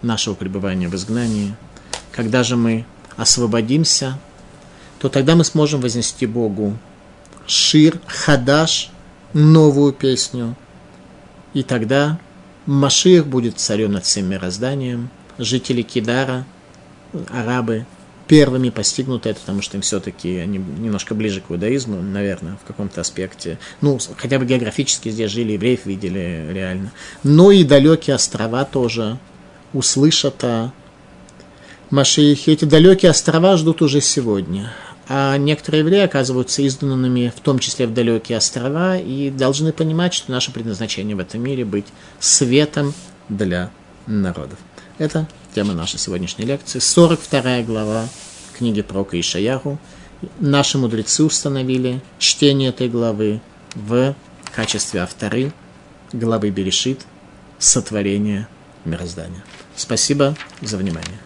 нашего 0.00 0.32
пребывания 0.32 0.88
в 0.88 0.94
изгнании. 0.94 1.54
Когда 2.10 2.42
же 2.42 2.56
мы 2.56 2.86
освободимся 3.18 4.18
то 4.98 5.10
тогда 5.10 5.36
мы 5.36 5.44
сможем 5.44 5.82
вознести 5.82 6.24
Богу 6.24 6.78
Шир, 7.46 8.00
Хадаш, 8.06 8.88
новую 9.34 9.92
песню. 9.92 10.56
И 11.52 11.62
тогда 11.62 12.18
Машир 12.64 13.24
будет 13.24 13.58
царем 13.60 13.92
над 13.92 14.06
всем 14.06 14.24
мирозданием. 14.30 15.10
Жители 15.36 15.82
Кидара, 15.82 16.46
арабы, 17.28 17.84
первыми 18.26 18.70
постигнут 18.70 19.26
это, 19.26 19.40
потому 19.40 19.62
что 19.62 19.76
им 19.76 19.82
все-таки 19.82 20.38
они 20.38 20.58
немножко 20.58 21.14
ближе 21.14 21.40
к 21.40 21.50
иудаизму, 21.50 22.00
наверное, 22.00 22.56
в 22.62 22.66
каком-то 22.66 23.00
аспекте. 23.00 23.58
Ну, 23.80 23.98
хотя 24.16 24.38
бы 24.38 24.46
географически 24.46 25.10
здесь 25.10 25.30
жили, 25.30 25.52
евреев 25.52 25.86
видели 25.86 26.48
реально. 26.50 26.92
Но 27.22 27.50
и 27.50 27.64
далекие 27.64 28.16
острова 28.16 28.64
тоже 28.64 29.18
услышат 29.72 30.42
о 30.44 30.72
Машиихе. 31.90 32.52
Эти 32.52 32.64
далекие 32.64 33.10
острова 33.10 33.56
ждут 33.56 33.82
уже 33.82 34.00
сегодня 34.00 34.72
а 35.08 35.36
некоторые 35.36 35.80
евреи 35.80 36.00
оказываются 36.00 36.66
изгнанными, 36.66 37.32
в 37.34 37.40
том 37.40 37.58
числе 37.58 37.86
в 37.86 37.92
далекие 37.92 38.38
острова, 38.38 38.96
и 38.96 39.30
должны 39.30 39.72
понимать, 39.72 40.14
что 40.14 40.32
наше 40.32 40.50
предназначение 40.52 41.14
в 41.14 41.18
этом 41.18 41.42
мире 41.42 41.64
быть 41.64 41.86
светом 42.20 42.94
для 43.28 43.70
народов. 44.06 44.58
Это 44.98 45.26
тема 45.54 45.72
нашей 45.72 45.98
сегодняшней 45.98 46.44
лекции. 46.44 46.80
42 46.80 47.62
глава 47.62 48.08
книги 48.58 48.82
про 48.82 49.06
Ишаяху. 49.12 49.78
Наши 50.40 50.78
мудрецы 50.78 51.22
установили 51.22 52.02
чтение 52.18 52.70
этой 52.70 52.88
главы 52.88 53.40
в 53.74 54.16
качестве 54.52 55.00
авторы 55.00 55.52
главы 56.12 56.50
Берешит 56.50 57.06
«Сотворение 57.58 58.48
мироздания». 58.84 59.44
Спасибо 59.76 60.36
за 60.60 60.76
внимание. 60.76 61.23